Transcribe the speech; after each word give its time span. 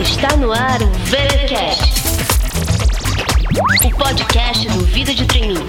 Está 0.00 0.36
no 0.36 0.52
ar 0.52 0.82
o 0.82 0.90
VeraCast, 1.04 1.92
o 3.84 3.90
podcast 3.96 4.68
do 4.68 4.84
Vida 4.86 5.14
de 5.14 5.24
Treininho. 5.26 5.64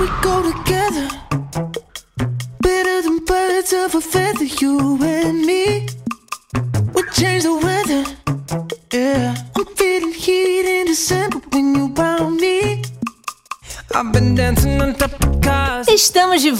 We 0.00 0.06
go 0.22 0.42
together, 0.50 1.08
better 2.62 3.02
than 3.02 3.22
birds 3.26 3.72
of 3.74 3.94
a 3.94 4.00
feather, 4.00 4.46
you 4.58 4.98
and 5.02 5.44
me. 5.44 5.95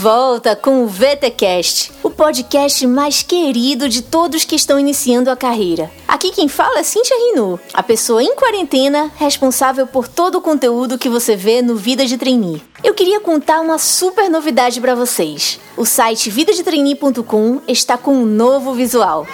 Volta 0.07 0.55
com 0.55 0.85
o 0.85 0.87
VTcast, 0.87 1.91
o 2.01 2.09
podcast 2.09 2.87
mais 2.87 3.25
querido 3.25 3.89
de 3.89 4.03
todos 4.03 4.45
que 4.45 4.55
estão 4.55 4.79
iniciando 4.79 5.33
a 5.33 5.37
carreira. 5.37 5.91
Aqui 6.07 6.31
quem 6.31 6.47
fala 6.47 6.79
é 6.79 6.85
Cintia 6.85 7.17
Rinu, 7.17 7.59
a 7.75 7.83
pessoa 7.83 8.23
em 8.23 8.37
quarentena 8.37 9.11
responsável 9.17 9.85
por 9.85 10.07
todo 10.07 10.39
o 10.39 10.41
conteúdo 10.41 10.97
que 10.97 11.09
você 11.09 11.35
vê 11.35 11.61
no 11.61 11.75
Vida 11.75 12.07
de 12.07 12.17
Trainee. 12.17 12.63
Eu 12.85 12.95
queria 12.95 13.19
contar 13.19 13.61
uma 13.61 13.79
super 13.79 14.31
novidade 14.31 14.81
para 14.81 14.95
vocês. 14.95 15.59
O 15.77 15.85
site 15.85 16.31
vidadetrainee.com 16.31 17.63
está 17.67 17.99
com 17.99 18.15
um 18.15 18.27
novo 18.27 18.75
visual. 18.75 19.27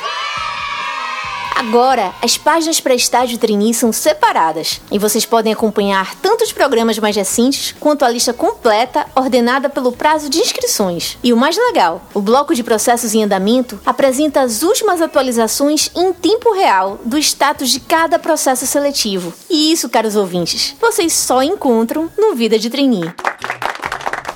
Agora, 1.55 2.12
as 2.20 2.37
páginas 2.37 2.80
para 2.80 2.95
estágio 2.95 3.38
trainee 3.38 3.73
são 3.73 3.93
separadas 3.93 4.80
e 4.91 4.98
vocês 4.98 5.24
podem 5.24 5.52
acompanhar 5.52 6.15
tanto 6.16 6.43
os 6.43 6.52
programas 6.52 6.98
mais 6.98 7.15
recentes 7.15 7.74
quanto 7.79 8.05
a 8.05 8.09
lista 8.09 8.33
completa 8.33 9.06
ordenada 9.15 9.69
pelo 9.69 9.93
prazo 9.93 10.29
de 10.29 10.38
inscrições. 10.38 11.19
E 11.23 11.33
o 11.33 11.37
mais 11.37 11.57
legal, 11.57 12.02
o 12.15 12.20
bloco 12.20 12.55
de 12.55 12.65
processos 12.65 13.15
em 13.15 13.23
andamento 13.23 13.80
apresenta 13.87 14.41
as 14.41 14.62
últimas 14.62 15.01
atualizações 15.01 15.90
em 15.95 16.12
tempo 16.12 16.52
real 16.52 16.99
do 17.04 17.18
status 17.18 17.71
de 17.71 17.80
cada 17.80 18.18
processo 18.18 18.66
seletivo. 18.66 19.32
E 19.49 19.73
isso, 19.73 19.88
caros 19.88 20.16
ouvintes, 20.16 20.74
vocês 20.80 21.12
só 21.12 21.43
encontram 21.43 22.10
no 22.18 22.34
Vida 22.34 22.59
de 22.59 22.71
Trainee. 22.71 23.12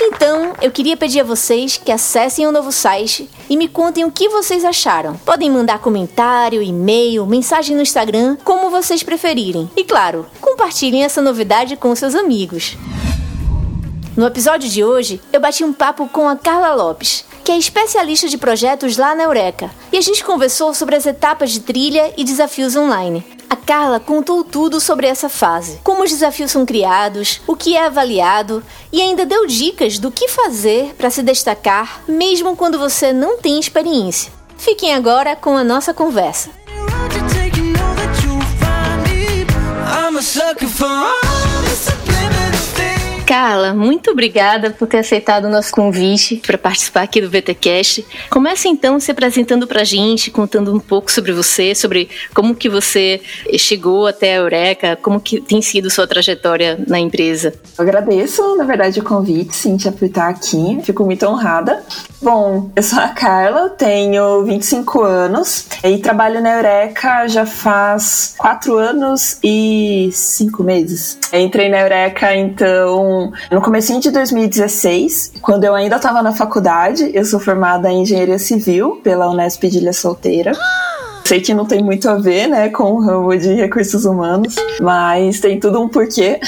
Então, 0.01 0.53
eu 0.63 0.71
queria 0.71 0.97
pedir 0.97 1.21
a 1.21 1.25
vocês 1.25 1.77
que 1.83 1.91
acessem 1.91 2.47
o 2.47 2.53
novo 2.53 2.71
site 2.71 3.29
e 3.49 3.57
me 3.57 3.69
contem 3.69 4.05
o 4.05 4.11
que 4.11 4.29
vocês 4.29 4.65
acharam. 4.65 5.17
Podem 5.25 5.51
mandar 5.51 5.79
comentário, 5.79 6.63
e-mail, 6.63 7.27
mensagem 7.27 7.77
no 7.77 7.83
Instagram, 7.83 8.37
como 8.45 8.71
vocês 8.71 9.03
preferirem. 9.03 9.71
E 9.77 9.85
claro, 9.85 10.27
compartilhem 10.41 11.05
essa 11.05 11.23
novidade 11.23 11.77
com 11.77 11.95
seus 11.95 12.15
amigos. 12.15 12.77
No 14.17 14.27
episódio 14.27 14.69
de 14.69 14.83
hoje, 14.83 15.21
eu 15.33 15.41
bati 15.41 15.63
um 15.63 15.75
papo 15.75 16.09
com 16.09 16.27
a 16.27 16.37
Carla 16.37 16.75
Lopes, 16.75 17.25
que 17.45 17.53
é 17.53 17.59
especialista 17.59 18.29
de 18.29 18.39
projetos 18.39 18.97
lá 18.97 19.15
na 19.15 19.25
Eureka, 19.25 19.71
e 19.93 19.99
a 19.99 20.01
gente 20.01 20.25
conversou 20.25 20.73
sobre 20.73 20.97
as 20.97 21.05
etapas 21.05 21.51
de 21.51 21.61
trilha 21.61 22.13
e 22.17 22.25
desafios 22.25 22.75
online. 22.75 23.36
A 23.49 23.57
Carla 23.57 24.01
contou 24.01 24.43
tudo 24.43 24.81
sobre 24.81 25.07
essa 25.07 25.29
fase, 25.29 25.79
como 25.83 26.03
os 26.03 26.11
desafios 26.11 26.51
são 26.51 26.67
criados, 26.67 27.41
o 27.47 27.55
que 27.55 27.77
é 27.77 27.87
avaliado 27.87 28.63
e 28.93 29.01
ainda 29.01 29.25
deu 29.25 29.47
dicas 29.47 29.99
do 29.99 30.11
que 30.11 30.29
fazer 30.29 30.95
para 30.97 31.11
se 31.11 31.23
destacar, 31.23 32.03
mesmo 32.09 32.57
quando 32.57 32.79
você 32.79 33.13
não 33.13 33.39
tem 33.39 33.59
experiência. 33.59 34.33
Fiquem 34.57 34.95
agora 34.95 35.37
com 35.37 35.57
a 35.57 35.65
nossa 35.65 35.95
conversa. 35.95 36.51
Carla, 43.27 43.75
muito 43.75 44.13
obrigada 44.13 44.71
por 44.71 44.87
ter 44.87 44.99
aceitado 44.99 45.47
o 45.47 45.51
nosso 45.51 45.73
convite 45.73 46.37
para 46.47 46.57
participar 46.57 47.03
aqui 47.03 47.21
do 47.21 47.29
VTcast. 47.29 48.07
Comece 48.31 48.69
então 48.69 49.01
se 49.01 49.11
apresentando 49.11 49.67
para 49.67 49.81
a 49.81 49.85
gente, 49.85 50.31
contando 50.31 50.73
um 50.73 50.79
pouco 50.79 51.11
sobre 51.11 51.33
você, 51.33 51.75
sobre 51.75 52.09
como 52.33 52.55
que 52.55 52.69
você 52.69 53.21
chegou 53.59 54.07
até 54.07 54.35
a 54.35 54.37
Eureka, 54.37 54.97
como 55.03 55.21
que 55.21 55.41
tem 55.41 55.61
sido 55.61 55.91
sua 55.91 56.07
trajetória 56.07 56.79
na 56.87 57.01
empresa. 57.01 57.53
Eu 57.77 57.83
agradeço, 57.83 58.57
na 58.57 58.63
verdade, 58.63 59.01
o 59.01 59.03
convite, 59.03 59.57
Cintia, 59.57 59.91
por 59.91 60.05
estar 60.05 60.29
aqui. 60.29 60.79
Fico 60.85 61.05
muito 61.05 61.27
honrada. 61.27 61.83
Bom, 62.23 62.71
eu 62.77 62.83
sou 62.83 63.01
a 63.01 63.09
Carla, 63.09 63.71
tenho 63.71 64.45
25 64.45 65.03
anos 65.03 65.67
e 65.83 65.99
trabalho 65.99 66.41
na 66.41 66.57
Eureka 66.57 67.27
já 67.27 67.45
faz 67.45 68.35
4 68.39 68.77
anos 68.77 69.39
e 69.43 70.11
5 70.13 70.63
meses. 70.63 71.19
Entrei 71.33 71.69
na 71.69 71.81
Eureka, 71.81 72.35
então, 72.35 73.16
no 73.51 73.61
começo 73.61 73.99
de 74.01 74.11
2016, 74.11 75.33
quando 75.41 75.65
eu 75.65 75.75
ainda 75.75 75.97
estava 75.97 76.23
na 76.23 76.33
faculdade. 76.33 77.11
Eu 77.15 77.25
sou 77.25 77.39
formada 77.41 77.91
em 77.91 78.03
Engenharia 78.03 78.39
Civil 78.39 79.01
pela 79.03 79.31
Unesp 79.31 79.63
de 79.65 79.79
Ilha 79.79 79.93
Solteira. 79.93 80.53
Sei 81.27 81.41
que 81.41 81.53
não 81.53 81.65
tem 81.65 81.83
muito 81.83 82.09
a 82.09 82.15
ver, 82.15 82.47
né, 82.47 82.69
com 82.69 82.85
o 82.93 83.05
ramo 83.05 83.37
de 83.37 83.53
recursos 83.53 84.05
humanos, 84.05 84.55
mas 84.81 85.41
tem 85.41 85.59
tudo 85.59 85.83
um 85.83 85.89
porquê. 85.89 86.39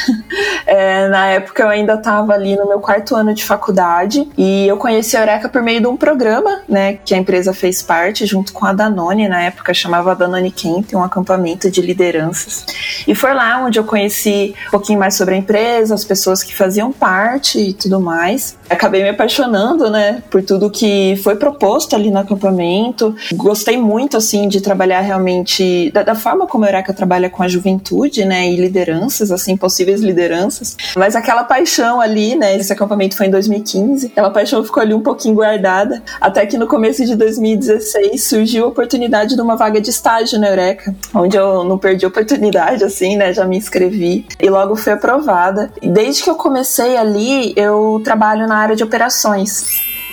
É, 0.66 1.08
na 1.08 1.26
época 1.28 1.62
eu 1.62 1.68
ainda 1.68 1.94
estava 1.94 2.34
ali 2.34 2.54
no 2.54 2.68
meu 2.68 2.78
quarto 2.78 3.16
ano 3.16 3.32
de 3.32 3.42
faculdade 3.42 4.28
e 4.36 4.68
eu 4.68 4.76
conheci 4.76 5.16
a 5.16 5.20
Eureka 5.20 5.48
por 5.48 5.62
meio 5.62 5.80
de 5.80 5.86
um 5.86 5.96
programa, 5.96 6.60
né, 6.68 6.98
que 7.02 7.14
a 7.14 7.16
empresa 7.16 7.54
fez 7.54 7.80
parte 7.80 8.26
junto 8.26 8.52
com 8.52 8.66
a 8.66 8.74
Danone, 8.74 9.28
na 9.28 9.44
época 9.44 9.72
chamava 9.72 10.14
Danone 10.14 10.50
Camp, 10.50 10.92
um 10.92 11.02
acampamento 11.02 11.70
de 11.70 11.80
lideranças. 11.80 12.66
E 13.06 13.14
foi 13.14 13.32
lá 13.32 13.64
onde 13.64 13.78
eu 13.78 13.84
conheci 13.84 14.54
um 14.66 14.70
pouquinho 14.72 14.98
mais 14.98 15.16
sobre 15.16 15.36
a 15.36 15.38
empresa, 15.38 15.94
as 15.94 16.04
pessoas 16.04 16.42
que 16.42 16.54
faziam 16.54 16.92
parte 16.92 17.58
e 17.58 17.72
tudo 17.72 17.98
mais. 17.98 18.58
Acabei 18.68 19.02
me 19.02 19.08
apaixonando, 19.08 19.88
né, 19.88 20.22
por 20.30 20.42
tudo 20.42 20.68
que 20.68 21.18
foi 21.24 21.36
proposto 21.36 21.96
ali 21.96 22.10
no 22.10 22.18
acampamento. 22.18 23.16
Gostei 23.32 23.78
muito, 23.78 24.18
assim, 24.18 24.46
de 24.48 24.60
trabalhar 24.68 25.00
realmente 25.00 25.90
da, 25.92 26.02
da 26.02 26.14
forma 26.14 26.46
como 26.46 26.64
a 26.64 26.68
Eureka 26.68 26.92
trabalha 26.92 27.30
com 27.30 27.42
a 27.42 27.48
juventude, 27.48 28.26
né, 28.26 28.46
e 28.50 28.56
lideranças, 28.56 29.32
assim, 29.32 29.56
possíveis 29.56 30.02
lideranças. 30.02 30.76
Mas 30.94 31.16
aquela 31.16 31.42
paixão 31.42 32.02
ali, 32.02 32.36
né, 32.36 32.54
esse 32.54 32.70
acampamento 32.70 33.16
foi 33.16 33.26
em 33.26 33.30
2015, 33.30 34.08
aquela 34.08 34.30
paixão 34.30 34.62
ficou 34.62 34.82
ali 34.82 34.92
um 34.92 35.00
pouquinho 35.00 35.34
guardada, 35.34 36.02
até 36.20 36.44
que 36.44 36.58
no 36.58 36.66
começo 36.66 37.02
de 37.06 37.16
2016 37.16 38.22
surgiu 38.22 38.66
a 38.66 38.68
oportunidade 38.68 39.34
de 39.34 39.40
uma 39.40 39.56
vaga 39.56 39.80
de 39.80 39.88
estágio 39.88 40.38
na 40.38 40.48
Eureka, 40.48 40.94
onde 41.14 41.36
eu 41.38 41.64
não 41.64 41.78
perdi 41.78 42.04
a 42.04 42.08
oportunidade, 42.08 42.84
assim, 42.84 43.16
né, 43.16 43.32
já 43.32 43.46
me 43.46 43.56
inscrevi 43.56 44.26
e 44.38 44.50
logo 44.50 44.76
fui 44.76 44.92
aprovada. 44.92 45.72
Desde 45.82 46.22
que 46.22 46.28
eu 46.28 46.34
comecei 46.34 46.96
ali, 46.98 47.54
eu 47.56 48.02
trabalho 48.04 48.46
na 48.46 48.56
área 48.56 48.76
de 48.76 48.84
operações 48.84 49.64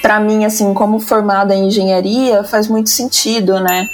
para 0.02 0.20
mim, 0.20 0.46
assim, 0.46 0.72
como 0.76 1.00
formada 1.00 1.56
em 1.56 1.66
engenharia, 1.66 2.44
faz 2.44 2.68
muito 2.68 2.92
sentido, 2.92 3.60
né? 3.60 3.90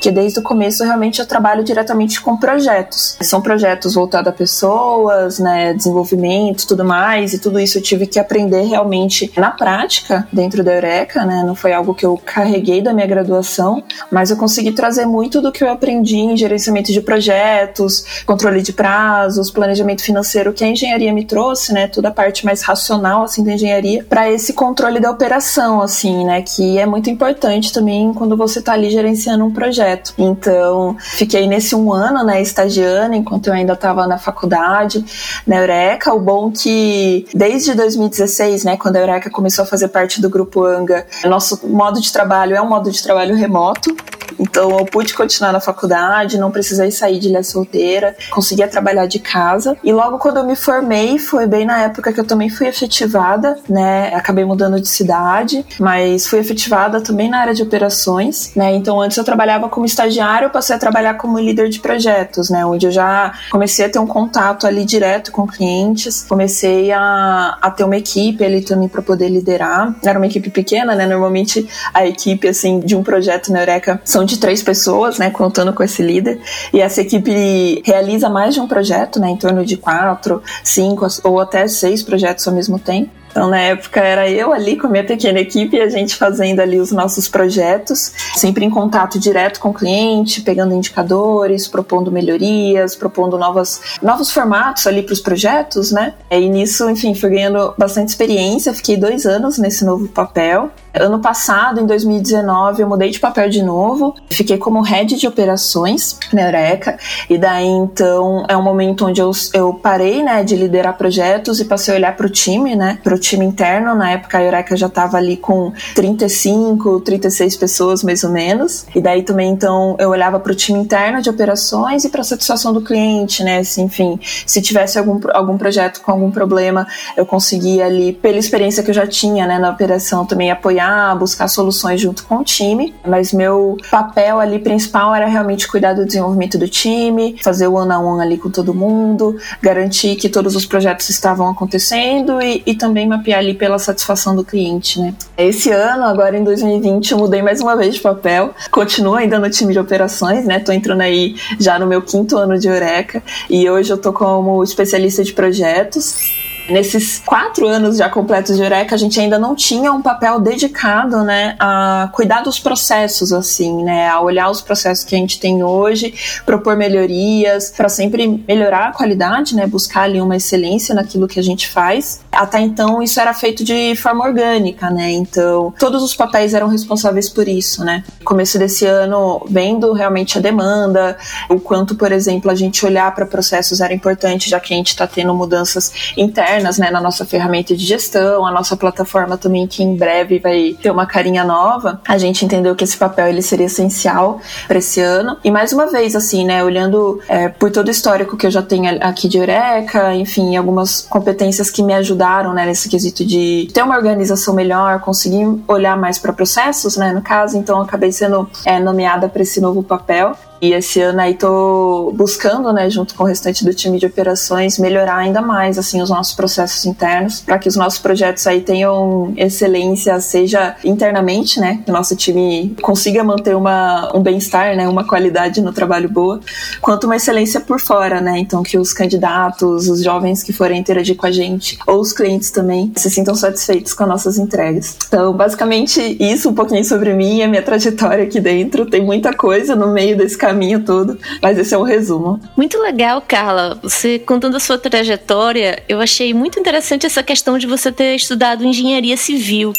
Porque 0.00 0.10
desde 0.10 0.38
o 0.38 0.42
começo 0.42 0.82
realmente 0.82 1.20
eu 1.20 1.26
trabalho 1.26 1.62
diretamente 1.62 2.22
com 2.22 2.34
projetos. 2.34 3.18
São 3.20 3.42
projetos 3.42 3.92
voltados 3.92 4.28
a 4.28 4.32
pessoas, 4.32 5.38
né, 5.38 5.74
desenvolvimento, 5.74 6.66
tudo 6.66 6.86
mais, 6.86 7.34
e 7.34 7.38
tudo 7.38 7.60
isso 7.60 7.76
eu 7.76 7.82
tive 7.82 8.06
que 8.06 8.18
aprender 8.18 8.62
realmente 8.62 9.30
na 9.36 9.50
prática 9.50 10.26
dentro 10.32 10.64
da 10.64 10.72
Eureka, 10.72 11.26
né? 11.26 11.42
Não 11.46 11.54
foi 11.54 11.74
algo 11.74 11.94
que 11.94 12.06
eu 12.06 12.16
carreguei 12.16 12.80
da 12.80 12.94
minha 12.94 13.06
graduação, 13.06 13.82
mas 14.10 14.30
eu 14.30 14.38
consegui 14.38 14.72
trazer 14.72 15.04
muito 15.04 15.42
do 15.42 15.52
que 15.52 15.62
eu 15.62 15.70
aprendi 15.70 16.16
em 16.16 16.34
gerenciamento 16.34 16.90
de 16.92 17.02
projetos, 17.02 18.22
controle 18.24 18.62
de 18.62 18.72
prazos, 18.72 19.50
planejamento 19.50 20.02
financeiro 20.02 20.54
que 20.54 20.64
a 20.64 20.68
engenharia 20.68 21.12
me 21.12 21.26
trouxe, 21.26 21.74
né? 21.74 21.88
Toda 21.88 22.08
a 22.08 22.12
parte 22.12 22.46
mais 22.46 22.62
racional 22.62 23.24
assim 23.24 23.44
da 23.44 23.52
engenharia 23.52 24.02
para 24.08 24.30
esse 24.30 24.54
controle 24.54 24.98
da 24.98 25.10
operação, 25.10 25.82
assim, 25.82 26.24
né? 26.24 26.40
Que 26.40 26.78
é 26.78 26.86
muito 26.86 27.10
importante 27.10 27.70
também 27.70 28.14
quando 28.14 28.34
você 28.34 28.60
está 28.60 28.72
ali 28.72 28.88
gerenciando 28.88 29.44
um 29.44 29.50
projeto 29.50 29.89
projeto. 29.90 30.14
Então, 30.18 30.96
fiquei 30.98 31.46
nesse 31.46 31.74
um 31.74 31.92
ano, 31.92 32.24
né, 32.24 32.40
estagiando, 32.40 33.14
enquanto 33.14 33.48
eu 33.48 33.52
ainda 33.52 33.72
estava 33.72 34.06
na 34.06 34.18
faculdade, 34.18 35.04
na 35.46 35.56
Eureka. 35.56 36.12
O 36.12 36.20
bom 36.20 36.50
que 36.50 37.26
desde 37.34 37.74
2016, 37.74 38.64
né, 38.64 38.76
quando 38.76 38.96
a 38.96 39.00
Eureka 39.00 39.30
começou 39.30 39.64
a 39.64 39.66
fazer 39.66 39.88
parte 39.88 40.20
do 40.20 40.28
grupo 40.28 40.64
Anga, 40.64 41.06
nosso 41.24 41.66
modo 41.66 42.00
de 42.00 42.12
trabalho 42.12 42.54
é 42.54 42.60
um 42.60 42.68
modo 42.68 42.90
de 42.90 43.02
trabalho 43.02 43.34
remoto. 43.34 43.94
Então 44.38 44.78
eu 44.78 44.84
pude 44.84 45.14
continuar 45.14 45.52
na 45.52 45.60
faculdade, 45.60 46.38
não 46.38 46.50
precisei 46.50 46.90
sair 46.90 47.18
de 47.18 47.28
ilha 47.28 47.42
solteira, 47.42 48.16
conseguia 48.30 48.68
trabalhar 48.68 49.06
de 49.06 49.18
casa. 49.18 49.76
E 49.82 49.92
logo 49.92 50.18
quando 50.18 50.38
eu 50.38 50.44
me 50.44 50.56
formei, 50.56 51.18
foi 51.18 51.46
bem 51.46 51.64
na 51.64 51.82
época 51.82 52.12
que 52.12 52.20
eu 52.20 52.24
também 52.24 52.48
fui 52.48 52.66
efetivada, 52.66 53.58
né? 53.68 54.14
Acabei 54.14 54.44
mudando 54.44 54.80
de 54.80 54.88
cidade, 54.88 55.64
mas 55.78 56.26
fui 56.26 56.38
efetivada 56.38 57.00
também 57.00 57.28
na 57.28 57.38
área 57.38 57.54
de 57.54 57.62
operações, 57.62 58.52
né? 58.54 58.74
Então 58.74 59.00
antes 59.00 59.16
eu 59.16 59.24
trabalhava 59.24 59.68
como 59.68 59.86
estagiário, 59.86 60.46
eu 60.46 60.50
passei 60.50 60.76
a 60.76 60.78
trabalhar 60.78 61.14
como 61.14 61.38
líder 61.38 61.68
de 61.68 61.80
projetos, 61.80 62.50
né? 62.50 62.64
Onde 62.64 62.86
eu 62.86 62.92
já 62.92 63.32
comecei 63.50 63.86
a 63.86 63.88
ter 63.88 63.98
um 63.98 64.06
contato 64.06 64.66
ali 64.66 64.84
direto 64.84 65.32
com 65.32 65.46
clientes, 65.46 66.24
comecei 66.28 66.92
a, 66.92 67.58
a 67.60 67.70
ter 67.70 67.84
uma 67.84 67.96
equipe 67.96 68.44
ali 68.44 68.62
também 68.62 68.88
para 68.88 69.02
poder 69.02 69.28
liderar. 69.28 69.94
Era 70.04 70.18
uma 70.18 70.26
equipe 70.26 70.50
pequena, 70.50 70.94
né? 70.94 71.06
Normalmente 71.06 71.68
a 71.92 72.06
equipe 72.06 72.48
assim 72.48 72.80
de 72.80 72.96
um 72.96 73.02
projeto 73.02 73.52
na 73.52 73.60
Eureka 73.60 74.00
são 74.04 74.19
de 74.24 74.38
três 74.38 74.62
pessoas, 74.62 75.18
né, 75.18 75.30
contando 75.30 75.72
com 75.72 75.82
esse 75.82 76.02
líder. 76.02 76.40
E 76.72 76.80
essa 76.80 77.00
equipe 77.00 77.82
realiza 77.84 78.28
mais 78.28 78.54
de 78.54 78.60
um 78.60 78.68
projeto, 78.68 79.20
né, 79.20 79.28
em 79.30 79.36
torno 79.36 79.64
de 79.64 79.76
quatro, 79.76 80.42
cinco 80.62 81.06
ou 81.24 81.40
até 81.40 81.66
seis 81.68 82.02
projetos 82.02 82.46
ao 82.46 82.54
mesmo 82.54 82.78
tempo. 82.78 83.19
Então, 83.30 83.48
na 83.48 83.58
época, 83.58 84.00
era 84.00 84.28
eu 84.28 84.52
ali 84.52 84.76
com 84.76 84.86
a 84.86 84.90
minha 84.90 85.04
pequena 85.04 85.38
equipe 85.38 85.76
e 85.76 85.80
a 85.80 85.88
gente 85.88 86.16
fazendo 86.16 86.60
ali 86.60 86.80
os 86.80 86.90
nossos 86.90 87.28
projetos, 87.28 88.12
sempre 88.34 88.64
em 88.64 88.70
contato 88.70 89.18
direto 89.18 89.60
com 89.60 89.70
o 89.70 89.74
cliente, 89.74 90.40
pegando 90.40 90.74
indicadores, 90.74 91.68
propondo 91.68 92.10
melhorias, 92.10 92.96
propondo 92.96 93.38
novas, 93.38 93.80
novos 94.02 94.32
formatos 94.32 94.86
ali 94.86 95.02
para 95.02 95.12
os 95.12 95.20
projetos, 95.20 95.92
né? 95.92 96.14
E 96.30 96.48
nisso, 96.48 96.90
enfim, 96.90 97.14
fui 97.14 97.30
ganhando 97.30 97.74
bastante 97.78 98.08
experiência, 98.08 98.74
fiquei 98.74 98.96
dois 98.96 99.26
anos 99.26 99.58
nesse 99.58 99.84
novo 99.84 100.08
papel. 100.08 100.70
Ano 100.92 101.20
passado, 101.20 101.80
em 101.80 101.86
2019, 101.86 102.82
eu 102.82 102.88
mudei 102.88 103.10
de 103.10 103.20
papel 103.20 103.48
de 103.48 103.62
novo, 103.62 104.16
fiquei 104.28 104.58
como 104.58 104.80
head 104.80 105.14
de 105.14 105.26
operações 105.26 106.18
na 106.32 106.42
Eureka, 106.42 106.98
e 107.28 107.38
daí 107.38 107.64
então 107.64 108.44
é 108.48 108.56
um 108.56 108.62
momento 108.62 109.06
onde 109.06 109.20
eu, 109.20 109.30
eu 109.54 109.72
parei 109.74 110.24
né, 110.24 110.42
de 110.42 110.56
liderar 110.56 110.98
projetos 110.98 111.60
e 111.60 111.64
passei 111.64 111.94
a 111.94 111.96
olhar 111.96 112.16
para 112.16 112.26
o 112.26 112.30
time, 112.30 112.74
né, 112.74 112.98
para 113.04 113.14
o 113.14 113.18
time 113.20 113.44
interno. 113.44 113.94
Na 113.94 114.10
época 114.10 114.38
a 114.38 114.42
Eureka 114.42 114.76
já 114.76 114.86
estava 114.86 115.16
ali 115.16 115.36
com 115.36 115.72
35, 115.94 117.00
36 117.00 117.56
pessoas 117.56 118.02
mais 118.02 118.24
ou 118.24 118.30
menos, 118.30 118.86
e 118.94 119.00
daí 119.00 119.22
também 119.22 119.50
então 119.50 119.96
eu 119.98 120.10
olhava 120.10 120.40
para 120.40 120.52
o 120.52 120.54
time 120.54 120.78
interno 120.78 121.22
de 121.22 121.30
operações 121.30 122.04
e 122.04 122.08
para 122.08 122.22
a 122.22 122.24
satisfação 122.24 122.72
do 122.72 122.80
cliente, 122.80 123.44
né, 123.44 123.58
assim, 123.58 123.84
enfim, 123.84 124.18
se 124.46 124.60
tivesse 124.60 124.98
algum, 124.98 125.20
algum 125.32 125.56
projeto 125.56 126.00
com 126.00 126.10
algum 126.10 126.30
problema, 126.30 126.86
eu 127.16 127.26
conseguia 127.26 127.86
ali, 127.86 128.12
pela 128.12 128.38
experiência 128.38 128.82
que 128.82 128.90
eu 128.90 128.94
já 128.94 129.06
tinha 129.06 129.46
né, 129.46 129.58
na 129.58 129.70
operação, 129.70 130.24
também 130.24 130.50
apoiar 130.50 131.14
buscar 131.16 131.48
soluções 131.48 132.00
junto 132.00 132.24
com 132.24 132.38
o 132.38 132.44
time, 132.44 132.94
mas 133.06 133.32
meu 133.32 133.76
papel 133.90 134.40
ali 134.40 134.58
principal 134.58 135.14
era 135.14 135.26
realmente 135.26 135.68
cuidar 135.68 135.92
do 135.92 136.06
desenvolvimento 136.06 136.58
do 136.58 136.68
time, 136.68 137.36
fazer 137.42 137.66
o 137.66 137.74
one 137.74 137.92
on 137.92 138.14
one 138.14 138.22
ali 138.22 138.38
com 138.38 138.50
todo 138.50 138.74
mundo, 138.74 139.36
garantir 139.60 140.16
que 140.16 140.28
todos 140.28 140.56
os 140.56 140.64
projetos 140.64 141.08
estavam 141.10 141.48
acontecendo 141.48 142.40
e, 142.40 142.62
e 142.66 142.74
também 142.74 143.06
mapear 143.10 143.40
ali 143.40 143.54
pela 143.54 143.78
satisfação 143.78 144.34
do 144.34 144.44
cliente, 144.44 144.98
né? 145.00 145.14
Esse 145.36 145.70
ano, 145.70 146.04
agora 146.04 146.38
em 146.38 146.44
2020, 146.44 147.12
eu 147.12 147.18
mudei 147.18 147.42
mais 147.42 147.60
uma 147.60 147.76
vez 147.76 147.94
de 147.94 148.00
papel, 148.00 148.54
continuo 148.70 149.14
ainda 149.14 149.38
no 149.38 149.50
time 149.50 149.72
de 149.72 149.78
operações, 149.78 150.44
né? 150.44 150.60
Tô 150.60 150.72
entrando 150.72 151.00
aí 151.00 151.34
já 151.58 151.78
no 151.78 151.86
meu 151.86 152.00
quinto 152.00 152.36
ano 152.36 152.58
de 152.58 152.68
Eureka 152.68 153.22
e 153.48 153.68
hoje 153.68 153.92
eu 153.92 153.98
tô 153.98 154.12
como 154.12 154.62
especialista 154.62 155.24
de 155.24 155.32
projetos. 155.32 156.39
Nesses 156.70 157.18
quatro 157.18 157.66
anos 157.66 157.96
já 157.96 158.08
completos 158.08 158.56
de 158.56 158.62
Eureka, 158.62 158.94
a 158.94 158.98
gente 158.98 159.18
ainda 159.18 159.40
não 159.40 159.56
tinha 159.56 159.92
um 159.92 160.00
papel 160.00 160.38
dedicado, 160.38 161.24
né, 161.24 161.56
a 161.58 162.08
cuidar 162.12 162.42
dos 162.42 162.60
processos, 162.60 163.32
assim, 163.32 163.82
né, 163.82 164.08
a 164.08 164.20
olhar 164.20 164.48
os 164.48 164.60
processos 164.60 165.04
que 165.04 165.16
a 165.16 165.18
gente 165.18 165.40
tem 165.40 165.64
hoje, 165.64 166.14
propor 166.46 166.76
melhorias, 166.76 167.72
para 167.76 167.88
sempre 167.88 168.44
melhorar 168.46 168.90
a 168.90 168.92
qualidade, 168.92 169.56
né, 169.56 169.66
buscar 169.66 170.02
ali 170.02 170.20
uma 170.20 170.36
excelência 170.36 170.94
naquilo 170.94 171.26
que 171.26 171.40
a 171.40 171.42
gente 171.42 171.68
faz. 171.68 172.20
Até 172.30 172.60
então, 172.60 173.02
isso 173.02 173.20
era 173.20 173.34
feito 173.34 173.64
de 173.64 173.96
forma 173.96 174.24
orgânica, 174.24 174.90
né, 174.90 175.10
então 175.10 175.74
todos 175.76 176.04
os 176.04 176.14
papéis 176.14 176.54
eram 176.54 176.68
responsáveis 176.68 177.28
por 177.28 177.48
isso, 177.48 177.84
né. 177.84 178.04
Começo 178.24 178.58
desse 178.60 178.86
ano, 178.86 179.44
vendo 179.50 179.92
realmente 179.92 180.38
a 180.38 180.40
demanda, 180.40 181.18
o 181.48 181.58
quanto, 181.58 181.96
por 181.96 182.12
exemplo, 182.12 182.48
a 182.48 182.54
gente 182.54 182.86
olhar 182.86 183.12
para 183.12 183.26
processos 183.26 183.80
era 183.80 183.92
importante, 183.92 184.48
já 184.48 184.60
que 184.60 184.72
a 184.72 184.76
gente 184.76 184.88
está 184.88 185.06
tendo 185.06 185.34
mudanças 185.34 185.92
internas 186.16 186.59
internas, 186.60 186.78
né, 186.78 186.90
na 186.90 187.00
nossa 187.00 187.24
ferramenta 187.24 187.74
de 187.74 187.84
gestão, 187.84 188.46
a 188.46 188.50
nossa 188.50 188.76
plataforma 188.76 189.36
também 189.36 189.66
que 189.66 189.82
em 189.82 189.96
breve 189.96 190.38
vai 190.38 190.76
ter 190.80 190.90
uma 190.90 191.06
carinha 191.06 191.42
nova. 191.42 192.00
A 192.06 192.18
gente 192.18 192.44
entendeu 192.44 192.76
que 192.76 192.84
esse 192.84 192.96
papel 192.96 193.28
ele 193.28 193.42
seria 193.42 193.66
essencial 193.66 194.40
para 194.68 194.78
esse 194.78 195.00
ano. 195.00 195.36
E 195.42 195.50
mais 195.50 195.72
uma 195.72 195.86
vez, 195.86 196.14
assim, 196.14 196.44
né, 196.44 196.62
olhando 196.62 197.20
é, 197.28 197.48
por 197.48 197.70
todo 197.70 197.88
o 197.88 197.90
histórico 197.90 198.36
que 198.36 198.46
eu 198.46 198.50
já 198.50 198.62
tenho 198.62 198.98
aqui 199.02 199.28
de 199.28 199.38
Eureka, 199.38 200.14
enfim, 200.14 200.56
algumas 200.56 201.02
competências 201.02 201.70
que 201.70 201.82
me 201.82 201.94
ajudaram, 201.94 202.52
né, 202.52 202.66
nesse 202.66 202.88
quesito 202.88 203.24
de 203.24 203.68
ter 203.72 203.82
uma 203.82 203.96
organização 203.96 204.54
melhor, 204.54 205.00
conseguir 205.00 205.46
olhar 205.66 205.96
mais 205.96 206.18
para 206.18 206.32
processos, 206.32 206.96
né, 206.96 207.12
no 207.12 207.22
caso. 207.22 207.56
Então, 207.56 207.80
acabei 207.80 208.12
sendo 208.12 208.48
é, 208.64 208.78
nomeada 208.78 209.28
para 209.28 209.42
esse 209.42 209.60
novo 209.60 209.82
papel. 209.82 210.36
E 210.60 210.72
esse 210.72 211.00
ano 211.00 211.20
aí 211.20 211.34
tô 211.34 212.12
buscando, 212.14 212.72
né, 212.72 212.90
junto 212.90 213.14
com 213.14 213.24
o 213.24 213.26
restante 213.26 213.64
do 213.64 213.72
time 213.72 213.98
de 213.98 214.06
operações, 214.06 214.78
melhorar 214.78 215.16
ainda 215.16 215.40
mais 215.40 215.78
assim 215.78 216.02
os 216.02 216.10
nossos 216.10 216.34
processos 216.34 216.84
internos, 216.84 217.40
para 217.40 217.58
que 217.58 217.68
os 217.68 217.76
nossos 217.76 217.98
projetos 217.98 218.46
aí 218.46 218.60
tenham 218.60 219.32
excelência, 219.36 220.18
seja 220.20 220.76
internamente, 220.84 221.58
né, 221.58 221.80
que 221.84 221.90
o 221.90 221.94
nosso 221.94 222.14
time 222.14 222.76
consiga 222.82 223.24
manter 223.24 223.56
uma, 223.56 224.14
um 224.14 224.20
bem-estar, 224.20 224.76
né, 224.76 224.86
uma 224.86 225.04
qualidade 225.04 225.60
no 225.60 225.72
trabalho 225.72 226.08
boa, 226.08 226.40
quanto 226.80 227.04
uma 227.04 227.16
excelência 227.16 227.60
por 227.60 227.80
fora, 227.80 228.20
né? 228.20 228.38
Então 228.38 228.62
que 228.62 228.76
os 228.76 228.92
candidatos, 228.92 229.88
os 229.88 230.02
jovens 230.02 230.42
que 230.42 230.52
forem 230.52 230.78
interagir 230.78 231.16
com 231.16 231.26
a 231.26 231.30
gente, 231.30 231.78
ou 231.86 232.00
os 232.00 232.12
clientes 232.12 232.50
também, 232.50 232.92
se 232.96 233.10
sintam 233.10 233.34
satisfeitos 233.34 233.94
com 233.94 234.02
as 234.02 234.08
nossas 234.08 234.38
entregas. 234.38 234.96
Então, 235.06 235.32
basicamente 235.32 236.16
isso 236.20 236.50
um 236.50 236.54
pouquinho 236.54 236.84
sobre 236.84 237.14
mim 237.14 237.38
e 237.38 237.42
a 237.42 237.48
minha 237.48 237.62
trajetória 237.62 238.24
aqui 238.24 238.40
dentro. 238.40 238.86
Tem 238.86 239.02
muita 239.02 239.32
coisa 239.32 239.74
no 239.74 239.88
meio 239.88 240.16
desse 240.16 240.36
caminho 240.50 240.84
todo, 240.84 241.16
mas 241.40 241.58
esse 241.58 241.72
é 241.72 241.78
o 241.78 241.82
resumo. 241.82 242.40
Muito 242.56 242.78
legal, 242.78 243.22
Carla. 243.26 243.78
Você 243.82 244.18
contando 244.18 244.56
a 244.56 244.60
sua 244.60 244.76
trajetória, 244.76 245.82
eu 245.88 246.00
achei 246.00 246.34
muito 246.34 246.58
interessante 246.58 247.06
essa 247.06 247.22
questão 247.22 247.56
de 247.56 247.66
você 247.66 247.92
ter 247.92 248.16
estudado 248.16 248.64
engenharia 248.64 249.16
civil. 249.16 249.72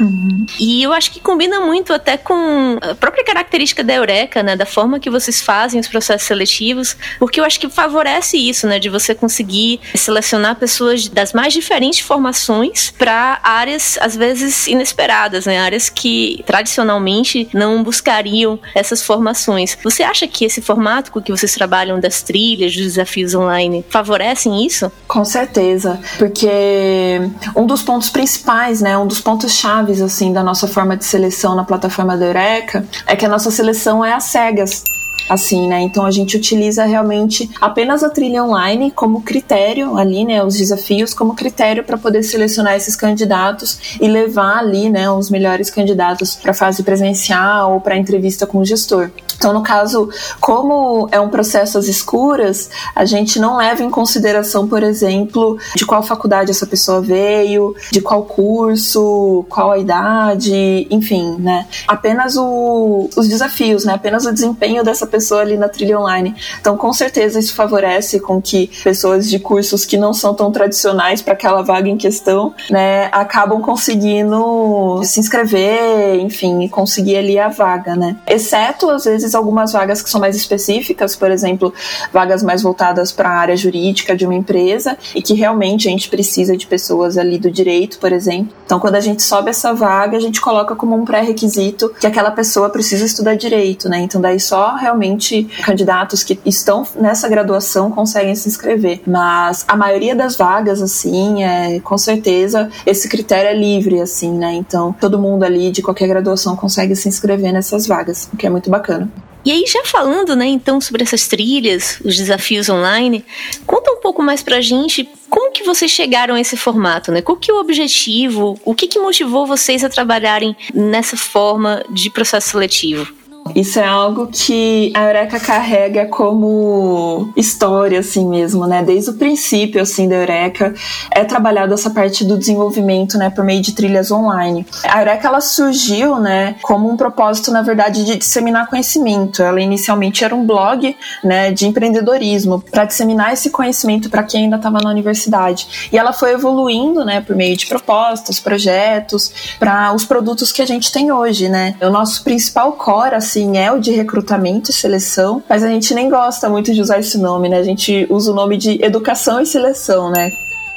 Uhum. 0.00 0.46
E 0.58 0.82
eu 0.82 0.92
acho 0.92 1.10
que 1.10 1.20
combina 1.20 1.60
muito 1.60 1.92
até 1.92 2.16
com 2.16 2.78
a 2.80 2.94
própria 2.94 3.24
característica 3.24 3.84
da 3.84 3.94
Eureka, 3.94 4.42
né? 4.42 4.56
Da 4.56 4.66
forma 4.66 4.98
que 4.98 5.10
vocês 5.10 5.40
fazem 5.40 5.80
os 5.80 5.88
processos 5.88 6.26
seletivos, 6.26 6.96
porque 7.18 7.40
eu 7.40 7.44
acho 7.44 7.60
que 7.60 7.68
favorece 7.68 8.36
isso, 8.36 8.66
né? 8.66 8.78
De 8.78 8.88
você 8.88 9.14
conseguir 9.14 9.80
selecionar 9.94 10.56
pessoas 10.56 11.08
das 11.08 11.32
mais 11.32 11.52
diferentes 11.52 12.00
formações 12.00 12.92
para 12.96 13.38
áreas, 13.42 13.98
às 14.00 14.16
vezes, 14.16 14.66
inesperadas, 14.66 15.46
né? 15.46 15.60
Áreas 15.60 15.88
que 15.88 16.42
tradicionalmente 16.46 17.48
não 17.52 17.82
buscariam 17.82 18.58
essas 18.74 19.02
formações. 19.02 19.76
Você 19.82 20.02
acha 20.02 20.26
que 20.26 20.44
esse 20.44 20.60
formato 20.60 21.12
com 21.12 21.20
que 21.20 21.30
vocês 21.30 21.54
trabalham 21.54 22.00
das 22.00 22.22
trilhas, 22.22 22.74
dos 22.74 22.84
desafios 22.84 23.34
online, 23.34 23.84
favorecem 23.88 24.64
isso? 24.66 24.90
Com 25.06 25.24
certeza, 25.24 26.00
porque 26.18 27.20
um 27.54 27.66
dos 27.66 27.82
pontos 27.82 28.10
principais, 28.10 28.80
né? 28.80 28.96
Um 28.98 29.06
dos 29.06 29.20
pontos-chave 29.20 29.83
chaves 29.84 30.00
assim 30.00 30.32
da 30.32 30.42
nossa 30.42 30.66
forma 30.66 30.96
de 30.96 31.04
seleção 31.04 31.54
na 31.54 31.64
plataforma 31.64 32.16
da 32.16 32.26
Eureka 32.26 32.84
é 33.06 33.14
que 33.14 33.26
a 33.26 33.28
nossa 33.28 33.50
seleção 33.50 34.04
é 34.04 34.14
às 34.14 34.24
cegas 34.24 34.84
assim, 35.28 35.66
né? 35.66 35.80
Então 35.80 36.04
a 36.04 36.10
gente 36.10 36.36
utiliza 36.36 36.84
realmente 36.84 37.50
apenas 37.60 38.02
a 38.02 38.10
trilha 38.10 38.44
online 38.44 38.90
como 38.90 39.22
critério 39.22 39.96
ali, 39.96 40.24
né? 40.24 40.44
Os 40.44 40.56
desafios 40.56 41.14
como 41.14 41.34
critério 41.34 41.84
para 41.84 41.96
poder 41.96 42.22
selecionar 42.22 42.74
esses 42.74 42.96
candidatos 42.96 43.96
e 44.00 44.08
levar 44.08 44.58
ali, 44.58 44.90
né, 44.90 45.10
os 45.10 45.30
melhores 45.30 45.70
candidatos 45.70 46.36
para 46.36 46.52
fase 46.52 46.82
presencial 46.82 47.74
ou 47.74 47.80
para 47.80 47.96
entrevista 47.96 48.46
com 48.46 48.58
o 48.58 48.64
gestor. 48.64 49.10
Então, 49.36 49.52
no 49.52 49.62
caso, 49.62 50.08
como 50.40 51.08
é 51.10 51.20
um 51.20 51.28
processo 51.28 51.76
às 51.76 51.86
escuras, 51.86 52.70
a 52.94 53.04
gente 53.04 53.38
não 53.38 53.56
leva 53.56 53.82
em 53.82 53.90
consideração, 53.90 54.66
por 54.68 54.82
exemplo, 54.82 55.58
de 55.74 55.84
qual 55.84 56.02
faculdade 56.02 56.50
essa 56.50 56.66
pessoa 56.66 57.00
veio, 57.00 57.74
de 57.90 58.00
qual 58.00 58.22
curso, 58.24 59.44
qual 59.48 59.72
a 59.72 59.78
idade, 59.78 60.86
enfim, 60.90 61.36
né? 61.38 61.66
Apenas 61.86 62.36
o, 62.36 63.10
os 63.16 63.28
desafios, 63.28 63.84
né? 63.84 63.94
Apenas 63.94 64.24
o 64.24 64.32
desempenho 64.32 64.84
dessa 64.84 65.03
pessoa 65.06 65.40
ali 65.40 65.56
na 65.56 65.68
trilha 65.68 65.98
online. 65.98 66.34
Então, 66.60 66.76
com 66.76 66.92
certeza, 66.92 67.38
isso 67.38 67.54
favorece 67.54 68.20
com 68.20 68.40
que 68.40 68.70
pessoas 68.82 69.28
de 69.28 69.38
cursos 69.38 69.84
que 69.84 69.96
não 69.96 70.12
são 70.12 70.34
tão 70.34 70.50
tradicionais 70.50 71.22
para 71.22 71.34
aquela 71.34 71.62
vaga 71.62 71.88
em 71.88 71.96
questão, 71.96 72.54
né, 72.70 73.08
acabam 73.12 73.60
conseguindo 73.60 75.02
se 75.04 75.20
inscrever, 75.20 76.20
enfim, 76.20 76.68
conseguir 76.68 77.16
ali 77.16 77.38
a 77.38 77.48
vaga, 77.48 77.96
né? 77.96 78.16
Exceto, 78.26 78.90
às 78.90 79.04
vezes, 79.04 79.34
algumas 79.34 79.72
vagas 79.72 80.02
que 80.02 80.10
são 80.10 80.20
mais 80.20 80.36
específicas, 80.36 81.16
por 81.16 81.30
exemplo, 81.30 81.72
vagas 82.12 82.42
mais 82.42 82.62
voltadas 82.62 83.12
para 83.12 83.28
a 83.28 83.34
área 83.34 83.56
jurídica 83.56 84.16
de 84.16 84.24
uma 84.24 84.34
empresa 84.34 84.96
e 85.14 85.22
que 85.22 85.34
realmente 85.34 85.88
a 85.88 85.90
gente 85.90 86.08
precisa 86.08 86.56
de 86.56 86.66
pessoas 86.66 87.18
ali 87.18 87.38
do 87.38 87.50
direito, 87.50 87.98
por 87.98 88.12
exemplo. 88.12 88.54
Então, 88.64 88.80
quando 88.80 88.94
a 88.94 89.00
gente 89.00 89.22
sobe 89.22 89.50
essa 89.50 89.72
vaga, 89.72 90.16
a 90.16 90.20
gente 90.20 90.40
coloca 90.40 90.74
como 90.74 90.96
um 90.96 91.04
pré-requisito 91.04 91.90
que 92.00 92.06
aquela 92.06 92.30
pessoa 92.30 92.70
precisa 92.70 93.04
estudar 93.04 93.34
direito, 93.36 93.88
né? 93.88 93.98
Então, 94.00 94.20
daí 94.20 94.40
só 94.40 94.74
realmente 94.74 94.93
realmente 94.94 95.44
candidatos 95.64 96.22
que 96.22 96.38
estão 96.46 96.86
nessa 96.94 97.28
graduação 97.28 97.90
conseguem 97.90 98.34
se 98.34 98.48
inscrever. 98.48 99.02
Mas 99.06 99.64
a 99.66 99.76
maioria 99.76 100.14
das 100.14 100.36
vagas, 100.36 100.80
assim, 100.80 101.42
é, 101.42 101.80
com 101.80 101.98
certeza, 101.98 102.70
esse 102.86 103.08
critério 103.08 103.50
é 103.50 103.54
livre, 103.54 104.00
assim, 104.00 104.32
né? 104.32 104.54
Então, 104.54 104.94
todo 104.98 105.18
mundo 105.18 105.42
ali 105.42 105.70
de 105.70 105.82
qualquer 105.82 106.06
graduação 106.06 106.56
consegue 106.56 106.94
se 106.94 107.08
inscrever 107.08 107.52
nessas 107.52 107.86
vagas, 107.86 108.28
o 108.32 108.36
que 108.36 108.46
é 108.46 108.50
muito 108.50 108.70
bacana. 108.70 109.10
E 109.44 109.50
aí, 109.50 109.64
já 109.66 109.84
falando, 109.84 110.34
né, 110.34 110.46
então, 110.46 110.80
sobre 110.80 111.02
essas 111.02 111.28
trilhas, 111.28 112.00
os 112.02 112.16
desafios 112.16 112.70
online, 112.70 113.22
conta 113.66 113.90
um 113.90 114.00
pouco 114.00 114.22
mais 114.22 114.42
pra 114.42 114.62
gente 114.62 115.06
como 115.28 115.52
que 115.52 115.64
vocês 115.64 115.90
chegaram 115.90 116.34
a 116.34 116.40
esse 116.40 116.56
formato, 116.56 117.12
né? 117.12 117.20
Qual 117.20 117.36
que 117.36 117.50
é 117.50 117.54
o 117.54 117.58
objetivo? 117.58 118.58
O 118.64 118.74
que 118.74 118.86
que 118.86 118.98
motivou 118.98 119.46
vocês 119.46 119.84
a 119.84 119.90
trabalharem 119.90 120.56
nessa 120.72 121.14
forma 121.16 121.84
de 121.90 122.08
processo 122.08 122.50
seletivo? 122.50 123.12
Isso 123.54 123.78
é 123.78 123.86
algo 123.86 124.26
que 124.26 124.90
a 124.94 125.04
Eureka 125.04 125.38
carrega 125.38 126.06
como 126.06 127.30
história, 127.36 128.00
assim 128.00 128.26
mesmo, 128.26 128.66
né? 128.66 128.82
Desde 128.82 129.10
o 129.10 129.14
princípio, 129.14 129.82
assim, 129.82 130.08
da 130.08 130.16
Eureka, 130.16 130.74
é 131.10 131.24
trabalhado 131.24 131.74
essa 131.74 131.90
parte 131.90 132.24
do 132.24 132.38
desenvolvimento, 132.38 133.18
né, 133.18 133.28
por 133.30 133.44
meio 133.44 133.60
de 133.60 133.72
trilhas 133.72 134.10
online. 134.10 134.66
A 134.84 135.00
Eureka, 135.00 135.28
ela 135.28 135.40
surgiu, 135.40 136.18
né, 136.18 136.56
como 136.62 136.90
um 136.90 136.96
propósito, 136.96 137.52
na 137.52 137.62
verdade, 137.62 138.04
de 138.04 138.16
disseminar 138.16 138.66
conhecimento. 138.66 139.42
Ela 139.42 139.60
inicialmente 139.60 140.24
era 140.24 140.34
um 140.34 140.46
blog, 140.46 140.96
né, 141.22 141.52
de 141.52 141.66
empreendedorismo, 141.66 142.60
para 142.60 142.86
disseminar 142.86 143.34
esse 143.34 143.50
conhecimento 143.50 144.08
para 144.08 144.22
quem 144.22 144.44
ainda 144.44 144.56
estava 144.56 144.78
na 144.80 144.90
universidade. 144.90 145.90
E 145.92 145.98
ela 145.98 146.12
foi 146.12 146.32
evoluindo, 146.32 147.04
né, 147.04 147.20
por 147.20 147.36
meio 147.36 147.56
de 147.56 147.66
propostas, 147.66 148.40
projetos, 148.40 149.56
para 149.58 149.92
os 149.92 150.04
produtos 150.04 150.50
que 150.50 150.62
a 150.62 150.66
gente 150.66 150.90
tem 150.90 151.12
hoje, 151.12 151.48
né? 151.48 151.76
O 151.82 151.90
nosso 151.90 152.24
principal 152.24 152.72
core, 152.72 153.14
assim, 153.14 153.33
assim, 153.34 153.56
é 153.56 153.72
o 153.72 153.80
de 153.80 153.90
recrutamento 153.90 154.70
e 154.70 154.74
seleção, 154.74 155.42
mas 155.48 155.64
a 155.64 155.68
gente 155.68 155.92
nem 155.92 156.08
gosta 156.08 156.48
muito 156.48 156.72
de 156.72 156.80
usar 156.80 157.00
esse 157.00 157.18
nome, 157.18 157.48
né? 157.48 157.58
A 157.58 157.64
gente 157.64 158.06
usa 158.08 158.30
o 158.30 158.34
nome 158.34 158.56
de 158.56 158.82
educação 158.82 159.40
e 159.40 159.46
seleção, 159.46 160.10
né? 160.10 160.32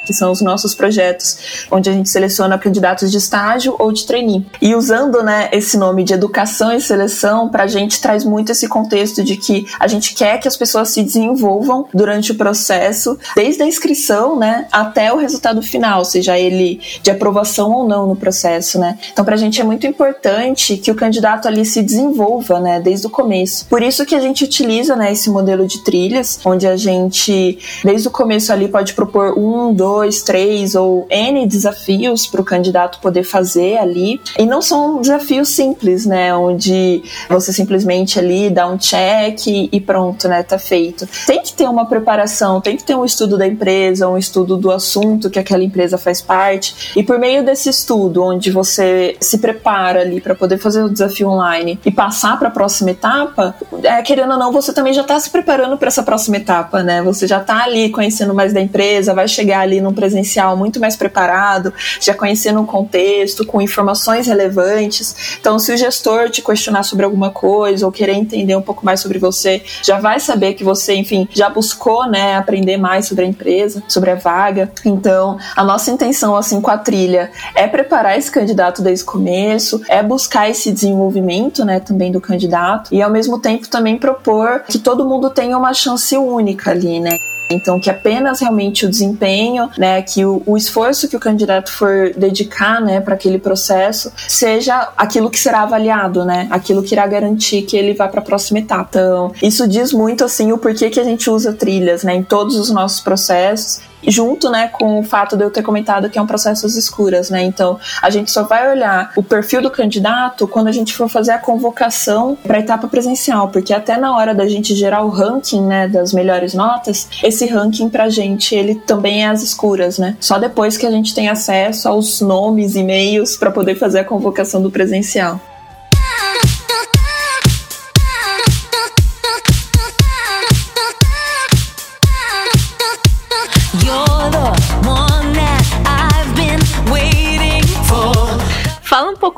Que 0.08 0.14
são 0.14 0.32
os 0.32 0.40
nossos 0.40 0.74
projetos, 0.74 1.66
onde 1.70 1.90
a 1.90 1.92
gente 1.92 2.08
seleciona 2.08 2.58
candidatos 2.58 3.10
de 3.10 3.18
estágio 3.18 3.76
ou 3.78 3.92
de 3.92 4.06
trainee. 4.06 4.46
E 4.58 4.74
usando 4.74 5.22
né, 5.22 5.50
esse 5.52 5.76
nome 5.76 6.02
de 6.02 6.14
educação 6.14 6.72
e 6.72 6.80
seleção, 6.80 7.50
para 7.50 7.64
a 7.64 7.66
gente 7.66 8.00
traz 8.00 8.24
muito 8.24 8.50
esse 8.50 8.66
contexto 8.66 9.22
de 9.22 9.36
que 9.36 9.66
a 9.78 9.86
gente 9.86 10.14
quer 10.14 10.38
que 10.38 10.48
as 10.48 10.56
pessoas 10.56 10.88
se 10.88 11.02
desenvolvam 11.02 11.86
durante 11.92 12.32
o 12.32 12.36
processo, 12.36 13.18
desde 13.36 13.62
a 13.62 13.66
inscrição 13.66 14.38
né, 14.38 14.66
até 14.72 15.12
o 15.12 15.18
resultado 15.18 15.60
final, 15.60 16.02
seja 16.06 16.38
ele 16.38 16.80
de 17.02 17.10
aprovação 17.10 17.70
ou 17.70 17.86
não 17.86 18.06
no 18.06 18.16
processo. 18.16 18.78
Né? 18.78 18.98
Então, 19.12 19.26
para 19.26 19.34
a 19.34 19.38
gente 19.38 19.60
é 19.60 19.64
muito 19.64 19.86
importante 19.86 20.78
que 20.78 20.90
o 20.90 20.94
candidato 20.94 21.46
ali 21.46 21.66
se 21.66 21.82
desenvolva 21.82 22.58
né, 22.60 22.80
desde 22.80 23.06
o 23.06 23.10
começo. 23.10 23.66
Por 23.66 23.82
isso 23.82 24.06
que 24.06 24.14
a 24.14 24.20
gente 24.20 24.42
utiliza 24.42 24.96
né, 24.96 25.12
esse 25.12 25.28
modelo 25.28 25.66
de 25.66 25.84
trilhas, 25.84 26.40
onde 26.46 26.66
a 26.66 26.78
gente, 26.78 27.58
desde 27.84 28.08
o 28.08 28.10
começo 28.10 28.50
ali, 28.50 28.68
pode 28.68 28.94
propor 28.94 29.38
um, 29.38 29.74
dois, 29.74 29.97
dois, 29.98 30.22
três 30.22 30.76
ou 30.76 31.06
N 31.10 31.44
desafios 31.46 32.26
para 32.26 32.40
o 32.40 32.44
candidato 32.44 33.00
poder 33.00 33.24
fazer 33.24 33.78
ali. 33.78 34.20
E 34.38 34.46
não 34.46 34.62
são 34.62 35.00
desafios 35.00 35.48
simples, 35.48 36.06
né? 36.06 36.32
Onde 36.34 37.02
você 37.28 37.52
simplesmente 37.52 38.18
ali 38.18 38.48
dá 38.48 38.68
um 38.68 38.78
check 38.78 39.46
e 39.46 39.80
pronto, 39.80 40.28
né? 40.28 40.44
Tá 40.44 40.58
feito. 40.58 41.08
Tem 41.26 41.42
que 41.42 41.52
ter 41.52 41.68
uma 41.68 41.86
preparação, 41.86 42.60
tem 42.60 42.76
que 42.76 42.84
ter 42.84 42.94
um 42.94 43.04
estudo 43.04 43.36
da 43.36 43.46
empresa, 43.46 44.08
um 44.08 44.16
estudo 44.16 44.56
do 44.56 44.70
assunto 44.70 45.28
que 45.28 45.38
aquela 45.38 45.64
empresa 45.64 45.98
faz 45.98 46.22
parte. 46.22 46.92
E 46.96 47.02
por 47.02 47.18
meio 47.18 47.44
desse 47.44 47.68
estudo, 47.68 48.22
onde 48.22 48.52
você 48.52 49.16
se 49.20 49.38
prepara 49.38 50.02
ali 50.02 50.20
para 50.20 50.34
poder 50.34 50.58
fazer 50.58 50.84
o 50.84 50.88
desafio 50.88 51.28
online 51.28 51.78
e 51.84 51.90
passar 51.90 52.38
para 52.38 52.48
a 52.48 52.52
próxima 52.52 52.92
etapa, 52.92 53.54
é, 53.82 54.00
querendo 54.02 54.32
ou 54.32 54.38
não, 54.38 54.52
você 54.52 54.72
também 54.72 54.92
já 54.92 55.02
está 55.02 55.18
se 55.18 55.28
preparando 55.28 55.76
para 55.76 55.88
essa 55.88 56.04
próxima 56.04 56.36
etapa, 56.36 56.84
né? 56.84 57.02
Você 57.02 57.26
já 57.26 57.38
está 57.38 57.64
ali 57.64 57.90
conhecendo 57.90 58.32
mais 58.32 58.52
da 58.52 58.60
empresa, 58.60 59.12
vai 59.12 59.26
chegar 59.26 59.60
ali 59.60 59.77
no 59.80 59.88
num 59.88 59.94
presencial 59.94 60.56
muito 60.56 60.78
mais 60.78 60.96
preparado, 60.96 61.72
já 62.00 62.14
conhecendo 62.14 62.60
o 62.60 62.66
contexto, 62.66 63.44
com 63.46 63.60
informações 63.60 64.26
relevantes. 64.26 65.38
Então, 65.40 65.58
se 65.58 65.72
o 65.72 65.76
gestor 65.76 66.30
te 66.30 66.42
questionar 66.42 66.82
sobre 66.82 67.04
alguma 67.04 67.30
coisa 67.30 67.86
ou 67.86 67.92
querer 67.92 68.12
entender 68.12 68.54
um 68.54 68.62
pouco 68.62 68.84
mais 68.84 69.00
sobre 69.00 69.18
você, 69.18 69.62
já 69.82 69.98
vai 69.98 70.20
saber 70.20 70.54
que 70.54 70.62
você, 70.62 70.94
enfim, 70.94 71.26
já 71.32 71.48
buscou, 71.48 72.06
né, 72.08 72.36
aprender 72.36 72.76
mais 72.76 73.06
sobre 73.06 73.24
a 73.24 73.28
empresa, 73.28 73.82
sobre 73.88 74.10
a 74.10 74.14
vaga. 74.14 74.70
Então, 74.84 75.38
a 75.56 75.64
nossa 75.64 75.90
intenção, 75.90 76.36
assim, 76.36 76.60
com 76.60 76.70
a 76.70 76.78
trilha 76.78 77.30
é 77.54 77.66
preparar 77.66 78.18
esse 78.18 78.30
candidato 78.30 78.82
desde 78.82 79.04
o 79.04 79.06
começo, 79.06 79.80
é 79.88 80.02
buscar 80.02 80.50
esse 80.50 80.70
desenvolvimento, 80.70 81.64
né, 81.64 81.80
também 81.80 82.12
do 82.12 82.20
candidato 82.20 82.94
e, 82.94 83.02
ao 83.02 83.10
mesmo 83.10 83.38
tempo, 83.38 83.68
também 83.68 83.96
propor 83.96 84.64
que 84.68 84.78
todo 84.78 85.04
mundo 85.04 85.30
tenha 85.30 85.56
uma 85.56 85.72
chance 85.72 86.16
única 86.16 86.70
ali, 86.70 87.00
né? 87.00 87.18
Então, 87.50 87.80
que 87.80 87.90
apenas 87.90 88.40
realmente 88.40 88.86
o 88.86 88.90
desempenho, 88.90 89.70
né, 89.78 90.02
que 90.02 90.24
o, 90.24 90.42
o 90.46 90.56
esforço 90.56 91.08
que 91.08 91.16
o 91.16 91.20
candidato 91.20 91.72
for 91.72 92.12
dedicar, 92.16 92.80
né, 92.80 93.00
para 93.00 93.14
aquele 93.14 93.38
processo, 93.38 94.12
seja 94.28 94.88
aquilo 94.96 95.30
que 95.30 95.38
será 95.38 95.62
avaliado, 95.62 96.24
né, 96.24 96.46
aquilo 96.50 96.82
que 96.82 96.94
irá 96.94 97.06
garantir 97.06 97.62
que 97.62 97.76
ele 97.76 97.94
vá 97.94 98.08
para 98.08 98.20
a 98.20 98.24
próxima 98.24 98.58
etapa. 98.58 98.88
Então, 98.90 99.32
isso 99.42 99.66
diz 99.66 99.92
muito 99.92 100.24
assim 100.24 100.52
o 100.52 100.58
porquê 100.58 100.90
que 100.90 101.00
a 101.00 101.04
gente 101.04 101.30
usa 101.30 101.52
trilhas, 101.52 102.02
né, 102.02 102.14
em 102.14 102.22
todos 102.22 102.56
os 102.56 102.70
nossos 102.70 103.00
processos 103.00 103.80
junto, 104.06 104.50
né, 104.50 104.68
com 104.68 105.00
o 105.00 105.02
fato 105.02 105.36
de 105.36 105.44
eu 105.44 105.50
ter 105.50 105.62
comentado 105.62 106.08
que 106.08 106.18
é 106.18 106.22
um 106.22 106.26
processo 106.26 106.66
às 106.66 106.74
escuras, 106.74 107.30
né? 107.30 107.42
Então, 107.42 107.78
a 108.00 108.10
gente 108.10 108.30
só 108.30 108.42
vai 108.44 108.70
olhar 108.70 109.12
o 109.16 109.22
perfil 109.22 109.62
do 109.62 109.70
candidato 109.70 110.46
quando 110.46 110.68
a 110.68 110.72
gente 110.72 110.94
for 110.94 111.08
fazer 111.08 111.32
a 111.32 111.38
convocação 111.38 112.36
para 112.42 112.58
a 112.58 112.60
etapa 112.60 112.88
presencial, 112.88 113.48
porque 113.48 113.72
até 113.72 113.96
na 113.96 114.16
hora 114.16 114.34
da 114.34 114.46
gente 114.46 114.74
gerar 114.74 115.02
o 115.02 115.08
ranking, 115.08 115.66
né, 115.66 115.88
das 115.88 116.12
melhores 116.12 116.54
notas, 116.54 117.08
esse 117.22 117.37
ranking 117.46 117.88
pra 117.88 118.08
gente, 118.08 118.54
ele 118.54 118.74
também 118.74 119.24
é 119.24 119.28
às 119.28 119.42
escuras, 119.42 119.98
né? 119.98 120.16
Só 120.20 120.38
depois 120.38 120.76
que 120.76 120.86
a 120.86 120.90
gente 120.90 121.14
tem 121.14 121.28
acesso 121.28 121.88
aos 121.88 122.20
nomes, 122.20 122.76
e-mails 122.76 123.36
para 123.36 123.50
poder 123.50 123.76
fazer 123.76 124.00
a 124.00 124.04
convocação 124.04 124.62
do 124.62 124.70
presencial. 124.70 125.40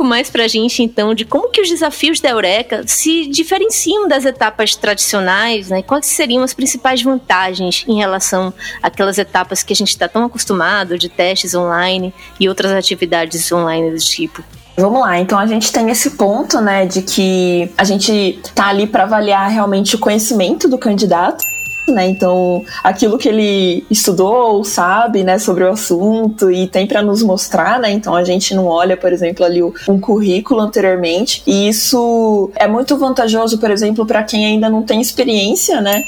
Pouco 0.00 0.04
mais 0.04 0.30
pra 0.30 0.49
gente, 0.49 0.83
então, 0.83 1.14
de 1.14 1.26
como 1.26 1.50
que 1.50 1.61
os 1.61 1.69
desafios 1.69 2.21
da 2.21 2.30
Eureka 2.30 2.83
se 2.87 3.26
diferenciam 3.26 4.09
das 4.09 4.25
etapas 4.25 4.75
tradicionais, 4.75 5.69
né? 5.69 5.83
Quais 5.83 6.07
seriam 6.07 6.42
as 6.42 6.54
principais 6.54 7.02
vantagens 7.02 7.85
em 7.87 7.99
relação 7.99 8.52
àquelas 8.83 9.19
etapas 9.19 9.62
que 9.62 9.75
a 9.75 9.76
gente 9.76 9.90
está 9.90 10.09
tão 10.09 10.25
acostumado, 10.25 10.99
de 10.99 11.11
testes 11.11 11.54
online 11.54 12.14
e 12.38 12.49
outras 12.49 12.73
atividades 12.73 13.52
online 13.52 13.90
do 13.90 13.99
tipo? 13.99 14.42
Vamos 14.75 15.00
lá, 15.00 15.19
então 15.19 15.38
a 15.38 15.47
gente 15.47 15.71
tem 15.71 15.90
esse 15.90 16.12
ponto, 16.12 16.59
né, 16.62 16.87
de 16.87 17.02
que 17.02 17.71
a 17.76 17.85
gente 17.85 18.40
tá 18.54 18.69
ali 18.69 18.87
para 18.87 19.02
avaliar 19.02 19.50
realmente 19.50 19.97
o 19.97 19.99
conhecimento 19.99 20.66
do 20.66 20.78
candidato 20.78 21.45
né? 21.93 22.07
Então, 22.09 22.65
aquilo 22.83 23.19
que 23.19 23.29
ele 23.29 23.85
estudou, 23.91 24.65
sabe, 24.65 25.25
né, 25.25 25.39
sobre 25.39 25.65
o 25.65 25.71
assunto 25.71 26.51
e 26.51 26.67
tem 26.67 26.87
para 26.87 27.03
nos 27.03 27.23
mostrar, 27.23 27.79
né? 27.79 27.91
Então, 27.91 28.15
a 28.15 28.25
gente 28.25 28.55
não 28.55 28.67
olha, 28.67 28.97
por 28.97 29.13
exemplo, 29.13 29.45
ali 29.45 29.63
um 29.63 30.01
currículo 30.01 30.61
anteriormente. 30.61 31.43
E 31.47 31.69
isso 31.69 32.51
é 32.57 32.67
muito 32.67 32.97
vantajoso, 32.97 33.59
por 33.59 33.71
exemplo, 33.71 34.07
para 34.07 34.23
quem 34.23 34.47
ainda 34.47 34.69
não 34.69 34.83
tem 34.83 35.01
experiência, 35.01 35.81
né? 35.81 36.05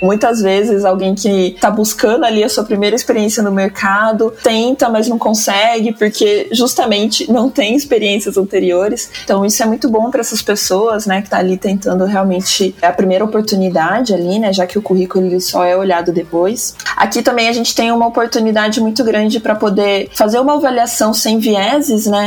Muitas 0.00 0.40
vezes 0.40 0.84
alguém 0.84 1.14
que 1.14 1.48
está 1.48 1.70
buscando 1.70 2.24
ali 2.24 2.44
a 2.44 2.48
sua 2.48 2.64
primeira 2.64 2.94
experiência 2.94 3.42
no 3.42 3.50
mercado 3.50 4.32
tenta, 4.42 4.88
mas 4.88 5.08
não 5.08 5.18
consegue 5.18 5.92
porque 5.92 6.48
justamente 6.52 7.30
não 7.30 7.50
tem 7.50 7.74
experiências 7.74 8.36
anteriores. 8.36 9.10
Então 9.24 9.44
isso 9.44 9.62
é 9.62 9.66
muito 9.66 9.88
bom 9.88 10.10
para 10.10 10.20
essas 10.20 10.42
pessoas, 10.42 11.06
né, 11.06 11.22
que 11.22 11.30
tá 11.30 11.38
ali 11.38 11.56
tentando 11.56 12.04
realmente 12.04 12.74
a 12.80 12.92
primeira 12.92 13.24
oportunidade 13.24 14.14
ali, 14.14 14.38
né, 14.38 14.52
já 14.52 14.66
que 14.66 14.78
o 14.78 14.82
currículo 14.82 15.26
ele 15.26 15.40
só 15.40 15.64
é 15.64 15.76
olhado 15.76 16.12
depois. 16.12 16.74
Aqui 16.96 17.22
também 17.22 17.48
a 17.48 17.52
gente 17.52 17.74
tem 17.74 17.90
uma 17.90 18.06
oportunidade 18.06 18.80
muito 18.80 19.02
grande 19.04 19.40
para 19.40 19.54
poder 19.54 20.08
fazer 20.14 20.38
uma 20.38 20.54
avaliação 20.54 21.12
sem 21.12 21.38
vieses, 21.38 22.06
né? 22.06 22.26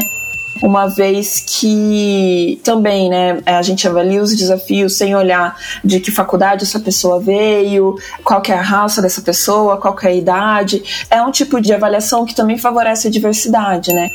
Uma 0.62 0.88
vez 0.88 1.44
que 1.46 2.60
também, 2.64 3.10
né, 3.10 3.42
a 3.46 3.62
gente 3.62 3.88
avalia 3.88 4.22
os 4.22 4.36
desafios 4.36 4.96
sem 4.96 5.16
olhar 5.16 5.56
de 5.84 6.00
que 6.00 6.12
faculdade 6.12 6.64
essa 6.64 6.80
pessoa 6.80 7.20
veio, 7.20 7.96
qual 8.24 8.42
é 8.48 8.54
a 8.54 8.62
raça 8.62 9.02
dessa 9.02 9.22
pessoa, 9.22 9.78
qual 9.78 9.96
é 10.04 10.08
a 10.08 10.14
idade. 10.14 10.84
É 11.10 11.22
um 11.22 11.32
tipo 11.32 11.60
de 11.62 11.74
avaliação 11.74 12.26
que 12.26 12.36
também 12.36 12.58
favorece 12.58 13.08
a 13.08 13.12
diversidade, 13.12 13.94
né? 13.94 14.10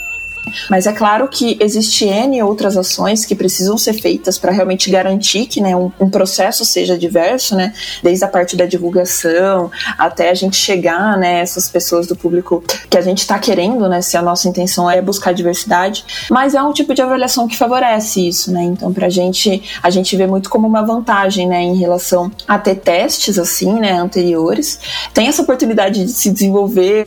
Mas 0.71 0.87
é 0.87 0.93
claro 0.93 1.29
que 1.29 1.57
existe 1.61 2.05
N 2.05 2.43
outras 2.43 2.77
ações 2.77 3.25
que 3.25 3.35
precisam 3.35 3.77
ser 3.77 3.95
feitas 3.95 4.39
para 4.39 4.53
realmente 4.53 4.91
garantir 4.91 5.47
que 5.47 5.61
né, 5.61 5.77
um, 5.77 5.91
um, 6.01 6.09
processo 6.09 6.65
seja 6.65 6.99
diverso, 6.99 7.55
né? 7.55 7.73
Desde 8.03 8.25
a 8.25 8.29
parte 8.29 8.57
da 8.57 8.67
divulgação 8.67 9.71
até 9.99 10.31
a 10.31 10.35
gente 10.35 10.57
chegar, 10.57 11.17
né, 11.17 11.41
essas 11.41 11.69
pessoas 11.69 12.07
do 12.07 12.17
público 12.17 12.63
que 12.89 12.97
a 12.97 13.01
gente 13.01 13.19
está 13.19 13.39
querendo, 13.39 13.89
né? 13.89 14.01
Se 14.01 14.17
a 14.17 14.23
nossa 14.23 14.49
intenção 14.49 14.91
é 14.91 15.01
buscar 15.03 15.33
diversidade, 15.33 16.05
mas 16.31 16.55
é 16.55 16.63
um 16.63 16.73
tipo 16.73 16.95
de 16.95 17.03
avaliação 17.03 17.47
que 17.49 17.57
favorece 17.57 18.27
isso, 18.27 18.53
né? 18.53 18.63
Então, 18.63 18.93
para 18.93 19.07
a 19.07 19.11
gente, 19.11 19.63
a 19.83 19.91
gente 19.91 20.17
vê 20.17 20.27
muito 20.27 20.49
como 20.49 20.67
uma 20.67 20.83
vantagem, 20.83 21.47
né, 21.47 21.63
em 21.63 21.77
relação 21.77 22.31
a 22.47 22.59
ter 22.59 22.77
testes 22.77 23.39
assim, 23.39 23.73
né, 23.75 23.93
anteriores. 23.93 24.79
Tem 25.13 25.29
essa 25.29 25.43
oportunidade 25.43 26.05
de 26.05 26.11
se 26.11 26.31
desenvolver 26.31 27.05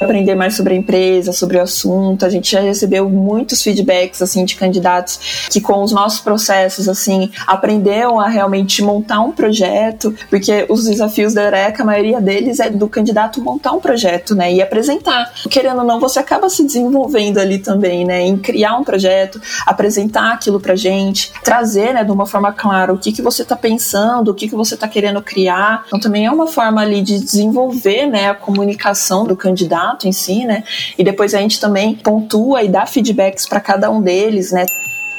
aprender 0.00 0.34
mais 0.34 0.56
sobre 0.56 0.74
a 0.74 0.76
empresa, 0.76 1.32
sobre 1.32 1.56
o 1.56 1.62
assunto. 1.62 2.24
A 2.24 2.30
gente 2.30 2.50
já 2.50 2.60
recebeu 2.60 3.08
muitos 3.08 3.62
feedbacks 3.62 4.22
assim 4.22 4.44
de 4.44 4.56
candidatos 4.56 5.48
que 5.50 5.60
com 5.60 5.82
os 5.82 5.92
nossos 5.92 6.20
processos 6.20 6.88
assim 6.88 7.30
aprenderam 7.46 8.20
a 8.20 8.28
realmente 8.28 8.82
montar 8.82 9.20
um 9.20 9.32
projeto, 9.32 10.14
porque 10.30 10.66
os 10.68 10.84
desafios 10.84 11.34
da 11.34 11.44
Eureka, 11.44 11.82
a 11.82 11.86
maioria 11.86 12.20
deles 12.20 12.60
é 12.60 12.70
do 12.70 12.88
candidato 12.88 13.40
montar 13.40 13.72
um 13.72 13.80
projeto, 13.80 14.34
né, 14.34 14.52
e 14.52 14.62
apresentar. 14.62 15.32
Querendo 15.50 15.78
ou 15.78 15.84
não, 15.84 16.00
você 16.00 16.18
acaba 16.18 16.48
se 16.48 16.64
desenvolvendo 16.64 17.38
ali 17.38 17.58
também, 17.58 18.04
né, 18.04 18.22
em 18.22 18.36
criar 18.36 18.76
um 18.76 18.84
projeto, 18.84 19.40
apresentar 19.66 20.32
aquilo 20.32 20.60
pra 20.60 20.76
gente, 20.76 21.32
trazer, 21.42 21.94
né, 21.94 22.04
de 22.04 22.10
uma 22.10 22.26
forma 22.26 22.52
clara 22.52 22.92
o 22.92 22.98
que 22.98 23.12
que 23.12 23.22
você 23.22 23.44
tá 23.44 23.56
pensando, 23.56 24.30
o 24.30 24.34
que 24.34 24.48
que 24.48 24.54
você 24.54 24.76
tá 24.76 24.86
querendo 24.86 25.22
criar. 25.22 25.84
Então 25.86 25.98
também 25.98 26.26
é 26.26 26.30
uma 26.30 26.46
forma 26.46 26.80
ali 26.80 27.02
de 27.02 27.18
desenvolver, 27.18 28.06
né, 28.06 28.30
a 28.30 28.34
comunicação 28.34 29.24
do 29.24 29.36
candidato 29.36 29.87
em 30.06 30.12
si, 30.12 30.44
né? 30.44 30.64
E 30.98 31.04
depois 31.04 31.34
a 31.34 31.38
gente 31.38 31.60
também 31.60 31.94
pontua 31.94 32.62
e 32.62 32.68
dá 32.68 32.84
feedbacks 32.84 33.46
para 33.46 33.60
cada 33.60 33.90
um 33.90 34.02
deles, 34.02 34.52
né? 34.52 34.66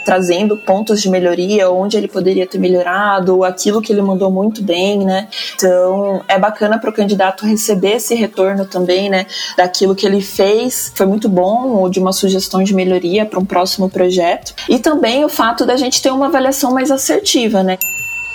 trazendo 0.10 0.58
pontos 0.58 1.02
de 1.02 1.08
melhoria, 1.08 1.70
onde 1.70 1.96
ele 1.96 2.08
poderia 2.08 2.48
ter 2.48 2.58
melhorado, 2.58 3.44
aquilo 3.44 3.80
que 3.80 3.94
ele 3.94 4.02
mandou 4.02 4.32
muito 4.32 4.64
bem, 4.64 5.06
né? 5.06 5.28
Então, 5.56 6.24
é 6.28 6.40
bacana 6.40 6.80
para 6.80 6.90
o 6.90 6.94
candidato 6.94 7.46
receber 7.46 7.98
esse 7.98 8.16
retorno 8.16 8.66
também, 8.66 9.08
né? 9.08 9.28
Daquilo 9.56 9.94
que 9.94 10.08
ele 10.08 10.20
fez, 10.20 10.92
foi 10.96 11.06
muito 11.06 11.30
bom, 11.30 11.76
ou 11.76 11.90
de 11.90 12.00
uma 12.00 12.12
sugestão 12.12 12.64
de 12.64 12.74
melhoria 12.74 13.24
para 13.24 13.40
um 13.40 13.46
próximo 13.46 13.88
projeto. 13.88 14.56
E 14.68 14.80
também 14.80 15.24
o 15.24 15.30
fato 15.30 15.64
da 15.64 15.76
gente 15.76 16.02
ter 16.02 16.12
uma 16.12 16.26
avaliação 16.26 16.74
mais 16.74 16.90
assertiva, 16.90 17.62
né? 17.62 17.78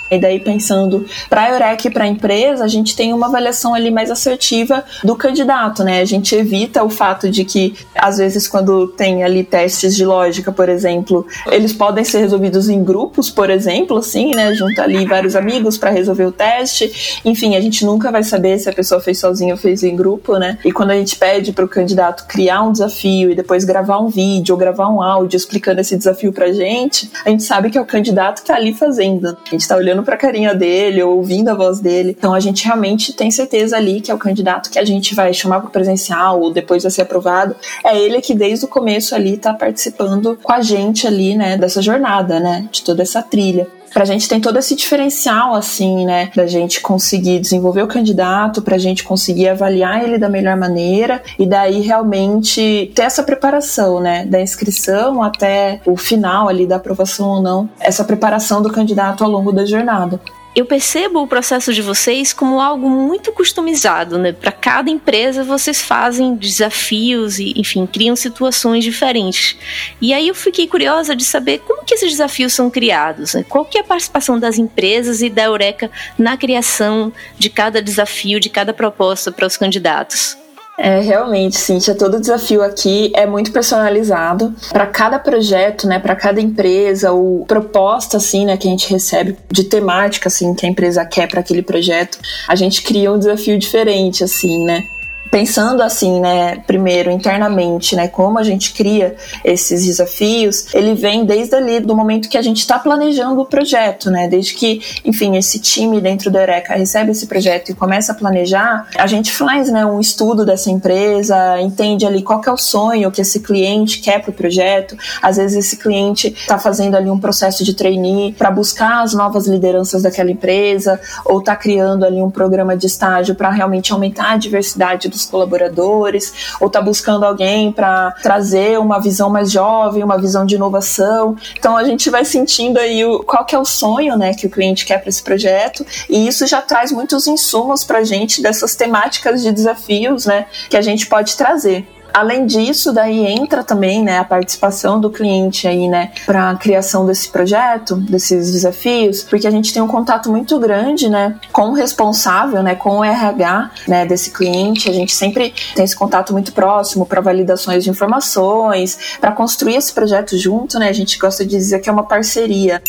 E 0.09 0.19
daí, 0.19 0.39
pensando 0.39 1.05
para 1.29 1.43
a 1.43 1.49
Eureka 1.49 1.87
e 1.87 1.91
para 1.91 2.03
a 2.03 2.07
empresa, 2.07 2.63
a 2.63 2.67
gente 2.67 2.95
tem 2.95 3.13
uma 3.13 3.27
avaliação 3.27 3.73
ali 3.73 3.89
mais 3.89 4.11
assertiva 4.11 4.83
do 5.03 5.15
candidato, 5.15 5.83
né? 5.83 5.99
A 6.01 6.05
gente 6.05 6.35
evita 6.35 6.83
o 6.83 6.89
fato 6.89 7.29
de 7.29 7.43
que, 7.43 7.75
às 7.95 8.17
vezes, 8.17 8.47
quando 8.47 8.87
tem 8.87 9.23
ali 9.23 9.43
testes 9.43 9.95
de 9.95 10.05
lógica, 10.05 10.51
por 10.51 10.69
exemplo, 10.69 11.25
eles 11.51 11.73
podem 11.73 12.03
ser 12.03 12.19
resolvidos 12.19 12.69
em 12.69 12.83
grupos, 12.83 13.29
por 13.29 13.49
exemplo, 13.49 13.97
assim, 13.97 14.35
né? 14.35 14.53
Junto 14.53 14.79
ali 14.81 15.05
vários 15.05 15.35
amigos 15.35 15.77
para 15.77 15.89
resolver 15.89 16.25
o 16.25 16.31
teste. 16.31 17.21
Enfim, 17.25 17.55
a 17.55 17.61
gente 17.61 17.85
nunca 17.85 18.11
vai 18.11 18.23
saber 18.23 18.59
se 18.59 18.69
a 18.69 18.73
pessoa 18.73 19.01
fez 19.01 19.19
sozinha 19.19 19.53
ou 19.53 19.59
fez 19.59 19.83
em 19.83 19.95
grupo, 19.95 20.37
né? 20.37 20.57
E 20.63 20.71
quando 20.71 20.91
a 20.91 20.95
gente 20.95 21.15
pede 21.15 21.51
para 21.51 21.65
o 21.65 21.67
candidato 21.67 22.25
criar 22.27 22.61
um 22.61 22.71
desafio 22.71 23.31
e 23.31 23.35
depois 23.35 23.63
gravar 23.63 23.99
um 23.99 24.07
vídeo 24.07 24.53
ou 24.53 24.59
gravar 24.59 24.89
um 24.89 25.01
áudio 25.01 25.37
explicando 25.37 25.81
esse 25.81 25.97
desafio 25.97 26.31
para 26.31 26.51
gente, 26.51 27.09
a 27.25 27.29
gente 27.29 27.43
sabe 27.43 27.69
que 27.69 27.77
é 27.77 27.81
o 27.81 27.85
candidato 27.85 28.35
que 28.35 28.41
está 28.41 28.55
ali 28.55 28.73
fazendo. 28.73 29.37
A 29.45 29.49
gente 29.49 29.61
está 29.61 29.75
olhando 29.75 29.94
olhando 29.95 30.03
para 30.03 30.15
a 30.15 30.17
carinha 30.17 30.53
dele, 30.53 31.01
ou 31.01 31.17
ouvindo 31.17 31.49
a 31.49 31.53
voz 31.53 31.79
dele. 31.79 32.15
Então 32.17 32.33
a 32.33 32.39
gente 32.39 32.65
realmente 32.65 33.13
tem 33.13 33.31
certeza 33.31 33.77
ali 33.77 34.01
que 34.01 34.11
é 34.11 34.13
o 34.13 34.17
candidato 34.17 34.69
que 34.69 34.77
a 34.77 34.85
gente 34.85 35.15
vai 35.15 35.33
chamar 35.33 35.61
para 35.61 35.69
presencial 35.69 36.41
ou 36.41 36.51
depois 36.51 36.83
vai 36.83 36.91
ser 36.91 37.03
aprovado. 37.03 37.55
É 37.83 37.97
ele 37.97 38.21
que 38.21 38.33
desde 38.33 38.65
o 38.65 38.67
começo 38.67 39.15
ali 39.15 39.35
está 39.35 39.53
participando 39.53 40.37
com 40.41 40.51
a 40.51 40.61
gente 40.61 41.07
ali, 41.07 41.35
né, 41.35 41.57
dessa 41.57 41.81
jornada, 41.81 42.39
né, 42.39 42.67
de 42.71 42.83
toda 42.83 43.01
essa 43.01 43.21
trilha 43.21 43.67
pra 43.95 44.03
gente 44.03 44.27
tem 44.27 44.41
todo 44.41 44.59
esse 44.59 44.75
diferencial, 44.75 45.55
assim, 45.55 46.05
né? 46.05 46.29
Da 46.35 46.45
gente 46.45 46.81
conseguir 46.81 47.39
desenvolver 47.39 47.81
o 47.81 47.87
candidato, 47.87 48.61
pra 48.61 48.77
gente 48.77 49.05
conseguir 49.05 49.47
avaliar 49.47 50.03
ele 50.03 50.17
da 50.17 50.27
melhor 50.27 50.57
maneira 50.57 51.23
e 51.39 51.45
daí 51.45 51.79
realmente 51.79 52.91
ter 52.93 53.03
essa 53.03 53.23
preparação, 53.23 54.01
né? 54.01 54.25
Da 54.25 54.41
inscrição 54.41 55.23
até 55.23 55.79
o 55.85 55.95
final 55.95 56.49
ali 56.49 56.67
da 56.67 56.75
aprovação 56.75 57.29
ou 57.29 57.41
não, 57.41 57.69
essa 57.79 58.03
preparação 58.03 58.61
do 58.61 58.69
candidato 58.69 59.23
ao 59.23 59.29
longo 59.29 59.53
da 59.53 59.65
jornada 59.65 60.19
eu 60.55 60.65
percebo 60.65 61.21
o 61.21 61.27
processo 61.27 61.73
de 61.73 61.81
vocês 61.81 62.31
como 62.31 62.61
algo 62.61 62.89
muito 62.89 63.31
customizado, 63.33 64.17
né? 64.17 64.31
Para 64.31 64.51
cada 64.51 64.89
empresa 64.89 65.43
vocês 65.43 65.81
fazem 65.81 66.35
desafios 66.35 67.39
e, 67.39 67.53
enfim, 67.57 67.85
criam 67.85 68.15
situações 68.15 68.83
diferentes. 68.83 69.57
E 70.01 70.13
aí 70.13 70.29
eu 70.29 70.35
fiquei 70.35 70.65
curiosa 70.65 71.15
de 71.15 71.25
saber 71.25 71.59
como 71.59 71.83
que 71.83 71.93
esses 71.93 72.11
desafios 72.11 72.53
são 72.53 72.69
criados, 72.69 73.33
né? 73.33 73.43
qual 73.47 73.65
que 73.65 73.77
é 73.77 73.81
a 73.81 73.83
participação 73.83 74.39
das 74.39 74.57
empresas 74.57 75.21
e 75.21 75.29
da 75.29 75.43
Eureka 75.43 75.91
na 76.17 76.37
criação 76.37 77.11
de 77.37 77.49
cada 77.49 77.81
desafio, 77.81 78.39
de 78.39 78.49
cada 78.49 78.73
proposta 78.73 79.31
para 79.31 79.45
os 79.45 79.57
candidatos. 79.57 80.37
É, 80.77 80.99
realmente, 80.99 81.57
Cintia, 81.57 81.95
todo 81.95 82.19
desafio 82.19 82.61
aqui 82.61 83.11
é 83.15 83.25
muito 83.25 83.51
personalizado 83.51 84.53
para 84.69 84.85
cada 84.85 85.17
projeto, 85.17 85.87
né, 85.87 85.99
para 85.99 86.15
cada 86.15 86.41
empresa, 86.41 87.11
ou 87.13 87.45
proposta 87.45 88.17
assim, 88.17 88.45
né, 88.45 88.57
que 88.57 88.67
a 88.67 88.71
gente 88.71 88.91
recebe 88.91 89.37
de 89.49 89.63
temática 89.63 90.27
assim 90.27 90.53
que 90.53 90.65
a 90.65 90.69
empresa 90.69 91.05
quer 91.05 91.29
para 91.29 91.39
aquele 91.39 91.61
projeto. 91.61 92.19
A 92.47 92.55
gente 92.55 92.81
cria 92.81 93.11
um 93.11 93.17
desafio 93.17 93.57
diferente 93.57 94.23
assim, 94.23 94.65
né? 94.65 94.83
Pensando 95.31 95.81
assim, 95.81 96.19
né, 96.19 96.57
primeiro 96.65 97.11
internamente, 97.11 97.95
né, 97.95 98.07
como 98.07 98.39
a 98.39 98.43
gente 98.43 98.73
cria 98.73 99.15
esses 99.43 99.85
desafios, 99.85 100.73
ele 100.73 100.95
vem 100.95 101.25
desde 101.25 101.55
ali 101.55 101.79
do 101.79 101.95
momento 101.95 102.29
que 102.29 102.37
a 102.37 102.41
gente 102.41 102.59
está 102.59 102.79
planejando 102.79 103.41
o 103.41 103.45
projeto, 103.45 104.09
né, 104.09 104.27
desde 104.27 104.53
que, 104.53 104.81
enfim, 105.03 105.35
esse 105.35 105.59
time 105.59 105.99
dentro 105.99 106.31
da 106.31 106.41
Eureka 106.41 106.75
recebe 106.75 107.11
esse 107.11 107.27
projeto 107.27 107.69
e 107.69 107.73
começa 107.73 108.11
a 108.11 108.15
planejar, 108.15 108.87
a 108.97 109.07
gente 109.07 109.31
faz, 109.31 109.69
né, 109.69 109.85
um 109.85 109.99
estudo 109.99 110.45
dessa 110.45 110.69
empresa, 110.69 111.59
entende 111.59 112.05
ali 112.05 112.21
qual 112.21 112.41
é 112.45 112.51
o 112.51 112.57
sonho 112.57 113.11
que 113.11 113.21
esse 113.21 113.39
cliente 113.39 113.99
quer 113.99 114.21
para 114.21 114.31
o 114.31 114.33
projeto, 114.33 114.97
às 115.21 115.37
vezes 115.37 115.65
esse 115.65 115.77
cliente 115.77 116.27
está 116.27 116.57
fazendo 116.57 116.95
ali 116.95 117.09
um 117.09 117.19
processo 117.19 117.63
de 117.63 117.73
trainee 117.73 118.33
para 118.33 118.51
buscar 118.51 119.03
as 119.03 119.13
novas 119.13 119.47
lideranças 119.47 120.03
daquela 120.03 120.31
empresa, 120.31 120.99
ou 121.25 121.39
está 121.39 121.55
criando 121.55 122.05
ali 122.05 122.21
um 122.21 122.29
programa 122.29 122.77
de 122.77 122.87
estágio 122.87 123.35
para 123.35 123.49
realmente 123.49 123.91
aumentar 123.91 124.31
a 124.31 124.37
diversidade 124.37 125.09
dos 125.15 125.25
colaboradores, 125.25 126.55
ou 126.59 126.67
está 126.67 126.81
buscando 126.81 127.25
alguém 127.25 127.71
para 127.71 128.11
trazer 128.21 128.77
uma 128.79 128.99
visão 128.99 129.29
mais 129.29 129.51
jovem, 129.51 130.03
uma 130.03 130.17
visão 130.17 130.45
de 130.45 130.55
inovação. 130.55 131.35
Então 131.57 131.75
a 131.75 131.83
gente 131.83 132.09
vai 132.09 132.25
sentindo 132.25 132.77
aí 132.77 133.03
o, 133.05 133.23
qual 133.23 133.45
que 133.45 133.55
é 133.55 133.59
o 133.59 133.65
sonho 133.65 134.17
né, 134.17 134.33
que 134.33 134.47
o 134.47 134.49
cliente 134.49 134.85
quer 134.85 134.99
para 134.99 135.09
esse 135.09 135.23
projeto, 135.23 135.85
e 136.09 136.27
isso 136.27 136.45
já 136.45 136.61
traz 136.61 136.91
muitos 136.91 137.27
insumos 137.27 137.83
para 137.83 137.99
a 137.99 138.03
gente 138.03 138.41
dessas 138.41 138.75
temáticas 138.75 139.41
de 139.41 139.51
desafios 139.51 140.25
né, 140.25 140.45
que 140.69 140.77
a 140.77 140.81
gente 140.81 141.07
pode 141.07 141.35
trazer. 141.35 141.94
Além 142.15 142.45
disso, 142.45 142.93
daí 142.93 143.25
entra 143.25 143.61
também 143.61 144.01
né, 144.01 144.19
a 144.19 144.23
participação 144.23 145.01
do 145.01 145.09
cliente 145.09 145.67
aí, 145.67 145.85
né, 145.85 146.13
para 146.25 146.51
a 146.51 146.55
criação 146.55 147.05
desse 147.05 147.27
projeto, 147.27 147.97
desses 147.97 148.53
desafios, 148.53 149.21
porque 149.21 149.45
a 149.45 149.51
gente 149.51 149.73
tem 149.73 149.81
um 149.81 149.87
contato 149.87 150.31
muito 150.31 150.57
grande, 150.57 151.09
né, 151.09 151.35
com 151.51 151.71
o 151.71 151.73
responsável, 151.73 152.63
né, 152.63 152.73
com 152.73 152.99
o 152.99 153.03
RH, 153.03 153.69
né, 153.85 154.05
desse 154.05 154.31
cliente. 154.31 154.89
A 154.89 154.93
gente 154.93 155.13
sempre 155.13 155.53
tem 155.75 155.83
esse 155.83 155.93
contato 155.93 156.31
muito 156.31 156.53
próximo 156.53 157.05
para 157.05 157.19
validações 157.19 157.83
de 157.83 157.89
informações, 157.89 159.17
para 159.19 159.33
construir 159.33 159.75
esse 159.75 159.91
projeto 159.91 160.37
junto, 160.37 160.79
né. 160.79 160.87
A 160.87 160.93
gente 160.93 161.17
gosta 161.17 161.43
de 161.43 161.51
dizer 161.51 161.79
que 161.79 161.89
é 161.89 161.91
uma 161.91 162.07
parceria 162.07 162.81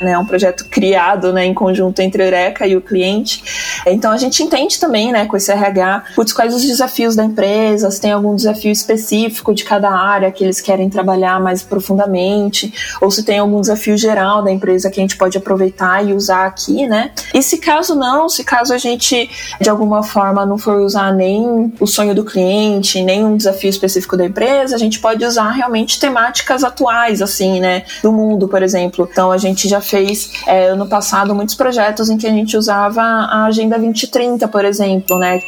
né, 0.00 0.16
um 0.16 0.24
projeto 0.24 0.64
criado 0.68 1.32
né, 1.32 1.44
em 1.44 1.52
conjunto 1.52 2.00
entre 2.00 2.22
a 2.22 2.26
Eureka 2.26 2.66
e 2.66 2.76
o 2.76 2.80
cliente. 2.80 3.42
Então 3.86 4.10
a 4.10 4.16
gente 4.16 4.42
entende 4.42 4.80
também, 4.80 5.12
né, 5.12 5.26
com 5.26 5.36
esse 5.36 5.52
RH, 5.52 6.04
putz, 6.14 6.32
quais 6.32 6.54
os 6.54 6.64
desafios 6.64 7.14
da 7.14 7.24
empresa, 7.24 7.90
se 7.90 8.00
tem 8.00 8.12
algum 8.12 8.34
desafio 8.34 8.72
específico 8.72 9.54
de 9.54 9.64
cada 9.64 9.90
área 9.90 10.30
que 10.30 10.42
eles 10.42 10.60
querem 10.60 10.88
trabalhar 10.88 11.38
mais 11.40 11.62
profundamente, 11.62 12.72
ou 13.00 13.10
se 13.10 13.22
tem 13.22 13.38
algum 13.38 13.60
desafio 13.60 13.96
geral 13.96 14.42
da 14.42 14.50
empresa 14.50 14.90
que 14.90 15.00
a 15.00 15.02
gente 15.02 15.16
pode 15.16 15.36
aproveitar 15.36 16.06
e 16.06 16.14
usar 16.14 16.46
aqui, 16.46 16.86
né? 16.86 17.10
E 17.34 17.42
se 17.42 17.58
caso 17.58 17.94
não, 17.94 18.28
se 18.28 18.42
caso 18.42 18.72
a 18.72 18.78
gente 18.78 19.28
de 19.60 19.68
alguma 19.68 20.02
forma 20.02 20.46
não 20.46 20.56
for 20.56 20.80
usar 20.80 21.12
nem 21.12 21.72
o 21.78 21.86
sonho 21.86 22.14
do 22.14 22.24
cliente, 22.24 23.02
nem 23.02 23.24
um 23.24 23.36
desafio 23.36 23.68
específico 23.68 24.16
da 24.16 24.24
empresa, 24.24 24.74
a 24.74 24.78
gente 24.78 24.98
pode 24.98 25.24
usar 25.24 25.50
realmente 25.50 26.00
temáticas 26.00 26.64
atuais, 26.64 27.20
assim, 27.20 27.60
né, 27.60 27.84
do 28.02 28.12
mundo, 28.12 28.48
por 28.48 28.62
exemplo. 28.62 29.08
Então 29.10 29.30
a 29.30 29.36
gente 29.36 29.68
já 29.68 29.80
fez 29.90 30.30
é, 30.46 30.68
ano 30.68 30.86
passado 30.86 31.34
muitos 31.34 31.54
projetos 31.54 32.08
em 32.08 32.16
que 32.16 32.26
a 32.26 32.30
gente 32.30 32.56
usava 32.56 33.02
a 33.02 33.46
Agenda 33.46 33.78
2030, 33.78 34.48
por 34.48 34.64
exemplo, 34.64 35.18
né? 35.18 35.42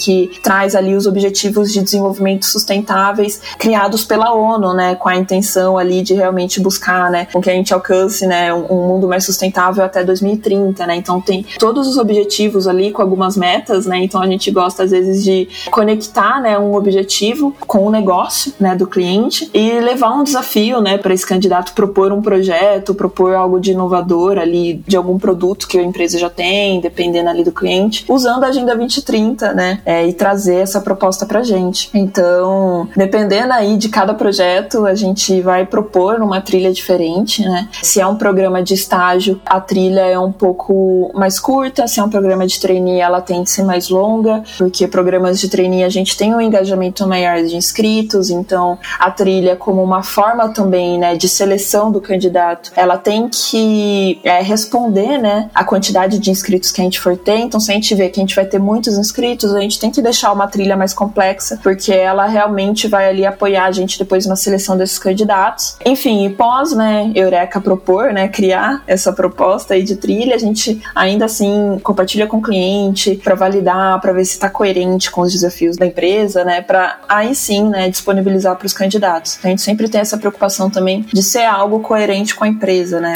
Que 0.00 0.30
traz 0.42 0.74
ali 0.74 0.96
os 0.96 1.06
objetivos 1.06 1.70
de 1.72 1.82
desenvolvimento 1.82 2.46
sustentáveis 2.46 3.40
criados 3.58 4.04
pela 4.04 4.32
ONU, 4.32 4.72
né, 4.72 4.94
com 4.94 5.08
a 5.08 5.16
intenção 5.16 5.76
ali 5.76 6.02
de 6.02 6.14
realmente 6.14 6.58
buscar, 6.58 7.10
né, 7.10 7.26
com 7.30 7.40
que 7.40 7.50
a 7.50 7.52
gente 7.52 7.74
alcance, 7.74 8.26
né, 8.26 8.52
um, 8.52 8.64
um 8.70 8.88
mundo 8.88 9.06
mais 9.06 9.24
sustentável 9.24 9.84
até 9.84 10.02
2030, 10.02 10.86
né? 10.86 10.96
Então 10.96 11.20
tem 11.20 11.44
todos 11.58 11.86
os 11.86 11.98
objetivos 11.98 12.66
ali 12.66 12.90
com 12.90 13.02
algumas 13.02 13.36
metas, 13.36 13.84
né? 13.84 13.98
Então 13.98 14.22
a 14.22 14.26
gente 14.26 14.50
gosta 14.50 14.84
às 14.84 14.90
vezes 14.90 15.22
de 15.22 15.48
conectar, 15.70 16.40
né, 16.40 16.58
um 16.58 16.74
objetivo 16.74 17.54
com 17.66 17.86
o 17.86 17.90
negócio, 17.90 18.52
né, 18.58 18.74
do 18.74 18.86
cliente 18.86 19.50
e 19.52 19.80
levar 19.80 20.10
um 20.14 20.24
desafio, 20.24 20.80
né, 20.80 20.96
para 20.96 21.12
esse 21.12 21.26
candidato 21.26 21.72
propor 21.74 22.12
um 22.12 22.22
projeto, 22.22 22.94
propor 22.94 23.34
algo 23.34 23.60
de 23.60 23.72
inovador 23.72 24.38
ali 24.38 24.82
de 24.86 24.96
algum 24.96 25.18
produto 25.18 25.68
que 25.68 25.78
a 25.78 25.82
empresa 25.82 26.18
já 26.18 26.30
tem, 26.30 26.80
dependendo 26.80 27.28
ali 27.28 27.44
do 27.44 27.52
cliente, 27.52 28.04
usando 28.08 28.44
a 28.44 28.48
Agenda 28.48 28.74
2030, 28.74 29.52
né? 29.52 29.80
É, 29.90 30.06
e 30.06 30.12
trazer 30.12 30.60
essa 30.60 30.80
proposta 30.80 31.26
pra 31.26 31.42
gente. 31.42 31.90
Então, 31.92 32.88
dependendo 32.96 33.52
aí 33.52 33.76
de 33.76 33.88
cada 33.88 34.14
projeto, 34.14 34.86
a 34.86 34.94
gente 34.94 35.40
vai 35.40 35.66
propor 35.66 36.22
uma 36.22 36.40
trilha 36.40 36.72
diferente, 36.72 37.42
né? 37.42 37.68
Se 37.82 38.00
é 38.00 38.06
um 38.06 38.14
programa 38.14 38.62
de 38.62 38.72
estágio, 38.72 39.40
a 39.44 39.60
trilha 39.60 40.02
é 40.02 40.16
um 40.16 40.30
pouco 40.30 41.10
mais 41.12 41.40
curta, 41.40 41.88
se 41.88 41.98
é 41.98 42.04
um 42.04 42.08
programa 42.08 42.46
de 42.46 42.60
trainee, 42.60 43.00
ela 43.00 43.20
tem 43.20 43.42
que 43.42 43.50
ser 43.50 43.64
mais 43.64 43.88
longa, 43.88 44.44
porque 44.56 44.86
programas 44.86 45.40
de 45.40 45.48
trainee 45.48 45.82
a 45.82 45.88
gente 45.88 46.16
tem 46.16 46.32
um 46.32 46.40
engajamento 46.40 47.04
maior 47.08 47.42
de 47.42 47.56
inscritos, 47.56 48.30
então 48.30 48.78
a 48.96 49.10
trilha 49.10 49.56
como 49.56 49.82
uma 49.82 50.04
forma 50.04 50.50
também, 50.50 51.00
né, 51.00 51.16
de 51.16 51.28
seleção 51.28 51.90
do 51.90 52.00
candidato, 52.00 52.70
ela 52.76 52.96
tem 52.96 53.28
que 53.28 54.20
é, 54.22 54.40
responder, 54.40 55.18
né, 55.18 55.50
a 55.52 55.64
quantidade 55.64 56.20
de 56.20 56.30
inscritos 56.30 56.70
que 56.70 56.80
a 56.80 56.84
gente 56.84 57.00
for 57.00 57.16
ter, 57.16 57.38
então 57.38 57.58
se 57.58 57.72
a 57.72 57.74
gente 57.74 57.92
vê 57.92 58.08
que 58.08 58.20
a 58.20 58.22
gente 58.22 58.36
vai 58.36 58.44
ter 58.44 58.60
muitos 58.60 58.96
inscritos, 58.96 59.52
a 59.52 59.60
gente 59.60 59.79
tem 59.80 59.90
que 59.90 60.02
deixar 60.02 60.30
uma 60.32 60.46
trilha 60.46 60.76
mais 60.76 60.92
complexa, 60.92 61.58
porque 61.62 61.92
ela 61.92 62.26
realmente 62.26 62.86
vai 62.86 63.08
ali 63.08 63.24
apoiar 63.24 63.64
a 63.64 63.72
gente 63.72 63.98
depois 63.98 64.26
na 64.26 64.36
seleção 64.36 64.76
desses 64.76 64.98
candidatos. 64.98 65.76
Enfim, 65.84 66.26
e 66.26 66.30
pós, 66.30 66.72
né, 66.72 67.10
Eureka 67.14 67.60
propor, 67.60 68.12
né, 68.12 68.28
criar 68.28 68.82
essa 68.86 69.12
proposta 69.12 69.74
aí 69.74 69.82
de 69.82 69.96
trilha, 69.96 70.34
a 70.34 70.38
gente 70.38 70.80
ainda 70.94 71.24
assim 71.24 71.80
compartilha 71.82 72.26
com 72.26 72.36
o 72.36 72.42
cliente 72.42 73.16
para 73.24 73.34
validar, 73.34 73.98
para 74.00 74.12
ver 74.12 74.24
se 74.26 74.32
está 74.32 74.50
coerente 74.50 75.10
com 75.10 75.22
os 75.22 75.32
desafios 75.32 75.76
da 75.76 75.86
empresa, 75.86 76.44
né, 76.44 76.60
para 76.60 76.98
aí 77.08 77.34
sim, 77.34 77.68
né, 77.68 77.88
disponibilizar 77.88 78.54
para 78.56 78.66
os 78.66 78.74
candidatos. 78.74 79.38
A 79.42 79.48
gente 79.48 79.62
sempre 79.62 79.88
tem 79.88 80.02
essa 80.02 80.18
preocupação 80.18 80.68
também 80.68 81.06
de 81.10 81.22
ser 81.22 81.44
algo 81.44 81.80
coerente 81.80 82.34
com 82.34 82.44
a 82.44 82.48
empresa, 82.48 83.00
né, 83.00 83.14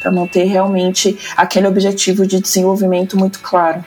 para 0.00 0.10
manter 0.10 0.44
realmente 0.44 1.18
aquele 1.36 1.66
objetivo 1.66 2.26
de 2.26 2.40
desenvolvimento 2.40 3.16
muito 3.16 3.40
claro. 3.40 3.84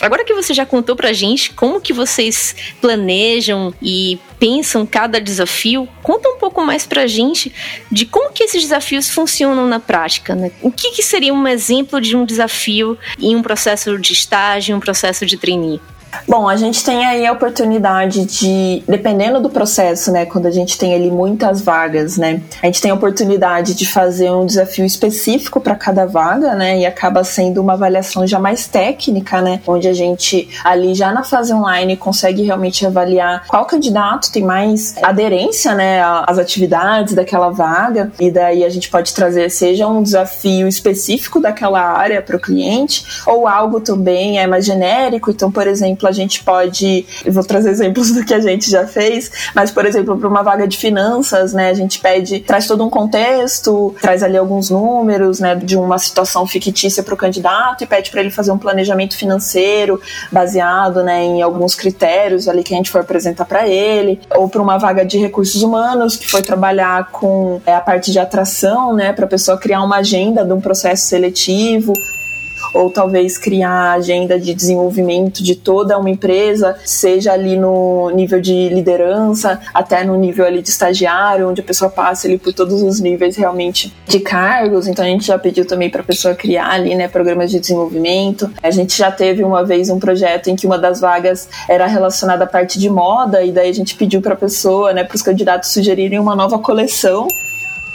Agora 0.00 0.24
que 0.24 0.34
você 0.34 0.54
já 0.54 0.64
contou 0.64 0.94
pra 0.94 1.12
gente 1.12 1.52
como 1.52 1.80
que 1.80 1.92
vocês 1.92 2.54
planejam 2.80 3.74
e 3.82 4.18
pensam 4.38 4.86
cada 4.86 5.20
desafio, 5.20 5.88
conta 6.02 6.28
um 6.28 6.38
pouco 6.38 6.64
mais 6.64 6.86
pra 6.86 7.06
gente 7.06 7.52
de 7.90 8.06
como 8.06 8.32
que 8.32 8.44
esses 8.44 8.62
desafios 8.62 9.10
funcionam 9.10 9.66
na 9.66 9.80
prática, 9.80 10.34
né? 10.34 10.52
O 10.62 10.70
que, 10.70 10.92
que 10.92 11.02
seria 11.02 11.34
um 11.34 11.46
exemplo 11.48 12.00
de 12.00 12.16
um 12.16 12.24
desafio 12.24 12.96
em 13.18 13.34
um 13.34 13.42
processo 13.42 13.98
de 13.98 14.12
estágio, 14.12 14.76
um 14.76 14.80
processo 14.80 15.26
de 15.26 15.36
trainee? 15.36 15.80
Bom, 16.26 16.48
a 16.48 16.56
gente 16.56 16.84
tem 16.84 17.06
aí 17.06 17.26
a 17.26 17.32
oportunidade 17.32 18.24
de, 18.24 18.82
dependendo 18.88 19.40
do 19.40 19.50
processo, 19.50 20.12
né, 20.12 20.26
quando 20.26 20.46
a 20.46 20.50
gente 20.50 20.76
tem 20.76 20.94
ali 20.94 21.10
muitas 21.10 21.60
vagas, 21.60 22.16
né, 22.16 22.42
a 22.62 22.66
gente 22.66 22.80
tem 22.80 22.90
a 22.90 22.94
oportunidade 22.94 23.74
de 23.74 23.86
fazer 23.86 24.30
um 24.30 24.46
desafio 24.46 24.84
específico 24.84 25.60
para 25.60 25.74
cada 25.74 26.06
vaga, 26.06 26.54
né, 26.54 26.78
e 26.78 26.86
acaba 26.86 27.24
sendo 27.24 27.60
uma 27.60 27.74
avaliação 27.74 28.26
já 28.26 28.38
mais 28.38 28.66
técnica, 28.66 29.40
né, 29.40 29.60
onde 29.66 29.88
a 29.88 29.92
gente 29.92 30.48
ali 30.64 30.94
já 30.94 31.12
na 31.12 31.24
fase 31.24 31.52
online 31.52 31.96
consegue 31.96 32.42
realmente 32.42 32.86
avaliar 32.86 33.46
qual 33.46 33.64
candidato 33.64 34.30
tem 34.30 34.44
mais 34.44 34.94
aderência, 35.02 35.74
né, 35.74 36.02
às 36.26 36.38
atividades 36.38 37.14
daquela 37.14 37.50
vaga, 37.50 38.12
e 38.20 38.30
daí 38.30 38.64
a 38.64 38.68
gente 38.68 38.90
pode 38.90 39.14
trazer 39.14 39.50
seja 39.50 39.86
um 39.86 40.02
desafio 40.02 40.68
específico 40.68 41.40
daquela 41.40 41.80
área 41.80 42.20
para 42.20 42.36
o 42.36 42.40
cliente 42.40 43.04
ou 43.26 43.46
algo 43.46 43.80
também 43.80 44.38
é 44.38 44.46
mais 44.46 44.64
genérico, 44.64 45.30
então 45.30 45.50
por 45.50 45.66
exemplo 45.66 45.97
exemplo, 45.98 46.08
a 46.08 46.12
gente 46.12 46.44
pode. 46.44 47.04
Eu 47.24 47.32
vou 47.32 47.44
trazer 47.44 47.70
exemplos 47.70 48.12
do 48.14 48.24
que 48.24 48.32
a 48.32 48.40
gente 48.40 48.70
já 48.70 48.86
fez, 48.86 49.30
mas, 49.54 49.70
por 49.70 49.84
exemplo, 49.84 50.16
para 50.16 50.28
uma 50.28 50.42
vaga 50.42 50.66
de 50.66 50.76
finanças, 50.76 51.52
né, 51.52 51.70
a 51.70 51.74
gente 51.74 51.98
pede, 51.98 52.40
traz 52.40 52.66
todo 52.66 52.84
um 52.84 52.90
contexto, 52.90 53.94
traz 54.00 54.22
ali 54.22 54.36
alguns 54.36 54.70
números, 54.70 55.40
né, 55.40 55.56
de 55.56 55.76
uma 55.76 55.98
situação 55.98 56.46
fictícia 56.46 57.02
para 57.02 57.14
o 57.14 57.16
candidato 57.16 57.82
e 57.82 57.86
pede 57.86 58.10
para 58.10 58.20
ele 58.20 58.30
fazer 58.30 58.52
um 58.52 58.58
planejamento 58.58 59.16
financeiro 59.16 60.00
baseado, 60.30 61.02
né, 61.02 61.24
em 61.24 61.42
alguns 61.42 61.74
critérios 61.74 62.48
ali 62.48 62.62
que 62.62 62.72
a 62.72 62.76
gente 62.76 62.90
for 62.90 63.00
apresentar 63.00 63.44
para 63.44 63.66
ele, 63.66 64.20
ou 64.36 64.48
para 64.48 64.62
uma 64.62 64.78
vaga 64.78 65.04
de 65.04 65.18
recursos 65.18 65.62
humanos 65.62 66.16
que 66.16 66.30
foi 66.30 66.42
trabalhar 66.42 67.10
com 67.10 67.60
é, 67.66 67.74
a 67.74 67.80
parte 67.80 68.12
de 68.12 68.18
atração, 68.18 68.94
né, 68.94 69.12
para 69.12 69.24
a 69.24 69.28
pessoa 69.28 69.58
criar 69.58 69.82
uma 69.82 69.96
agenda 69.96 70.44
de 70.44 70.52
um 70.52 70.60
processo 70.60 71.06
seletivo 71.06 71.92
ou 72.72 72.90
talvez 72.90 73.38
criar 73.38 73.70
a 73.70 73.92
agenda 73.94 74.38
de 74.38 74.54
desenvolvimento 74.54 75.42
de 75.42 75.54
toda 75.54 75.98
uma 75.98 76.10
empresa, 76.10 76.76
seja 76.84 77.32
ali 77.32 77.56
no 77.56 78.10
nível 78.10 78.40
de 78.40 78.68
liderança, 78.68 79.60
até 79.72 80.04
no 80.04 80.16
nível 80.16 80.44
ali 80.44 80.62
de 80.62 80.68
estagiário, 80.68 81.48
onde 81.48 81.60
a 81.60 81.64
pessoa 81.64 81.90
passa 81.90 82.26
ali 82.26 82.38
por 82.38 82.52
todos 82.52 82.82
os 82.82 83.00
níveis 83.00 83.36
realmente 83.36 83.92
de 84.06 84.20
cargos. 84.20 84.86
Então 84.86 85.04
a 85.04 85.08
gente 85.08 85.26
já 85.26 85.38
pediu 85.38 85.66
também 85.66 85.90
para 85.90 86.00
a 86.00 86.04
pessoa 86.04 86.34
criar 86.34 86.70
ali, 86.70 86.94
né, 86.94 87.08
programas 87.08 87.50
de 87.50 87.60
desenvolvimento. 87.60 88.50
A 88.62 88.70
gente 88.70 88.96
já 88.96 89.10
teve 89.10 89.42
uma 89.44 89.64
vez 89.64 89.90
um 89.90 89.98
projeto 89.98 90.48
em 90.48 90.56
que 90.56 90.66
uma 90.66 90.78
das 90.78 91.00
vagas 91.00 91.48
era 91.68 91.86
relacionada 91.86 92.44
à 92.44 92.46
parte 92.46 92.78
de 92.78 92.88
moda 92.88 93.42
e 93.42 93.52
daí 93.52 93.68
a 93.68 93.74
gente 93.74 93.94
pediu 93.94 94.20
para 94.20 94.34
a 94.34 94.36
pessoa, 94.36 94.92
né, 94.92 95.04
para 95.04 95.16
os 95.16 95.22
candidatos 95.22 95.70
sugerirem 95.70 96.18
uma 96.18 96.34
nova 96.34 96.58
coleção 96.58 97.28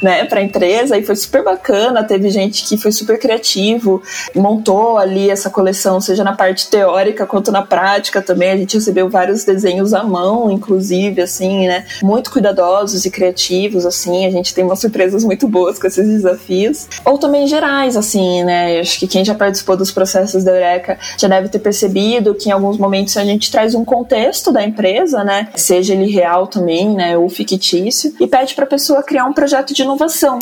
né, 0.04 0.26
para 0.26 0.40
a 0.40 0.44
empresa 0.44 0.98
e 0.98 1.04
foi 1.04 1.16
super 1.16 1.44
bacana. 1.44 2.04
Teve 2.04 2.30
gente 2.30 2.66
que 2.66 2.78
foi 2.78 2.92
super 2.92 3.18
criativo, 3.18 4.02
montou 4.36 4.98
ali 4.98 5.30
essa 5.30 5.50
coleção, 5.50 6.02
seja 6.02 6.24
na 6.24 6.34
parte 6.34 6.70
teórica 6.70 7.26
quanto 7.26 7.52
na 7.52 7.62
prática 7.62 8.22
também. 8.22 8.52
A 8.52 8.58
gente 8.58 8.76
recebeu 8.76 9.10
vários 9.10 9.44
desenhos 9.44 9.94
à 9.94 10.04
mão, 10.04 10.52
inclusive, 10.52 11.22
assim, 11.22 11.68
né, 11.68 11.86
muito 12.02 12.32
cuidadosos 12.32 13.06
e 13.06 13.12
criativos, 13.12 13.86
assim. 13.86 14.26
A 14.26 14.32
gente 14.32 14.54
tem 14.54 14.64
umas 14.64 14.80
surpresas 14.80 15.24
muito 15.24 15.48
boas 15.48 15.80
com 15.80 15.88
esses 15.88 16.08
desafios. 16.08 16.88
Ou 17.06 17.18
também 17.18 17.48
gerais, 17.48 17.96
assim, 17.96 18.44
né. 18.44 18.80
Acho 18.80 19.00
que 19.00 19.08
quem 19.08 19.24
já 19.24 19.34
participou 19.34 19.78
dos 19.78 19.92
processos 19.92 20.44
da 20.44 20.52
Eureka 20.52 20.98
já 21.18 21.28
deve 21.28 21.50
ter 21.50 21.60
percebido 21.60 22.36
que 22.36 22.50
em 22.50 22.52
alguns 22.52 22.78
momentos 22.78 23.16
a 23.18 23.24
gente 23.24 23.50
traz 23.52 23.74
um 23.76 23.86
contexto 23.86 24.52
da 24.52 24.64
empresa, 24.64 25.24
né, 25.24 25.50
seja 25.56 25.94
ele 25.94 26.12
real 26.12 26.48
também, 26.48 26.90
né, 26.94 27.18
ou 27.18 27.30
fictício, 27.30 28.14
e 28.20 28.28
pede 28.28 28.56
para 28.56 28.66
a 28.66 28.68
pessoa 28.68 29.04
criar 29.04 29.26
um 29.26 29.34
projeto 29.34 29.74
de 29.74 29.84
inovação 29.94 30.40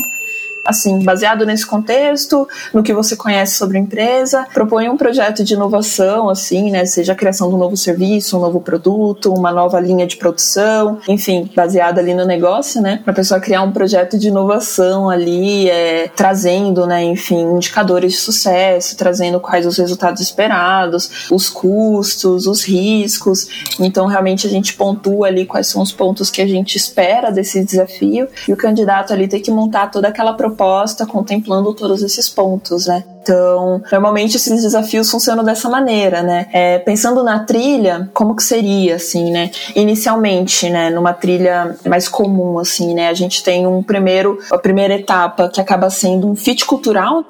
assim, 0.63 1.03
baseado 1.03 1.45
nesse 1.45 1.65
contexto, 1.65 2.47
no 2.73 2.83
que 2.83 2.93
você 2.93 3.15
conhece 3.15 3.55
sobre 3.55 3.77
a 3.77 3.81
empresa, 3.81 4.45
propõe 4.53 4.89
um 4.89 4.97
projeto 4.97 5.43
de 5.43 5.53
inovação, 5.53 6.29
assim, 6.29 6.71
né, 6.71 6.85
seja 6.85 7.13
a 7.13 7.15
criação 7.15 7.49
de 7.49 7.55
um 7.55 7.57
novo 7.57 7.75
serviço, 7.75 8.37
um 8.37 8.41
novo 8.41 8.61
produto, 8.61 9.33
uma 9.33 9.51
nova 9.51 9.79
linha 9.79 10.05
de 10.05 10.17
produção, 10.17 10.99
enfim, 11.07 11.49
baseado 11.55 11.99
ali 11.99 12.13
no 12.13 12.25
negócio, 12.25 12.81
né, 12.81 12.99
para 13.03 13.11
a 13.11 13.15
pessoa 13.15 13.39
criar 13.39 13.63
um 13.63 13.71
projeto 13.71 14.17
de 14.17 14.27
inovação 14.27 15.09
ali, 15.09 15.69
é, 15.69 16.07
trazendo, 16.15 16.85
né, 16.85 17.03
enfim, 17.03 17.41
indicadores 17.41 18.13
de 18.13 18.19
sucesso, 18.19 18.95
trazendo 18.95 19.39
quais 19.39 19.65
os 19.65 19.77
resultados 19.77 20.21
esperados, 20.21 21.29
os 21.31 21.49
custos, 21.49 22.45
os 22.45 22.63
riscos, 22.63 23.47
então 23.79 24.05
realmente 24.05 24.45
a 24.45 24.49
gente 24.49 24.73
pontua 24.73 25.27
ali 25.27 25.45
quais 25.45 25.67
são 25.67 25.81
os 25.81 25.91
pontos 25.91 26.29
que 26.29 26.41
a 26.41 26.47
gente 26.47 26.75
espera 26.75 27.31
desse 27.31 27.63
desafio 27.63 28.27
e 28.47 28.53
o 28.53 28.57
candidato 28.57 29.11
ali 29.11 29.27
tem 29.27 29.41
que 29.41 29.51
montar 29.51 29.87
toda 29.87 30.07
aquela 30.07 30.33
proposta 30.33 30.50
proposta 30.51 31.05
contemplando 31.05 31.73
todos 31.73 32.03
esses 32.03 32.29
pontos, 32.29 32.87
né? 32.87 33.03
Então, 33.21 33.81
normalmente 33.91 34.35
esses 34.35 34.63
desafios 34.63 35.09
funcionam 35.09 35.43
dessa 35.43 35.69
maneira, 35.69 36.21
né? 36.23 36.47
É, 36.51 36.79
pensando 36.79 37.23
na 37.23 37.39
trilha, 37.39 38.09
como 38.13 38.35
que 38.35 38.43
seria, 38.43 38.95
assim, 38.95 39.31
né? 39.31 39.51
Inicialmente, 39.75 40.69
né, 40.69 40.89
numa 40.89 41.13
trilha 41.13 41.75
mais 41.87 42.07
comum, 42.07 42.57
assim, 42.59 42.93
né? 42.93 43.09
A 43.09 43.13
gente 43.13 43.43
tem 43.43 43.67
um 43.67 43.83
primeiro, 43.83 44.39
a 44.51 44.57
primeira 44.57 44.95
etapa 44.95 45.49
que 45.49 45.61
acaba 45.61 45.89
sendo 45.89 46.27
um 46.27 46.35
fit 46.35 46.65
cultural, 46.65 47.23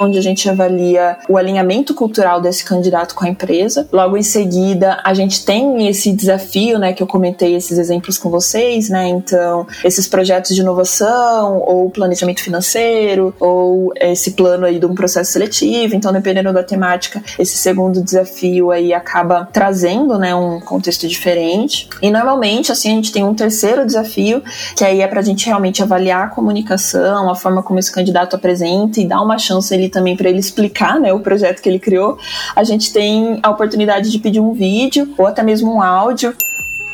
onde 0.00 0.18
a 0.18 0.22
gente 0.22 0.48
avalia 0.48 1.18
o 1.28 1.36
alinhamento 1.36 1.94
cultural 1.94 2.40
desse 2.40 2.64
candidato 2.64 3.14
com 3.14 3.26
a 3.26 3.28
empresa. 3.28 3.86
Logo 3.92 4.16
em 4.16 4.22
seguida, 4.22 4.98
a 5.04 5.12
gente 5.12 5.44
tem 5.44 5.86
esse 5.86 6.10
desafio, 6.10 6.78
né, 6.78 6.94
que 6.94 7.02
eu 7.02 7.06
comentei 7.06 7.54
esses 7.54 7.76
exemplos 7.76 8.16
com 8.16 8.30
vocês, 8.30 8.88
né? 8.88 9.06
Então, 9.08 9.66
esses 9.84 10.08
projetos 10.08 10.54
de 10.54 10.62
inovação 10.62 11.58
ou 11.58 11.90
planejamento 11.90 12.40
financeiro 12.40 13.34
ou 13.38 13.92
esse 14.00 14.30
plano 14.30 14.64
aí 14.64 14.78
de 14.78 14.86
um 14.86 14.94
processo 14.94 15.32
seletivo. 15.32 15.94
Então, 15.94 16.12
dependendo 16.12 16.50
da 16.52 16.62
temática, 16.62 17.22
esse 17.38 17.58
segundo 17.58 18.02
desafio 18.02 18.70
aí 18.70 18.94
acaba 18.94 19.48
trazendo, 19.52 20.18
né, 20.18 20.34
um 20.34 20.60
contexto 20.60 21.06
diferente. 21.06 21.88
E 22.00 22.10
normalmente, 22.10 22.72
assim, 22.72 22.92
a 22.92 22.94
gente 22.94 23.12
tem 23.12 23.22
um 23.22 23.34
terceiro 23.34 23.84
desafio, 23.84 24.42
que 24.74 24.84
aí 24.84 25.02
é 25.02 25.06
pra 25.06 25.20
gente 25.20 25.44
realmente 25.44 25.82
avaliar 25.82 26.24
a 26.24 26.28
comunicação, 26.28 27.28
a 27.28 27.34
forma 27.34 27.62
como 27.62 27.78
esse 27.78 27.92
candidato 27.92 28.34
apresenta 28.34 29.00
e 29.00 29.06
dar 29.06 29.20
uma 29.20 29.36
chance 29.36 29.74
ele 29.74 29.89
também 29.90 30.16
para 30.16 30.28
ele 30.28 30.38
explicar 30.38 30.98
né, 31.00 31.12
o 31.12 31.20
projeto 31.20 31.60
que 31.60 31.68
ele 31.68 31.78
criou, 31.78 32.18
a 32.54 32.64
gente 32.64 32.92
tem 32.92 33.38
a 33.42 33.50
oportunidade 33.50 34.10
de 34.10 34.18
pedir 34.18 34.40
um 34.40 34.52
vídeo 34.52 35.12
ou 35.18 35.26
até 35.26 35.42
mesmo 35.42 35.74
um 35.74 35.82
áudio 35.82 36.34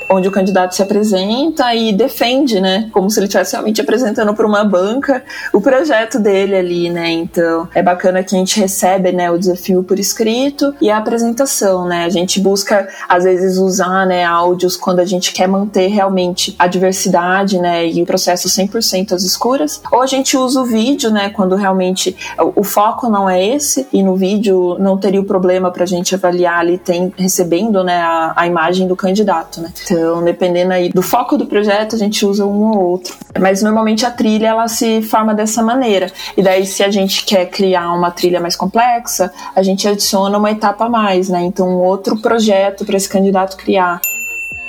onde 0.08 0.28
o 0.28 0.30
candidato 0.30 0.74
se 0.74 0.82
apresenta 0.82 1.74
e 1.74 1.92
defende, 1.92 2.60
né, 2.60 2.88
como 2.92 3.10
se 3.10 3.18
ele 3.18 3.26
estivesse 3.26 3.52
realmente 3.52 3.80
apresentando 3.80 4.34
para 4.34 4.46
uma 4.46 4.64
banca 4.64 5.22
o 5.52 5.60
projeto 5.60 6.18
dele 6.18 6.56
ali, 6.56 6.90
né? 6.90 7.10
Então, 7.10 7.68
é 7.74 7.82
bacana 7.82 8.22
que 8.22 8.34
a 8.34 8.38
gente 8.38 8.58
recebe, 8.58 9.12
né, 9.12 9.30
o 9.30 9.38
desafio 9.38 9.82
por 9.82 9.98
escrito 9.98 10.74
e 10.80 10.90
a 10.90 10.98
apresentação, 10.98 11.86
né? 11.86 12.04
A 12.04 12.08
gente 12.08 12.40
busca 12.40 12.88
às 13.08 13.24
vezes 13.24 13.58
usar, 13.58 14.06
né, 14.06 14.24
áudios 14.24 14.76
quando 14.76 15.00
a 15.00 15.04
gente 15.04 15.32
quer 15.32 15.48
manter 15.48 15.88
realmente 15.88 16.54
a 16.58 16.66
diversidade, 16.66 17.58
né, 17.58 17.86
e 17.86 18.02
o 18.02 18.06
processo 18.06 18.48
100% 18.48 19.12
às 19.12 19.22
escuras, 19.22 19.80
ou 19.90 20.02
a 20.02 20.06
gente 20.06 20.36
usa 20.36 20.60
o 20.60 20.64
vídeo, 20.64 21.10
né, 21.10 21.30
quando 21.30 21.54
realmente 21.56 22.16
o 22.54 22.62
foco 22.62 23.08
não 23.08 23.28
é 23.28 23.44
esse 23.44 23.86
e 23.92 24.02
no 24.02 24.16
vídeo 24.16 24.76
não 24.78 24.96
teria 24.96 25.20
o 25.20 25.24
problema 25.24 25.70
para 25.70 25.84
a 25.84 25.86
gente 25.86 26.14
avaliar 26.14 26.60
ali 26.60 26.78
tem 26.78 27.12
recebendo, 27.16 27.82
né, 27.82 28.00
a, 28.00 28.32
a 28.36 28.46
imagem 28.46 28.86
do 28.86 28.96
candidato, 28.96 29.60
né? 29.60 29.72
Então, 29.84 29.95
dependendo 30.24 30.72
aí 30.72 30.88
do 30.88 31.02
foco 31.02 31.36
do 31.36 31.46
projeto, 31.46 31.94
a 31.94 31.98
gente 31.98 32.24
usa 32.24 32.44
um 32.44 32.70
ou 32.70 32.90
outro. 32.90 33.14
Mas 33.38 33.62
normalmente 33.62 34.04
a 34.04 34.10
trilha 34.10 34.48
ela 34.48 34.68
se 34.68 35.02
forma 35.02 35.34
dessa 35.34 35.62
maneira. 35.62 36.10
E 36.36 36.42
daí 36.42 36.66
se 36.66 36.82
a 36.82 36.90
gente 36.90 37.24
quer 37.24 37.46
criar 37.46 37.92
uma 37.92 38.10
trilha 38.10 38.40
mais 38.40 38.56
complexa, 38.56 39.32
a 39.54 39.62
gente 39.62 39.86
adiciona 39.88 40.38
uma 40.38 40.50
etapa 40.50 40.86
a 40.86 40.88
mais, 40.88 41.28
né? 41.28 41.42
Então, 41.42 41.68
um 41.68 41.78
outro 41.78 42.16
projeto 42.16 42.84
para 42.84 42.96
esse 42.96 43.08
candidato 43.08 43.56
criar 43.56 44.00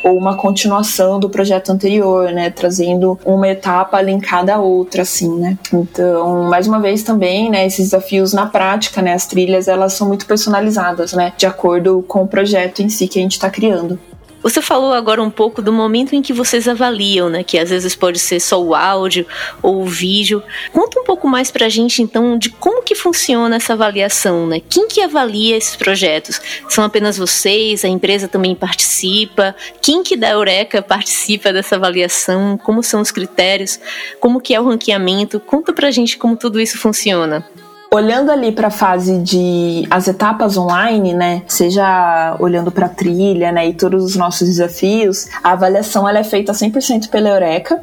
ou 0.03 0.17
uma 0.17 0.35
continuação 0.35 1.19
do 1.19 1.29
projeto 1.29 1.71
anterior, 1.71 2.31
né, 2.31 2.49
trazendo 2.49 3.19
uma 3.25 3.47
etapa 3.47 4.01
linkada 4.01 4.55
à 4.55 4.59
outra, 4.59 5.01
assim, 5.01 5.37
né. 5.37 5.57
Então, 5.73 6.43
mais 6.43 6.67
uma 6.67 6.79
vez 6.79 7.03
também, 7.03 7.49
né, 7.49 7.65
esses 7.65 7.89
desafios 7.89 8.31
na 8.31 8.45
prática, 8.45 9.01
né, 9.01 9.13
as 9.13 9.25
trilhas 9.25 9.67
elas 9.67 9.93
são 9.93 10.07
muito 10.07 10.25
personalizadas, 10.25 11.13
né, 11.13 11.33
de 11.35 11.45
acordo 11.45 12.03
com 12.07 12.23
o 12.23 12.27
projeto 12.27 12.81
em 12.81 12.89
si 12.89 13.07
que 13.07 13.19
a 13.19 13.21
gente 13.21 13.33
está 13.33 13.49
criando. 13.49 13.99
Você 14.47 14.61
falou 14.61 14.93
agora 14.93 15.21
um 15.21 15.29
pouco 15.29 15.61
do 15.61 15.73
momento 15.73 16.15
em 16.15 16.21
que 16.21 16.31
vocês 16.31 16.69
avaliam, 16.69 17.29
né? 17.29 17.43
Que 17.43 17.59
às 17.59 17.69
vezes 17.69 17.97
pode 17.97 18.17
ser 18.17 18.39
só 18.39 18.63
o 18.63 18.73
áudio 18.73 19.25
ou 19.61 19.81
o 19.81 19.85
vídeo. 19.85 20.41
Conta 20.71 21.01
um 21.01 21.03
pouco 21.03 21.27
mais 21.27 21.51
pra 21.51 21.67
gente, 21.67 22.01
então, 22.01 22.37
de 22.37 22.49
como 22.51 22.81
que 22.81 22.95
funciona 22.95 23.57
essa 23.57 23.73
avaliação, 23.73 24.47
né? 24.47 24.61
Quem 24.69 24.87
que 24.87 25.01
avalia 25.01 25.57
esses 25.57 25.75
projetos? 25.75 26.39
São 26.69 26.85
apenas 26.85 27.17
vocês? 27.17 27.83
A 27.83 27.89
empresa 27.89 28.29
também 28.29 28.55
participa? 28.55 29.53
Quem 29.81 30.01
que 30.01 30.15
da 30.15 30.29
Eureka 30.29 30.81
participa 30.81 31.51
dessa 31.51 31.75
avaliação? 31.75 32.57
Como 32.57 32.81
são 32.81 33.01
os 33.01 33.11
critérios? 33.11 33.77
Como 34.21 34.39
que 34.39 34.55
é 34.55 34.61
o 34.61 34.69
ranqueamento? 34.69 35.41
Conta 35.41 35.73
pra 35.73 35.91
gente 35.91 36.17
como 36.17 36.37
tudo 36.37 36.57
isso 36.57 36.77
funciona. 36.77 37.45
Olhando 37.89 38.31
ali 38.31 38.51
para 38.51 38.67
a 38.67 38.71
fase 38.71 39.17
de 39.19 39.87
as 39.89 40.07
etapas 40.07 40.57
online, 40.57 41.13
né, 41.13 41.43
seja 41.47 42.35
olhando 42.39 42.69
para 42.69 42.87
a 42.87 42.89
trilha, 42.89 43.51
né, 43.51 43.69
e 43.69 43.73
todos 43.73 44.03
os 44.03 44.15
nossos 44.15 44.47
desafios, 44.47 45.27
a 45.41 45.53
avaliação 45.53 46.07
ela 46.07 46.19
é 46.19 46.23
feita 46.23 46.51
100% 46.51 47.09
pela 47.09 47.29
Eureka. 47.29 47.81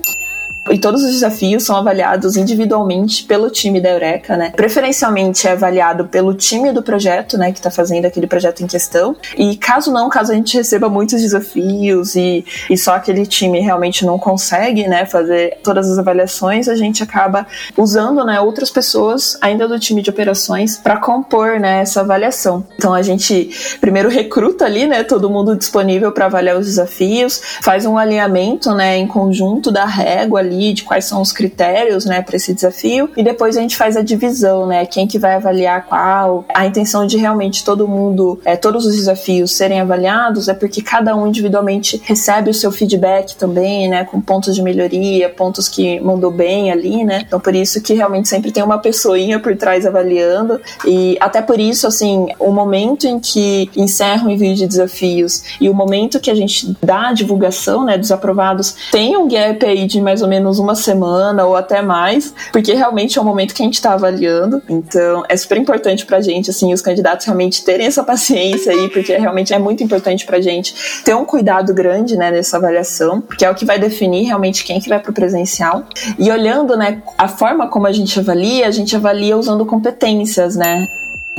E 0.70 0.78
todos 0.78 1.02
os 1.02 1.12
desafios 1.12 1.64
são 1.64 1.76
avaliados 1.76 2.36
individualmente 2.36 3.24
pelo 3.24 3.50
time 3.50 3.80
da 3.80 3.90
Eureka, 3.90 4.36
né? 4.36 4.50
Preferencialmente 4.56 5.46
é 5.46 5.52
avaliado 5.52 6.06
pelo 6.06 6.32
time 6.32 6.72
do 6.72 6.82
projeto, 6.82 7.36
né, 7.36 7.52
que 7.52 7.58
está 7.58 7.70
fazendo 7.70 8.06
aquele 8.06 8.26
projeto 8.26 8.62
em 8.62 8.66
questão. 8.66 9.14
E 9.36 9.56
caso 9.56 9.92
não, 9.92 10.08
caso 10.08 10.32
a 10.32 10.34
gente 10.34 10.56
receba 10.56 10.88
muitos 10.88 11.20
desafios 11.20 12.14
e, 12.14 12.44
e 12.70 12.78
só 12.78 12.94
aquele 12.94 13.26
time 13.26 13.60
realmente 13.60 14.06
não 14.06 14.18
consegue, 14.18 14.88
né, 14.88 15.04
fazer 15.04 15.58
todas 15.62 15.90
as 15.90 15.98
avaliações, 15.98 16.66
a 16.66 16.74
gente 16.74 17.02
acaba 17.02 17.46
usando, 17.76 18.24
né, 18.24 18.40
outras 18.40 18.70
pessoas 18.70 19.36
ainda 19.42 19.68
do 19.68 19.78
time 19.78 20.00
de 20.00 20.08
operações 20.08 20.78
para 20.78 20.96
compor, 20.96 21.60
né, 21.60 21.80
essa 21.80 22.00
avaliação. 22.00 22.64
Então 22.76 22.94
a 22.94 23.02
gente 23.02 23.76
primeiro 23.80 24.08
recruta 24.08 24.64
ali, 24.64 24.86
né, 24.86 25.04
todo 25.04 25.28
mundo 25.28 25.54
disponível 25.54 26.10
para 26.10 26.24
avaliar 26.26 26.56
os 26.56 26.66
desafios, 26.66 27.40
faz 27.60 27.84
um 27.84 27.98
alinhamento, 27.98 28.74
né, 28.74 28.96
em 28.96 29.06
conjunto 29.06 29.70
da 29.70 29.84
régua 29.84 30.40
ali 30.40 30.53
ali 30.54 30.72
de 30.72 30.84
quais 30.84 31.04
são 31.04 31.20
os 31.20 31.32
critérios, 31.32 32.04
né, 32.04 32.22
para 32.22 32.36
esse 32.36 32.54
desafio 32.54 33.10
e 33.16 33.22
depois 33.22 33.56
a 33.56 33.60
gente 33.60 33.76
faz 33.76 33.96
a 33.96 34.02
divisão, 34.02 34.66
né, 34.66 34.86
quem 34.86 35.06
que 35.06 35.18
vai 35.18 35.34
avaliar 35.34 35.86
qual. 35.86 36.44
A 36.54 36.66
intenção 36.66 37.06
de 37.06 37.16
realmente 37.16 37.64
todo 37.64 37.86
mundo, 37.88 38.40
é, 38.44 38.56
todos 38.56 38.86
os 38.86 38.94
desafios 38.94 39.52
serem 39.52 39.80
avaliados 39.80 40.48
é 40.48 40.54
porque 40.54 40.80
cada 40.80 41.14
um 41.16 41.26
individualmente 41.26 42.00
recebe 42.04 42.50
o 42.50 42.54
seu 42.54 42.70
feedback 42.70 43.34
também, 43.36 43.88
né, 43.88 44.04
com 44.04 44.20
pontos 44.20 44.54
de 44.54 44.62
melhoria, 44.62 45.28
pontos 45.28 45.68
que 45.68 46.00
mandou 46.00 46.30
bem 46.30 46.70
ali, 46.70 47.04
né. 47.04 47.22
Então 47.26 47.40
por 47.40 47.54
isso 47.54 47.82
que 47.82 47.94
realmente 47.94 48.28
sempre 48.28 48.52
tem 48.52 48.62
uma 48.62 48.78
pessoinha 48.78 49.38
por 49.40 49.56
trás 49.56 49.84
avaliando 49.84 50.60
e 50.86 51.16
até 51.20 51.42
por 51.42 51.58
isso 51.58 51.86
assim, 51.86 52.28
o 52.38 52.52
momento 52.52 53.06
em 53.06 53.18
que 53.18 53.70
encerra 53.76 54.26
o 54.26 54.30
envio 54.30 54.54
de 54.54 54.66
desafios 54.66 55.42
e 55.60 55.68
o 55.68 55.74
momento 55.74 56.20
que 56.20 56.30
a 56.30 56.34
gente 56.34 56.76
dá 56.82 57.08
a 57.08 57.12
divulgação, 57.12 57.84
né, 57.84 57.98
dos 57.98 58.12
aprovados, 58.12 58.76
tem 58.90 59.16
um 59.16 59.28
gap 59.28 59.64
aí 59.64 59.86
de 59.86 60.00
mais 60.00 60.22
ou 60.22 60.28
menos 60.28 60.43
menos 60.44 60.58
uma 60.58 60.74
semana 60.74 61.46
ou 61.46 61.56
até 61.56 61.80
mais, 61.80 62.34
porque 62.52 62.74
realmente 62.74 63.18
é 63.18 63.22
o 63.22 63.24
momento 63.24 63.54
que 63.54 63.62
a 63.62 63.64
gente 63.64 63.74
está 63.74 63.94
avaliando. 63.94 64.62
Então, 64.68 65.24
é 65.28 65.36
super 65.36 65.56
importante 65.56 66.04
pra 66.04 66.20
gente, 66.20 66.50
assim, 66.50 66.72
os 66.72 66.82
candidatos 66.82 67.24
realmente 67.24 67.64
terem 67.64 67.86
essa 67.86 68.04
paciência 68.04 68.72
aí, 68.72 68.90
porque 68.90 69.16
realmente 69.16 69.54
é 69.54 69.58
muito 69.58 69.82
importante 69.82 70.26
pra 70.26 70.40
gente 70.40 71.02
ter 71.02 71.14
um 71.14 71.24
cuidado 71.24 71.72
grande, 71.72 72.16
né, 72.16 72.30
nessa 72.30 72.58
avaliação, 72.58 73.22
porque 73.22 73.44
é 73.44 73.50
o 73.50 73.54
que 73.54 73.64
vai 73.64 73.78
definir 73.78 74.24
realmente 74.26 74.64
quem 74.64 74.78
que 74.78 74.88
vai 74.88 75.00
pro 75.00 75.12
presencial. 75.12 75.84
E 76.18 76.30
olhando, 76.30 76.76
né, 76.76 77.02
a 77.16 77.26
forma 77.26 77.68
como 77.68 77.86
a 77.86 77.92
gente 77.92 78.18
avalia, 78.18 78.68
a 78.68 78.70
gente 78.70 78.94
avalia 78.94 79.36
usando 79.36 79.64
competências, 79.64 80.56
né? 80.56 80.84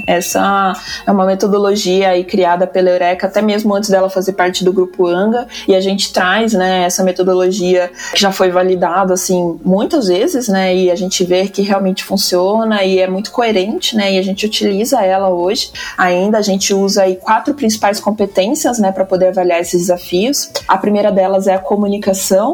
Essa 0.08 0.74
é 1.06 1.12
uma 1.12 1.26
metodologia 1.26 2.10
aí 2.10 2.24
criada 2.24 2.68
pela 2.68 2.90
Eureka, 2.90 3.26
até 3.28 3.42
mesmo 3.42 3.74
antes 3.74 3.90
dela 3.90 4.10
fazer 4.10 4.34
parte 4.34 4.64
do 4.64 4.72
grupo 4.72 5.08
ANGA, 5.08 5.48
e 5.68 5.74
a 5.74 5.82
gente 5.82 6.14
traz, 6.14 6.54
né, 6.54 6.84
essa 6.84 7.04
metodologia 7.04 7.92
que 8.14 8.22
já 8.22 8.32
foi 8.32 8.52
validada, 8.52 9.14
assim, 9.14 9.60
muitas 9.66 10.08
vezes, 10.08 10.48
né, 10.48 10.76
e 10.76 10.92
a 10.92 10.96
gente 10.96 11.24
vê 11.24 11.48
que 11.48 11.64
realmente 11.64 12.04
funciona 12.04 12.84
e 12.84 13.00
é 13.00 13.08
muito 13.08 13.32
coerente, 13.32 13.96
né, 13.96 14.14
e 14.14 14.20
a 14.20 14.22
gente 14.22 14.46
utiliza 14.46 15.02
ela 15.02 15.30
hoje. 15.30 15.72
Ainda 15.98 16.38
a 16.38 16.42
gente 16.42 16.74
usa 16.74 17.04
aí 17.04 17.16
quatro 17.16 17.54
principais 17.56 18.00
competências, 18.00 18.78
né, 18.78 18.92
para 18.92 19.06
poder 19.06 19.30
avaliar 19.30 19.60
esses 19.60 19.82
desafios. 19.82 20.52
A 20.68 20.78
primeira 20.78 21.12
delas 21.12 21.48
é 21.48 21.56
a 21.56 21.60
comunicação, 21.60 22.54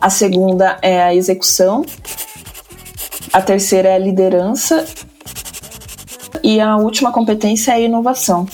a 0.00 0.10
segunda 0.10 0.76
é 0.82 1.02
a 1.02 1.14
execução, 1.14 1.84
a 3.32 3.40
terceira 3.40 3.90
é 3.90 3.94
a 3.94 3.98
liderança 3.98 4.84
e 6.42 6.60
a 6.60 6.76
última 6.76 7.12
competência 7.12 7.72
é 7.72 7.74
a 7.76 7.80
inovação. 7.80 8.46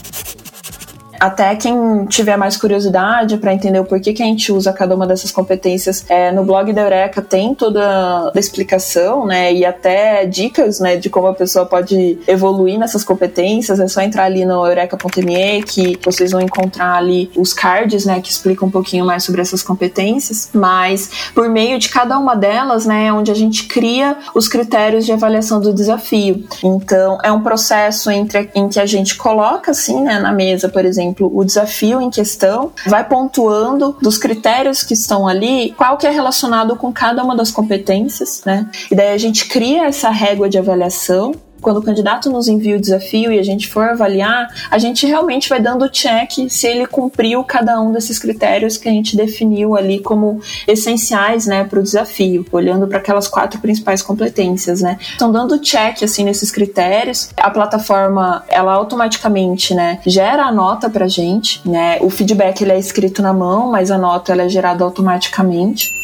Até 1.19 1.55
quem 1.57 2.05
tiver 2.07 2.37
mais 2.37 2.57
curiosidade 2.57 3.37
para 3.39 3.53
entender 3.53 3.79
o 3.79 3.85
porquê 3.85 4.13
que 4.13 4.23
a 4.23 4.27
gente 4.27 4.53
usa 4.53 4.73
cada 4.73 4.95
uma 4.95 5.07
dessas 5.07 5.31
competências, 5.31 6.05
é, 6.09 6.31
no 6.31 6.45
blog 6.45 6.73
da 6.73 6.83
Eureka 6.83 7.23
tem 7.23 7.55
toda 7.55 8.33
a 8.35 8.39
explicação, 8.39 9.27
né, 9.27 9.53
e 9.53 9.65
até 9.65 10.27
dicas, 10.27 10.81
né, 10.81 10.97
de 10.97 11.09
como 11.09 11.29
a 11.29 11.35
pessoa 11.35 11.67
pode 11.67 12.19
evoluir 12.27 12.79
nessas 12.79 13.03
competências. 13.05 13.81
É 13.81 13.89
só 13.89 14.01
entrar 14.01 14.25
ali 14.25 14.45
no 14.45 14.67
eureka.me 14.67 15.63
que 15.63 15.99
vocês 16.05 16.33
vão 16.33 16.41
encontrar 16.41 16.95
ali 16.95 17.31
os 17.37 17.53
cards, 17.53 18.05
né, 18.05 18.21
que 18.21 18.31
explicam 18.31 18.69
um 18.69 18.71
pouquinho 18.71 19.05
mais 19.05 19.25
sobre 19.25 19.41
essas 19.41 19.63
competências. 19.63 20.51
Mas 20.53 21.11
por 21.35 21.49
meio 21.49 21.79
de 21.79 21.89
cada 21.89 22.19
uma 22.19 22.35
delas, 22.35 22.87
né, 22.87 23.07
é 23.07 23.13
onde 23.13 23.31
a 23.31 23.35
gente 23.35 23.65
cria 23.65 24.17
os 24.35 24.49
critérios 24.49 25.05
de 25.07 25.13
avaliação 25.13 25.61
do 25.61 25.73
desafio. 25.73 26.45
Então 26.63 27.19
é 27.23 27.33
um 27.33 27.43
processo 27.43 28.11
entre 28.11 28.51
em 28.55 28.69
que 28.69 28.81
a 28.81 28.87
gente 28.87 29.17
coloca 29.17 29.71
assim, 29.71 30.03
né, 30.03 30.19
na 30.19 30.33
mesa, 30.33 30.69
por 30.69 30.85
exemplo 30.85 31.06
exemplo, 31.07 31.31
o 31.33 31.45
desafio 31.45 32.01
em 32.01 32.11
questão, 32.11 32.73
vai 32.87 33.07
pontuando 33.07 33.97
dos 34.01 34.19
critérios 34.19 34.83
que 34.83 34.95
estão 34.95 35.27
ali, 35.27 35.73
qual 35.77 35.97
que 35.97 36.07
é 36.07 36.11
relacionado 36.11 36.77
com 36.77 36.93
cada 36.93 37.23
uma 37.23 37.37
das 37.37 37.51
competências, 37.51 38.43
né? 38.45 38.69
E 38.91 38.95
daí 38.95 39.13
a 39.13 39.19
gente 39.19 39.47
cria 39.47 39.87
essa 39.87 40.11
régua 40.11 40.49
de 40.49 40.59
avaliação 40.59 41.35
quando 41.67 41.79
o 41.79 41.83
candidato 41.83 42.31
nos 42.31 42.47
envia 42.47 42.77
o 42.77 42.81
desafio 42.81 43.33
e 43.33 43.41
a 43.41 43.43
gente 43.43 43.67
for 43.67 43.89
avaliar, 43.89 44.47
a 44.71 44.79
gente 44.79 45.05
realmente 45.05 45.49
vai 45.49 45.61
dando 45.61 45.89
check 45.89 46.49
se 46.49 46.65
ele 46.65 46.87
cumpriu 46.87 47.43
cada 47.43 47.81
um 47.81 47.91
desses 47.91 48.21
critérios 48.21 48.77
que 48.77 48.89
a 48.89 48.93
gente 48.93 49.17
definiu 49.17 49.75
ali 49.75 49.99
como 49.99 50.41
essenciais, 50.69 51.45
né, 51.45 51.65
para 51.65 51.81
o 51.81 51.83
desafio, 51.83 52.47
olhando 52.53 52.87
para 52.87 52.99
aquelas 52.99 53.27
quatro 53.27 53.59
principais 53.59 54.01
competências, 54.01 54.81
né. 54.81 54.97
Então, 55.17 55.33
dando 55.33 55.59
check 55.59 56.05
assim 56.05 56.23
nesses 56.23 56.53
critérios, 56.53 57.31
a 57.37 57.51
plataforma 57.51 58.45
ela 58.47 58.73
automaticamente, 58.73 59.75
né, 59.75 59.99
gera 60.07 60.45
a 60.45 60.53
nota 60.53 60.89
para 60.89 61.09
gente, 61.09 61.69
né. 61.69 61.99
O 62.01 62.09
feedback 62.09 62.61
ele 62.61 62.71
é 62.71 62.79
escrito 62.79 63.21
na 63.21 63.33
mão, 63.33 63.73
mas 63.73 63.91
a 63.91 63.99
nota 63.99 64.31
ela 64.31 64.43
é 64.43 64.49
gerada 64.49 64.85
automaticamente. 64.85 65.96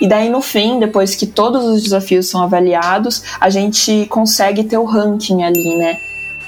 E 0.00 0.08
daí 0.08 0.28
no 0.28 0.40
fim, 0.40 0.78
depois 0.78 1.14
que 1.14 1.26
todos 1.26 1.64
os 1.64 1.82
desafios 1.82 2.28
são 2.28 2.42
avaliados, 2.42 3.22
a 3.40 3.50
gente 3.50 4.06
consegue 4.06 4.64
ter 4.64 4.78
o 4.78 4.84
ranking 4.84 5.42
ali, 5.42 5.76
né? 5.76 5.98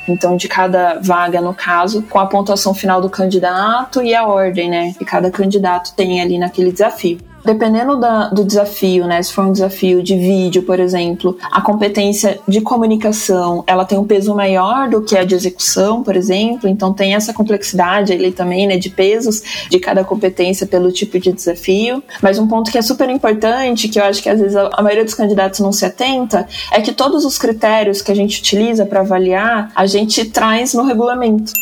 Então, 0.09 0.37
de 0.37 0.49
cada 0.49 0.99
vaga, 1.01 1.41
no 1.41 1.55
caso, 1.55 2.03
com 2.03 2.19
a 2.19 2.27
pontuação 2.27 2.75
final 2.75 3.01
do 3.01 3.09
candidato 3.09 4.03
e 4.03 4.15
a 4.15 4.27
ordem, 4.27 4.69
né? 4.69 4.95
Que 4.99 5.05
cada 5.05 5.31
candidato 5.31 5.95
tem 5.95 6.21
ali 6.21 6.39
naquele 6.39 6.73
desafio. 6.73 7.19
Dependendo 7.45 7.99
da, 7.99 8.29
do 8.29 8.45
desafio, 8.45 9.07
né? 9.07 9.23
Se 9.23 9.33
for 9.33 9.45
um 9.45 9.53
desafio 9.53 10.03
de 10.03 10.17
vídeo, 10.17 10.63
por 10.63 10.79
exemplo, 10.79 11.37
a 11.51 11.61
competência 11.61 12.41
de 12.47 12.61
comunicação, 12.61 13.65
ela 13.67 13.85
tem 13.85 13.99
um 13.99 14.05
peso 14.05 14.35
maior 14.35 14.89
do 14.89 15.03
que 15.03 15.17
a 15.17 15.25
de 15.25 15.35
execução, 15.35 16.03
por 16.03 16.17
exemplo. 16.17 16.69
Então 16.69 16.93
tem 16.93 17.15
essa 17.15 17.33
complexidade 17.33 18.13
ali 18.13 18.33
também, 18.33 18.67
né? 18.67 18.77
De 18.77 18.91
pesos 18.91 19.43
de 19.69 19.79
cada 19.79 20.05
competência 20.05 20.67
pelo 20.67 20.93
tipo 20.93 21.19
de 21.19 21.33
desafio. 21.33 22.03
Mas 22.21 22.39
um 22.39 22.47
ponto 22.47 22.71
que 22.71 22.79
é 22.79 22.83
super 22.83 23.09
importante, 23.09 23.89
que 23.89 23.99
eu 23.99 24.05
acho 24.05 24.23
que 24.23 24.29
às 24.29 24.41
vezes 24.41 24.57
a 24.57 24.83
maioria 24.83 25.05
dos 25.05 25.15
candidatos 25.15 25.61
não 25.61 25.73
se 25.73 25.85
atenta, 25.85 26.47
é 26.71 26.81
que 26.81 26.93
todos 26.93 27.25
os 27.25 27.39
critérios 27.39 28.03
que 28.03 28.13
a 28.13 28.15
gente 28.15 28.41
utiliza 28.41 28.87
para 28.87 29.01
avaliar, 29.01 29.71
a 29.75 29.87
gente 29.87 30.25
traz 30.27 30.75
no 30.75 30.85
regulamento 30.85 31.53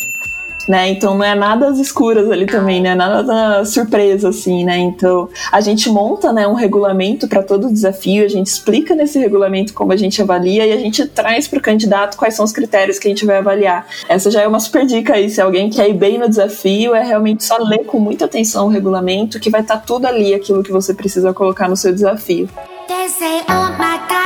né? 0.70 0.88
Então 0.88 1.16
não 1.18 1.24
é 1.24 1.34
nada 1.34 1.66
às 1.66 1.78
escuras 1.78 2.30
ali 2.30 2.46
também, 2.46 2.80
né? 2.80 2.94
Nada 2.94 3.24
da 3.24 3.64
surpresa 3.64 4.28
assim, 4.28 4.64
né? 4.64 4.78
Então 4.78 5.28
a 5.50 5.60
gente 5.60 5.90
monta, 5.90 6.32
né, 6.32 6.46
um 6.46 6.54
regulamento 6.54 7.26
para 7.26 7.42
todo 7.42 7.72
desafio, 7.72 8.24
a 8.24 8.28
gente 8.28 8.46
explica 8.46 8.94
nesse 8.94 9.18
regulamento 9.18 9.74
como 9.74 9.92
a 9.92 9.96
gente 9.96 10.22
avalia 10.22 10.64
e 10.64 10.72
a 10.72 10.76
gente 10.76 11.04
traz 11.06 11.48
para 11.48 11.58
o 11.58 11.62
candidato 11.62 12.16
quais 12.16 12.34
são 12.34 12.44
os 12.44 12.52
critérios 12.52 13.00
que 13.00 13.08
a 13.08 13.10
gente 13.10 13.26
vai 13.26 13.38
avaliar. 13.38 13.84
Essa 14.08 14.30
já 14.30 14.42
é 14.42 14.46
uma 14.46 14.60
super 14.60 14.86
dica 14.86 15.14
aí, 15.14 15.28
se 15.28 15.40
alguém 15.40 15.68
quer 15.68 15.90
ir 15.90 15.94
bem 15.94 16.18
no 16.18 16.28
desafio, 16.28 16.94
é 16.94 17.02
realmente 17.02 17.42
só 17.42 17.56
ler 17.58 17.84
com 17.84 17.98
muita 17.98 18.26
atenção 18.26 18.66
o 18.66 18.68
regulamento, 18.68 19.40
que 19.40 19.50
vai 19.50 19.62
estar 19.62 19.78
tá 19.78 19.82
tudo 19.84 20.06
ali 20.06 20.32
aquilo 20.32 20.62
que 20.62 20.70
você 20.70 20.94
precisa 20.94 21.34
colocar 21.34 21.68
no 21.68 21.76
seu 21.76 21.92
desafio. 21.92 22.48
They 22.86 23.08
say, 23.08 23.42
oh 23.48 23.70
my 23.78 23.98
God, 24.08 24.19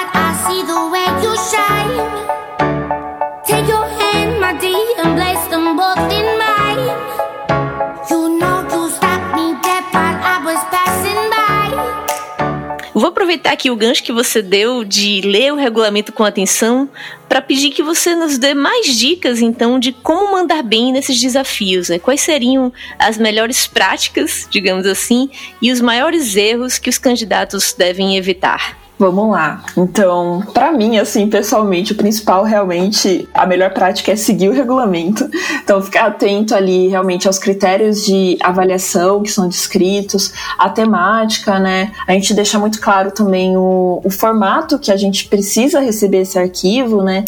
aproveitar 13.35 13.53
aqui 13.53 13.71
o 13.71 13.77
gancho 13.77 14.03
que 14.03 14.13
você 14.13 14.41
deu 14.41 14.85
de 14.85 15.21
ler 15.23 15.53
o 15.53 15.57
regulamento 15.57 16.13
com 16.13 16.23
atenção 16.25 16.89
para 17.29 17.43
pedir 17.43 17.71
que 17.71 17.83
você 17.83 18.15
nos 18.15 18.39
dê 18.39 18.55
mais 18.55 18.87
dicas, 18.97 19.41
então, 19.41 19.79
de 19.79 19.93
como 19.93 20.33
mandar 20.33 20.63
bem 20.63 20.93
nesses 20.93 21.21
desafios. 21.21 21.89
Né? 21.89 21.99
Quais 21.99 22.21
seriam 22.21 22.73
as 22.99 23.19
melhores 23.19 23.67
práticas, 23.67 24.47
digamos 24.49 24.87
assim, 24.87 25.29
e 25.61 25.73
os 25.73 25.81
maiores 25.81 26.37
erros 26.37 26.79
que 26.79 26.89
os 26.89 26.99
candidatos 26.99 27.73
devem 27.73 28.17
evitar? 28.17 28.84
Vamos 28.97 29.31
lá. 29.33 29.65
Então, 29.77 30.41
para 30.53 30.71
mim, 30.71 30.99
assim, 30.99 31.29
pessoalmente, 31.29 31.93
o 31.93 31.97
principal 31.97 32.45
realmente, 32.45 33.29
a 33.35 33.45
melhor 33.45 33.71
prática 33.71 34.13
é 34.13 34.17
seguir 34.17 34.49
o 34.49 34.53
regulamento. 34.53 35.29
Então, 35.63 35.83
ficar 35.83 36.07
atento 36.07 36.55
ali 36.55 36.87
realmente 36.87 37.27
aos 37.27 37.39
critérios 37.39 38.05
de 38.05 38.39
avaliação 38.41 39.23
que 39.23 39.33
são 39.33 39.49
descritos, 39.49 40.33
a 40.57 40.69
temática, 40.69 41.59
né? 41.59 41.91
A 42.07 42.13
gente 42.13 42.33
deixa 42.35 42.59
muito 42.59 42.81
claro 42.81 43.11
também 43.11 43.57
o, 43.57 44.01
o 44.05 44.11
formato 44.11 44.79
que 44.79 44.93
a 44.93 44.97
gente 44.97 45.27
precisa 45.27 45.81
receber 45.81 46.19
esse 46.19 46.39
arquivo, 46.39 47.03
né? 47.03 47.25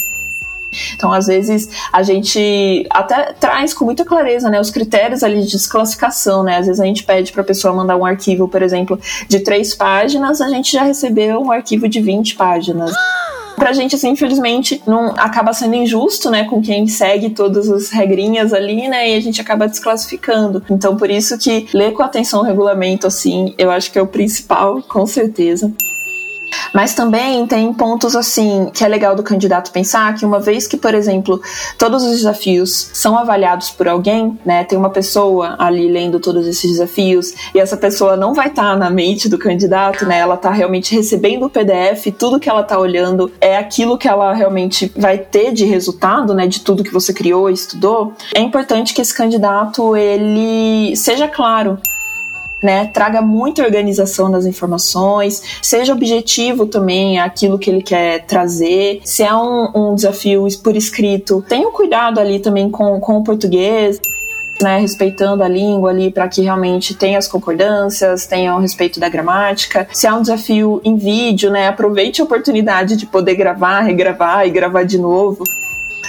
Então, 0.94 1.12
às 1.12 1.26
vezes, 1.26 1.68
a 1.92 2.02
gente 2.02 2.86
até 2.90 3.32
traz 3.32 3.72
com 3.72 3.84
muita 3.84 4.04
clareza 4.04 4.48
né, 4.48 4.60
os 4.60 4.70
critérios 4.70 5.22
ali 5.22 5.42
de 5.42 5.50
desclassificação, 5.50 6.42
né? 6.42 6.58
Às 6.58 6.66
vezes 6.66 6.80
a 6.80 6.84
gente 6.84 7.04
pede 7.04 7.32
para 7.32 7.42
a 7.42 7.44
pessoa 7.44 7.74
mandar 7.74 7.96
um 7.96 8.04
arquivo, 8.04 8.48
por 8.48 8.62
exemplo, 8.62 8.98
de 9.28 9.40
três 9.40 9.74
páginas, 9.74 10.40
a 10.40 10.48
gente 10.48 10.72
já 10.72 10.82
recebeu 10.82 11.40
um 11.40 11.50
arquivo 11.50 11.88
de 11.88 12.00
20 12.00 12.36
páginas. 12.36 12.92
Pra 13.56 13.72
gente, 13.72 13.94
assim, 13.94 14.10
infelizmente, 14.10 14.82
não 14.86 15.14
acaba 15.16 15.54
sendo 15.54 15.74
injusto, 15.74 16.30
né, 16.30 16.44
com 16.44 16.60
quem 16.60 16.86
segue 16.86 17.30
todas 17.30 17.70
as 17.70 17.88
regrinhas 17.88 18.52
ali, 18.52 18.86
né, 18.86 19.10
e 19.10 19.16
a 19.16 19.20
gente 19.20 19.40
acaba 19.40 19.66
desclassificando. 19.66 20.62
Então, 20.68 20.94
por 20.94 21.10
isso 21.10 21.38
que 21.38 21.66
ler 21.72 21.94
com 21.94 22.02
atenção 22.02 22.40
o 22.40 22.42
regulamento, 22.42 23.06
assim, 23.06 23.54
eu 23.56 23.70
acho 23.70 23.90
que 23.90 23.98
é 23.98 24.02
o 24.02 24.06
principal, 24.06 24.82
com 24.82 25.06
certeza. 25.06 25.72
Mas 26.72 26.94
também 26.94 27.46
tem 27.46 27.72
pontos 27.72 28.14
assim 28.14 28.70
que 28.72 28.84
é 28.84 28.88
legal 28.88 29.14
do 29.14 29.22
candidato 29.22 29.72
pensar 29.72 30.14
que 30.14 30.24
uma 30.24 30.40
vez 30.40 30.66
que, 30.66 30.76
por 30.76 30.94
exemplo, 30.94 31.40
todos 31.78 32.02
os 32.02 32.16
desafios 32.16 32.90
são 32.92 33.18
avaliados 33.18 33.70
por 33.70 33.88
alguém, 33.88 34.38
né? 34.44 34.64
Tem 34.64 34.78
uma 34.78 34.90
pessoa 34.90 35.56
ali 35.58 35.88
lendo 35.88 36.20
todos 36.20 36.46
esses 36.46 36.70
desafios 36.72 37.32
e 37.54 37.60
essa 37.60 37.76
pessoa 37.76 38.16
não 38.16 38.34
vai 38.34 38.48
estar 38.48 38.72
tá 38.72 38.76
na 38.76 38.90
mente 38.90 39.28
do 39.28 39.38
candidato, 39.38 40.06
né? 40.06 40.18
Ela 40.18 40.36
tá 40.36 40.50
realmente 40.50 40.94
recebendo 40.94 41.46
o 41.46 41.50
PDF, 41.50 42.12
tudo 42.18 42.40
que 42.40 42.48
ela 42.48 42.62
tá 42.62 42.78
olhando 42.78 43.30
é 43.40 43.56
aquilo 43.56 43.98
que 43.98 44.08
ela 44.08 44.32
realmente 44.32 44.92
vai 44.96 45.18
ter 45.18 45.52
de 45.52 45.64
resultado, 45.64 46.34
né, 46.34 46.46
de 46.46 46.60
tudo 46.60 46.84
que 46.84 46.92
você 46.92 47.12
criou 47.12 47.48
estudou. 47.50 48.12
É 48.34 48.40
importante 48.40 48.94
que 48.94 49.00
esse 49.00 49.14
candidato 49.14 49.96
ele 49.96 50.94
seja 50.96 51.28
claro 51.28 51.78
né? 52.62 52.86
Traga 52.86 53.20
muita 53.20 53.62
organização 53.62 54.30
das 54.30 54.46
informações, 54.46 55.42
seja 55.62 55.92
objetivo 55.92 56.66
também 56.66 57.18
aquilo 57.18 57.58
que 57.58 57.70
ele 57.70 57.82
quer 57.82 58.24
trazer. 58.26 59.00
Se 59.04 59.22
é 59.22 59.34
um, 59.34 59.70
um 59.74 59.94
desafio 59.94 60.46
por 60.62 60.76
escrito, 60.76 61.44
tenha 61.48 61.68
um 61.68 61.72
cuidado 61.72 62.18
ali 62.18 62.38
também 62.38 62.70
com, 62.70 62.98
com 63.00 63.18
o 63.18 63.24
português. 63.24 64.00
Né, 64.58 64.78
respeitando 64.78 65.42
a 65.42 65.48
língua 65.48 65.90
ali 65.90 66.10
para 66.10 66.26
que 66.28 66.40
realmente 66.40 66.94
tenha 66.94 67.18
as 67.18 67.28
concordâncias, 67.28 68.26
tenha 68.26 68.56
o 68.56 68.58
respeito 68.58 68.98
da 68.98 69.06
gramática. 69.06 69.86
Se 69.92 70.06
há 70.06 70.14
um 70.14 70.22
desafio 70.22 70.80
em 70.82 70.96
vídeo, 70.96 71.50
né, 71.50 71.68
aproveite 71.68 72.22
a 72.22 72.24
oportunidade 72.24 72.96
de 72.96 73.04
poder 73.04 73.34
gravar, 73.34 73.82
regravar 73.82 74.46
e 74.46 74.50
gravar 74.50 74.84
de 74.84 74.96
novo 74.96 75.44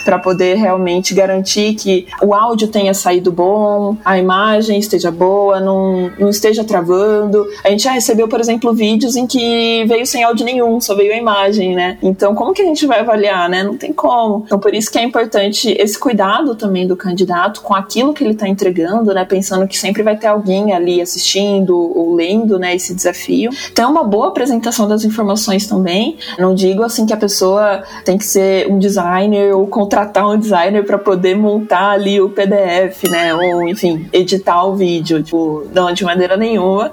para 0.08 0.17
poder 0.17 0.56
realmente 0.56 1.13
garantir 1.13 1.74
que 1.74 2.08
o 2.22 2.34
áudio 2.34 2.70
tenha 2.70 2.93
saído 2.93 3.30
bom, 3.30 3.98
a 4.06 4.17
imagem 4.17 4.80
esteja 4.80 5.12
boa, 5.12 5.60
não, 5.60 6.10
não 6.17 6.30
esteja 6.30 6.63
travando. 6.63 7.46
A 7.62 7.70
gente 7.70 7.84
já 7.84 7.91
recebeu, 7.91 8.26
por 8.26 8.39
exemplo, 8.39 8.74
vídeos 8.74 9.17
em 9.17 9.28
que 9.28 9.84
veio 9.86 10.06
sem 10.06 10.24
áudio 10.24 10.46
nenhum, 10.46 10.80
só 10.80 10.96
veio 10.96 11.12
a 11.12 11.17
imagem, 11.17 11.76
né? 11.76 11.98
Então, 12.02 12.34
como 12.36 12.54
que 12.54 12.62
a 12.62 12.65
gente 12.65 12.86
vai 12.86 13.02
avaliar, 13.02 13.50
né? 13.50 13.63
Não 13.63 13.76
tem 13.76 13.91
como. 13.91 14.43
Então, 14.46 14.58
por 14.58 14.74
isso 14.74 14.89
que 14.89 14.98
é 14.98 15.04
importante 15.04 15.76
esse 15.78 16.00
cuidado 16.00 16.56
também 16.56 16.88
do 16.88 16.96
candidato 16.96 17.62
com 17.62 17.76
aquilo 17.76 18.13
que 18.13 18.24
ele 18.24 18.32
está 18.32 18.48
entregando, 18.48 19.13
né? 19.13 19.26
Pensando 19.26 19.67
que 19.67 19.78
sempre 19.78 20.04
vai 20.04 20.15
ter 20.15 20.28
alguém 20.28 20.72
ali 20.72 21.02
assistindo 21.02 21.76
ou 21.76 22.15
lendo, 22.15 22.58
né? 22.58 22.74
Esse 22.74 22.96
desafio. 22.96 23.52
Então, 23.74 23.84
é 23.84 23.88
uma 23.89 24.06
boa 24.06 24.30
apresentação 24.30 24.88
das 24.88 25.04
informações 25.04 25.67
também. 25.67 26.17
Não 26.39 26.56
digo 26.56 26.82
assim 26.82 27.06
que 27.06 27.13
a 27.13 27.17
pessoa 27.17 27.84
tem 28.06 28.17
que 28.17 28.26
ser 28.26 28.72
um 28.72 28.80
designer 28.80 29.54
ou 29.54 29.67
contra 29.67 29.96
contratar 29.97 30.29
um 30.29 30.38
designer 30.38 30.86
para 30.86 30.99
poder 30.99 31.36
montar 31.36 31.89
ali 31.89 32.21
o 32.21 32.29
PDF, 32.29 33.03
né? 33.10 33.33
Ou, 33.33 33.67
enfim, 33.67 34.07
editar 34.13 34.63
o 34.63 34.75
vídeo, 34.75 35.23
tipo, 35.23 35.67
não 35.73 35.91
de 35.91 36.03
maneira 36.03 36.38
nenhuma, 36.38 36.91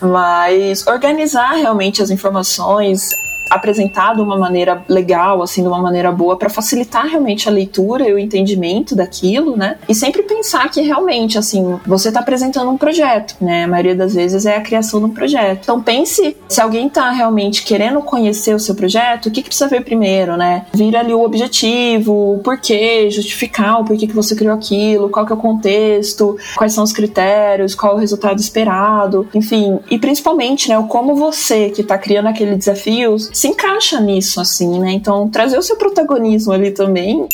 mas 0.00 0.86
organizar 0.86 1.52
realmente 1.52 2.02
as 2.02 2.10
informações, 2.10 3.10
apresentar 3.50 4.14
de 4.14 4.20
uma 4.20 4.36
maneira 4.36 4.82
legal, 4.88 5.42
assim, 5.42 5.62
de 5.62 5.68
uma 5.68 5.80
maneira 5.80 6.12
boa, 6.12 6.36
para 6.36 6.48
facilitar 6.48 7.06
realmente 7.06 7.48
a 7.48 7.52
leitura 7.52 8.08
e 8.08 8.12
o 8.12 8.18
entendimento 8.18 8.94
daquilo, 8.94 9.56
né? 9.56 9.78
E 9.88 9.94
sempre 9.94 10.22
pensar 10.22 10.70
que 10.70 10.80
realmente, 10.80 11.38
assim, 11.38 11.78
você 11.86 12.08
está 12.08 12.20
apresentando 12.20 12.70
um 12.70 12.76
projeto, 12.76 13.36
né? 13.40 13.64
A 13.64 13.68
maioria 13.68 13.94
das 13.94 14.14
vezes 14.14 14.46
é 14.46 14.56
a 14.56 14.60
criação 14.60 15.00
de 15.00 15.06
um 15.06 15.10
projeto. 15.10 15.60
Então 15.62 15.80
pense 15.80 16.36
se 16.48 16.60
alguém 16.60 16.86
está 16.86 17.10
realmente 17.10 17.64
querendo 17.64 18.00
conhecer 18.02 18.54
o 18.54 18.60
seu 18.60 18.74
projeto, 18.74 19.26
o 19.26 19.30
que, 19.30 19.42
que 19.42 19.48
precisa 19.48 19.68
ver 19.68 19.84
primeiro, 19.84 20.36
né? 20.36 20.66
Vira 20.74 21.00
ali 21.00 21.14
o 21.14 21.22
objetivo, 21.22 22.34
o 22.34 22.38
porquê, 22.38 23.10
justificar 23.10 23.80
o 23.80 23.84
porquê 23.84 24.06
que 24.06 24.14
você 24.14 24.34
criou 24.34 24.54
aquilo, 24.54 25.08
qual 25.08 25.24
que 25.24 25.32
é 25.32 25.34
o 25.34 25.38
contexto, 25.38 26.36
quais 26.56 26.72
são 26.72 26.84
os 26.84 26.92
critérios, 26.92 27.74
qual 27.74 27.94
o 27.94 27.98
resultado 27.98 28.38
esperado, 28.38 29.28
enfim, 29.34 29.78
e 29.90 29.98
principalmente, 29.98 30.68
né, 30.68 30.78
o 30.78 30.84
como 30.84 31.14
você 31.14 31.70
que 31.70 31.82
está 31.82 31.98
criando 31.98 32.28
aquele 32.28 32.56
desafio 32.56 33.16
se 33.36 33.48
encaixa 33.48 34.00
nisso, 34.00 34.40
assim, 34.40 34.78
né? 34.78 34.92
Então, 34.92 35.28
trazer 35.28 35.58
o 35.58 35.62
seu 35.62 35.76
protagonismo 35.76 36.52
ali 36.52 36.70
também 36.70 37.28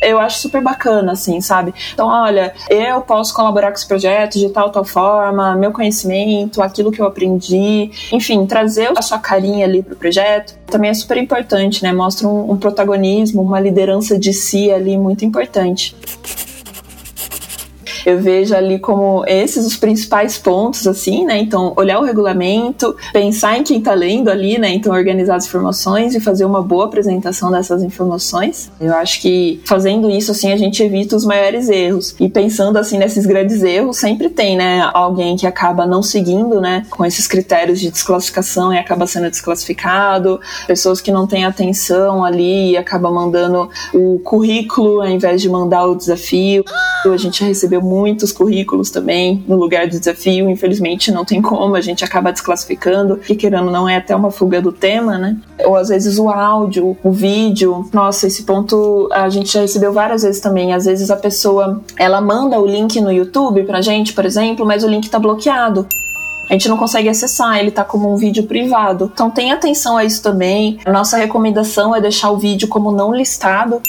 eu 0.00 0.18
acho 0.18 0.40
super 0.40 0.62
bacana, 0.62 1.12
assim, 1.12 1.40
sabe? 1.40 1.74
Então, 1.92 2.06
olha, 2.06 2.54
eu 2.68 3.00
posso 3.00 3.34
colaborar 3.34 3.68
com 3.68 3.74
esse 3.74 3.86
projeto 3.86 4.38
de 4.38 4.48
tal, 4.50 4.70
tal 4.70 4.84
forma, 4.84 5.56
meu 5.56 5.72
conhecimento, 5.72 6.62
aquilo 6.62 6.92
que 6.92 7.00
eu 7.00 7.06
aprendi, 7.06 7.90
enfim, 8.12 8.44
trazer 8.46 8.90
a 8.96 9.00
sua 9.00 9.18
carinha 9.18 9.64
ali 9.64 9.82
pro 9.82 9.96
projeto 9.96 10.54
também 10.66 10.90
é 10.90 10.94
super 10.94 11.16
importante, 11.16 11.82
né? 11.82 11.92
Mostra 11.92 12.28
um, 12.28 12.52
um 12.52 12.56
protagonismo, 12.56 13.40
uma 13.42 13.58
liderança 13.58 14.18
de 14.18 14.32
si 14.32 14.70
ali 14.70 14.98
muito 14.98 15.24
importante 15.24 15.96
eu 18.06 18.20
vejo 18.20 18.54
ali 18.54 18.78
como 18.78 19.24
esses 19.26 19.66
os 19.66 19.76
principais 19.76 20.38
pontos, 20.38 20.86
assim, 20.86 21.24
né? 21.26 21.38
Então, 21.38 21.72
olhar 21.76 21.98
o 21.98 22.04
regulamento, 22.04 22.94
pensar 23.12 23.58
em 23.58 23.64
quem 23.64 23.80
tá 23.80 23.92
lendo 23.94 24.30
ali, 24.30 24.58
né? 24.58 24.72
Então, 24.72 24.94
organizar 24.94 25.34
as 25.34 25.46
informações 25.46 26.14
e 26.14 26.20
fazer 26.20 26.44
uma 26.44 26.62
boa 26.62 26.84
apresentação 26.84 27.50
dessas 27.50 27.82
informações. 27.82 28.70
Eu 28.80 28.94
acho 28.94 29.20
que 29.20 29.60
fazendo 29.64 30.08
isso, 30.08 30.30
assim, 30.30 30.52
a 30.52 30.56
gente 30.56 30.80
evita 30.80 31.16
os 31.16 31.24
maiores 31.24 31.68
erros. 31.68 32.14
E 32.20 32.28
pensando, 32.28 32.76
assim, 32.78 32.96
nesses 32.96 33.26
grandes 33.26 33.64
erros, 33.64 33.96
sempre 33.96 34.30
tem, 34.30 34.56
né? 34.56 34.88
Alguém 34.94 35.36
que 35.36 35.46
acaba 35.46 35.84
não 35.84 36.00
seguindo, 36.00 36.60
né? 36.60 36.86
Com 36.88 37.04
esses 37.04 37.26
critérios 37.26 37.80
de 37.80 37.90
desclassificação 37.90 38.72
e 38.72 38.78
acaba 38.78 39.08
sendo 39.08 39.28
desclassificado. 39.28 40.40
Pessoas 40.68 41.00
que 41.00 41.10
não 41.10 41.26
têm 41.26 41.44
atenção 41.44 42.24
ali 42.24 42.70
e 42.70 42.76
acaba 42.76 43.10
mandando 43.10 43.68
o 43.92 44.20
currículo 44.20 45.00
ao 45.00 45.08
invés 45.08 45.42
de 45.42 45.48
mandar 45.48 45.86
o 45.86 45.96
desafio. 45.96 46.64
A 47.04 47.16
gente 47.16 47.42
recebeu 47.44 47.80
muitos 47.96 48.32
currículos 48.32 48.90
também 48.90 49.42
no 49.48 49.56
lugar 49.56 49.86
do 49.86 49.98
desafio. 49.98 50.50
Infelizmente 50.50 51.10
não 51.10 51.24
tem 51.24 51.40
como, 51.40 51.74
a 51.74 51.80
gente 51.80 52.04
acaba 52.04 52.32
desclassificando, 52.32 53.16
que 53.16 53.34
querendo 53.34 53.70
não 53.70 53.88
é 53.88 53.96
até 53.96 54.14
uma 54.14 54.30
fuga 54.30 54.60
do 54.60 54.70
tema, 54.70 55.16
né? 55.16 55.36
Ou 55.64 55.76
às 55.76 55.88
vezes 55.88 56.18
o 56.18 56.28
áudio, 56.28 56.96
o 57.02 57.10
vídeo. 57.10 57.88
Nossa, 57.92 58.26
esse 58.26 58.42
ponto 58.42 59.08
a 59.12 59.28
gente 59.28 59.52
já 59.52 59.62
recebeu 59.62 59.92
várias 59.92 60.22
vezes 60.22 60.40
também. 60.40 60.74
Às 60.74 60.84
vezes 60.84 61.10
a 61.10 61.16
pessoa 61.16 61.80
ela 61.96 62.20
manda 62.20 62.60
o 62.60 62.66
link 62.66 63.00
no 63.00 63.10
YouTube 63.10 63.64
pra 63.64 63.80
gente, 63.80 64.12
por 64.12 64.24
exemplo, 64.24 64.66
mas 64.66 64.84
o 64.84 64.88
link 64.88 65.08
tá 65.08 65.18
bloqueado. 65.18 65.86
A 66.48 66.52
gente 66.52 66.68
não 66.68 66.76
consegue 66.76 67.08
acessar, 67.08 67.58
ele 67.58 67.72
tá 67.72 67.82
como 67.82 68.12
um 68.12 68.16
vídeo 68.16 68.44
privado. 68.44 69.10
Então 69.12 69.30
tenha 69.30 69.54
atenção 69.54 69.96
a 69.96 70.04
isso 70.04 70.22
também. 70.22 70.78
A 70.84 70.92
nossa 70.92 71.16
recomendação 71.16 71.94
é 71.94 72.00
deixar 72.00 72.30
o 72.30 72.38
vídeo 72.38 72.68
como 72.68 72.92
não 72.92 73.12
listado 73.12 73.82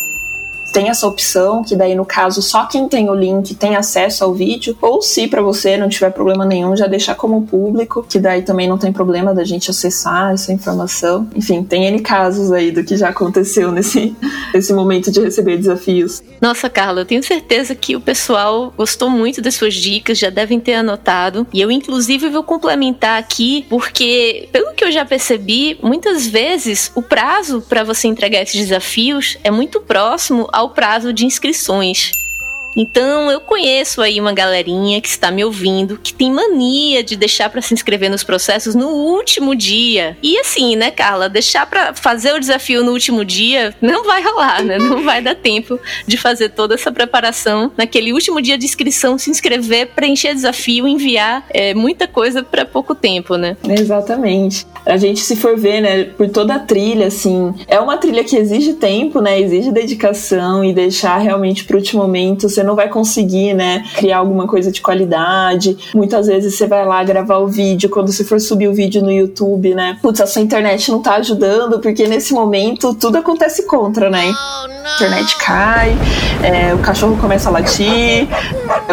tem 0.77 0.89
essa 0.89 1.07
opção, 1.07 1.63
que 1.63 1.75
daí 1.75 1.95
no 1.95 2.05
caso 2.05 2.39
só 2.39 2.67
quem 2.67 2.87
tem 2.87 3.09
o 3.09 3.15
link 3.15 3.55
tem 3.55 3.75
acesso 3.75 4.23
ao 4.23 4.31
vídeo, 4.31 4.77
ou 4.79 5.01
se 5.01 5.27
para 5.27 5.41
você 5.41 5.75
não 5.75 5.89
tiver 5.89 6.11
problema 6.11 6.45
nenhum, 6.45 6.77
já 6.77 6.85
deixar 6.85 7.15
como 7.15 7.41
público, 7.47 8.05
que 8.07 8.19
daí 8.19 8.43
também 8.43 8.69
não 8.69 8.77
tem 8.77 8.93
problema 8.93 9.33
da 9.33 9.43
gente 9.43 9.71
acessar 9.71 10.33
essa 10.33 10.53
informação. 10.53 11.27
Enfim, 11.35 11.63
tem 11.63 11.87
N 11.87 11.99
casos 11.99 12.51
aí 12.51 12.69
do 12.69 12.83
que 12.83 12.95
já 12.95 13.09
aconteceu 13.09 13.71
nesse, 13.71 14.15
nesse 14.53 14.71
momento 14.71 15.09
de 15.09 15.19
receber 15.19 15.57
desafios. 15.57 16.21
Nossa, 16.39 16.69
Carla, 16.69 17.01
eu 17.01 17.05
tenho 17.05 17.23
certeza 17.23 17.73
que 17.73 17.95
o 17.95 17.99
pessoal 17.99 18.71
gostou 18.77 19.09
muito 19.09 19.41
das 19.41 19.55
suas 19.55 19.73
dicas, 19.73 20.19
já 20.19 20.29
devem 20.29 20.59
ter 20.59 20.75
anotado. 20.75 21.47
E 21.51 21.59
eu, 21.59 21.71
inclusive, 21.71 22.29
vou 22.29 22.43
complementar 22.43 23.19
aqui, 23.19 23.65
porque, 23.67 24.47
pelo 24.51 24.75
que 24.75 24.83
eu 24.83 24.91
já 24.91 25.03
percebi, 25.03 25.79
muitas 25.81 26.27
vezes 26.27 26.91
o 26.93 27.01
prazo 27.01 27.63
para 27.67 27.83
você 27.83 28.07
entregar 28.07 28.43
esses 28.43 28.61
desafios 28.61 29.39
é 29.43 29.49
muito 29.49 29.81
próximo 29.81 30.47
ao 30.53 30.66
prazo 30.69 31.13
de 31.13 31.25
inscrições. 31.25 32.11
Então 32.77 33.31
eu 33.31 33.41
conheço 33.41 34.03
aí 34.03 34.21
uma 34.21 34.31
galerinha 34.31 35.01
que 35.01 35.07
está 35.07 35.31
me 35.31 35.43
ouvindo 35.43 35.97
que 35.97 36.13
tem 36.13 36.31
mania 36.31 37.03
de 37.03 37.15
deixar 37.15 37.49
para 37.49 37.61
se 37.61 37.73
inscrever 37.73 38.11
nos 38.11 38.23
processos 38.23 38.75
no 38.75 38.89
último 38.89 39.55
dia. 39.55 40.15
E 40.21 40.37
assim, 40.37 40.75
né, 40.75 40.91
Carla, 40.91 41.27
deixar 41.27 41.65
para 41.65 41.95
fazer 41.95 42.33
o 42.33 42.39
desafio 42.39 42.83
no 42.83 42.91
último 42.91 43.25
dia 43.25 43.73
não 43.81 44.03
vai 44.03 44.21
rolar, 44.21 44.63
né? 44.63 44.77
Não 44.77 45.03
vai 45.03 45.21
dar 45.21 45.33
tempo 45.33 45.79
de 46.05 46.17
fazer 46.17 46.49
toda 46.49 46.75
essa 46.75 46.91
preparação 46.91 47.71
naquele 47.75 48.13
último 48.13 48.39
dia 48.39 48.57
de 48.57 48.65
inscrição, 48.65 49.17
se 49.17 49.31
inscrever, 49.31 49.87
preencher 49.95 50.35
desafio, 50.35 50.87
enviar 50.87 51.45
é, 51.49 51.73
muita 51.73 52.07
coisa 52.07 52.43
para 52.43 52.63
pouco 52.63 52.93
tempo, 52.93 53.35
né? 53.35 53.57
Exatamente. 53.67 54.67
A 54.85 54.97
gente 54.97 55.21
se 55.21 55.35
for 55.35 55.57
ver, 55.57 55.81
né, 55.81 56.03
por 56.03 56.29
toda 56.29 56.55
a 56.55 56.59
trilha, 56.59 57.07
assim, 57.07 57.55
é 57.67 57.79
uma 57.79 57.97
trilha 57.97 58.23
que 58.23 58.35
exige 58.35 58.73
tempo, 58.73 59.19
né? 59.19 59.39
Exige 59.41 59.71
dedicação 59.71 60.63
e 60.63 60.73
deixar 60.73 61.17
realmente 61.17 61.63
para 61.65 61.75
o 61.75 61.79
último 61.79 62.03
momento 62.03 62.47
você 62.47 62.66
não 62.67 62.75
vai 62.75 62.89
conseguir, 62.89 63.53
né, 63.53 63.83
criar 63.95 64.17
alguma 64.17 64.45
coisa 64.45 64.71
de 64.71 64.81
qualidade. 64.81 65.77
Muitas 65.95 66.27
vezes 66.27 66.55
você 66.55 66.67
vai 66.67 66.85
lá 66.85 67.03
gravar 67.03 67.37
o 67.37 67.47
vídeo, 67.47 67.89
quando 67.89 68.11
você 68.11 68.23
for 68.23 68.39
subir 68.39 68.67
o 68.67 68.73
vídeo 68.73 69.01
no 69.01 69.11
YouTube, 69.11 69.73
né, 69.73 69.97
putz, 70.01 70.21
a 70.21 70.27
sua 70.27 70.41
internet 70.41 70.91
não 70.91 71.01
tá 71.01 71.15
ajudando, 71.15 71.79
porque 71.79 72.07
nesse 72.07 72.33
momento 72.33 72.93
tudo 72.93 73.17
acontece 73.17 73.63
contra, 73.65 74.09
né? 74.09 74.23
A 74.27 74.95
internet 74.95 75.35
cai, 75.37 75.97
é, 76.43 76.73
o 76.73 76.79
cachorro 76.79 77.17
começa 77.19 77.49
a 77.49 77.51
latir, 77.51 78.27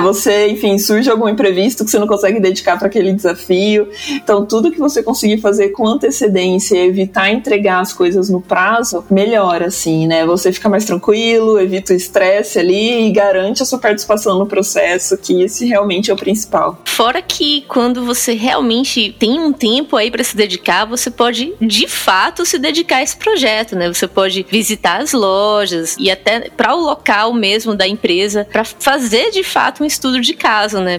você, 0.03 0.49
enfim, 0.49 0.79
surge 0.79 1.11
algum 1.11 1.29
imprevisto 1.29 1.85
que 1.85 1.91
você 1.91 1.99
não 1.99 2.07
consegue 2.07 2.41
dedicar 2.41 2.79
para 2.79 2.89
aquele 2.89 3.12
desafio. 3.12 3.89
Então, 4.11 4.45
tudo 4.45 4.70
que 4.70 4.79
você 4.79 5.03
conseguir 5.03 5.41
fazer 5.41 5.70
com 5.70 5.87
antecedência 5.87 6.77
e 6.77 6.87
evitar 6.89 7.31
entregar 7.31 7.81
as 7.81 7.93
coisas 7.93 8.29
no 8.29 8.41
prazo, 8.41 9.05
melhora, 9.11 9.66
assim, 9.66 10.07
né? 10.07 10.27
Você 10.27 10.53
fica 10.53 10.68
mais 10.68 10.85
tranquilo, 10.85 11.61
evita 11.61 11.93
o 11.93 11.97
estresse 11.97 12.59
ali 12.59 13.07
e 13.07 13.12
garante 13.12 13.54
a 13.63 13.67
sua 13.67 13.79
participação 13.79 14.39
no 14.39 14.47
processo, 14.47 15.17
que 15.17 15.43
esse 15.43 15.67
realmente 15.67 16.11
é 16.11 16.15
o 16.15 16.17
principal. 16.17 16.81
Fora 16.85 17.21
que 17.23 17.63
quando 17.69 18.05
você 18.05 18.35
realmente 18.35 19.15
tem 19.19 19.39
um 19.41 19.53
tempo 19.53 19.97
aí 19.97 20.11
para 20.11 20.25
se 20.25 20.37
dedicar, 20.37 20.85
você 20.85 21.11
pode 21.11 21.55
de 21.61 21.89
fato 21.89 22.45
se 22.45 22.59
dedicar 22.59 22.97
a 22.97 23.03
esse 23.03 23.17
projeto, 23.17 23.77
né? 23.77 23.93
Você 23.93 24.07
pode 24.07 24.45
visitar 24.49 25.01
as 25.01 25.13
lojas 25.13 25.97
e 25.99 26.11
até 26.11 26.51
para 26.51 26.75
o 26.75 26.81
local 26.81 27.33
mesmo 27.33 27.75
da 27.75 27.87
empresa 27.87 28.47
para 28.51 28.65
fazer 28.65 29.31
de 29.31 29.43
fato 29.43 29.83
um 29.83 29.87
estudo 29.87 30.21
de 30.21 30.35
caso, 30.35 30.81
né? 30.81 30.99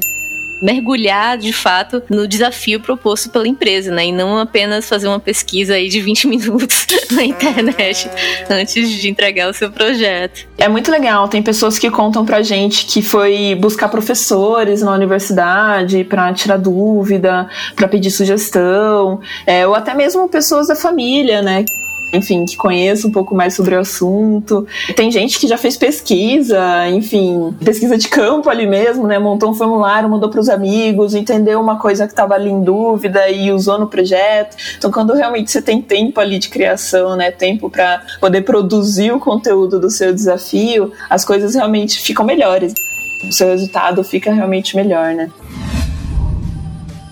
Mergulhar 0.61 1.37
de 1.37 1.51
fato 1.51 2.01
no 2.09 2.27
desafio 2.27 2.79
proposto 2.79 3.29
pela 3.29 3.47
empresa, 3.47 3.91
né? 3.91 4.07
E 4.07 4.11
não 4.11 4.37
apenas 4.37 4.87
fazer 4.87 5.07
uma 5.07 5.19
pesquisa 5.19 5.75
aí 5.75 5.89
de 5.89 6.01
20 6.01 6.27
minutos 6.27 6.87
na 7.11 7.23
internet 7.23 8.09
antes 8.49 8.89
de 8.89 9.09
entregar 9.09 9.49
o 9.49 9.53
seu 9.53 9.71
projeto. 9.71 10.47
É 10.57 10.67
muito 10.67 10.91
legal, 10.91 11.27
tem 11.27 11.41
pessoas 11.41 11.77
que 11.77 11.89
contam 11.89 12.25
pra 12.25 12.41
gente 12.41 12.85
que 12.85 13.01
foi 13.01 13.55
buscar 13.55 13.89
professores 13.89 14.81
na 14.81 14.93
universidade 14.93 16.03
para 16.03 16.33
tirar 16.33 16.57
dúvida, 16.57 17.47
para 17.75 17.87
pedir 17.87 18.11
sugestão, 18.11 19.19
é, 19.45 19.67
ou 19.67 19.75
até 19.75 19.93
mesmo 19.93 20.27
pessoas 20.27 20.67
da 20.67 20.75
família, 20.75 21.41
né? 21.41 21.65
Enfim, 22.13 22.45
que 22.45 22.55
conheça 22.55 23.07
um 23.07 23.11
pouco 23.11 23.35
mais 23.35 23.53
sobre 23.53 23.75
o 23.75 23.79
assunto. 23.79 24.65
Tem 24.95 25.11
gente 25.11 25.39
que 25.39 25.47
já 25.47 25.57
fez 25.57 25.77
pesquisa, 25.77 26.87
enfim, 26.89 27.53
pesquisa 27.63 27.97
de 27.97 28.07
campo 28.07 28.49
ali 28.49 28.65
mesmo, 28.65 29.05
né? 29.07 29.19
Montou 29.19 29.51
um 29.51 29.53
formulário, 29.53 30.09
mandou 30.09 30.29
para 30.29 30.39
os 30.39 30.49
amigos, 30.49 31.13
entendeu 31.13 31.59
uma 31.59 31.77
coisa 31.77 32.05
que 32.05 32.13
estava 32.13 32.33
ali 32.35 32.49
em 32.49 32.63
dúvida 32.63 33.29
e 33.29 33.51
usou 33.51 33.77
no 33.77 33.87
projeto. 33.87 34.55
Então, 34.77 34.91
quando 34.91 35.13
realmente 35.13 35.51
você 35.51 35.61
tem 35.61 35.81
tempo 35.81 36.19
ali 36.19 36.39
de 36.39 36.49
criação, 36.49 37.15
né? 37.15 37.31
Tempo 37.31 37.69
para 37.69 38.01
poder 38.19 38.41
produzir 38.41 39.11
o 39.11 39.19
conteúdo 39.19 39.79
do 39.79 39.89
seu 39.89 40.13
desafio, 40.13 40.91
as 41.09 41.25
coisas 41.25 41.55
realmente 41.55 41.99
ficam 41.99 42.25
melhores. 42.25 42.73
O 43.23 43.31
seu 43.31 43.47
resultado 43.47 44.03
fica 44.03 44.31
realmente 44.31 44.75
melhor, 44.75 45.13
né? 45.15 45.29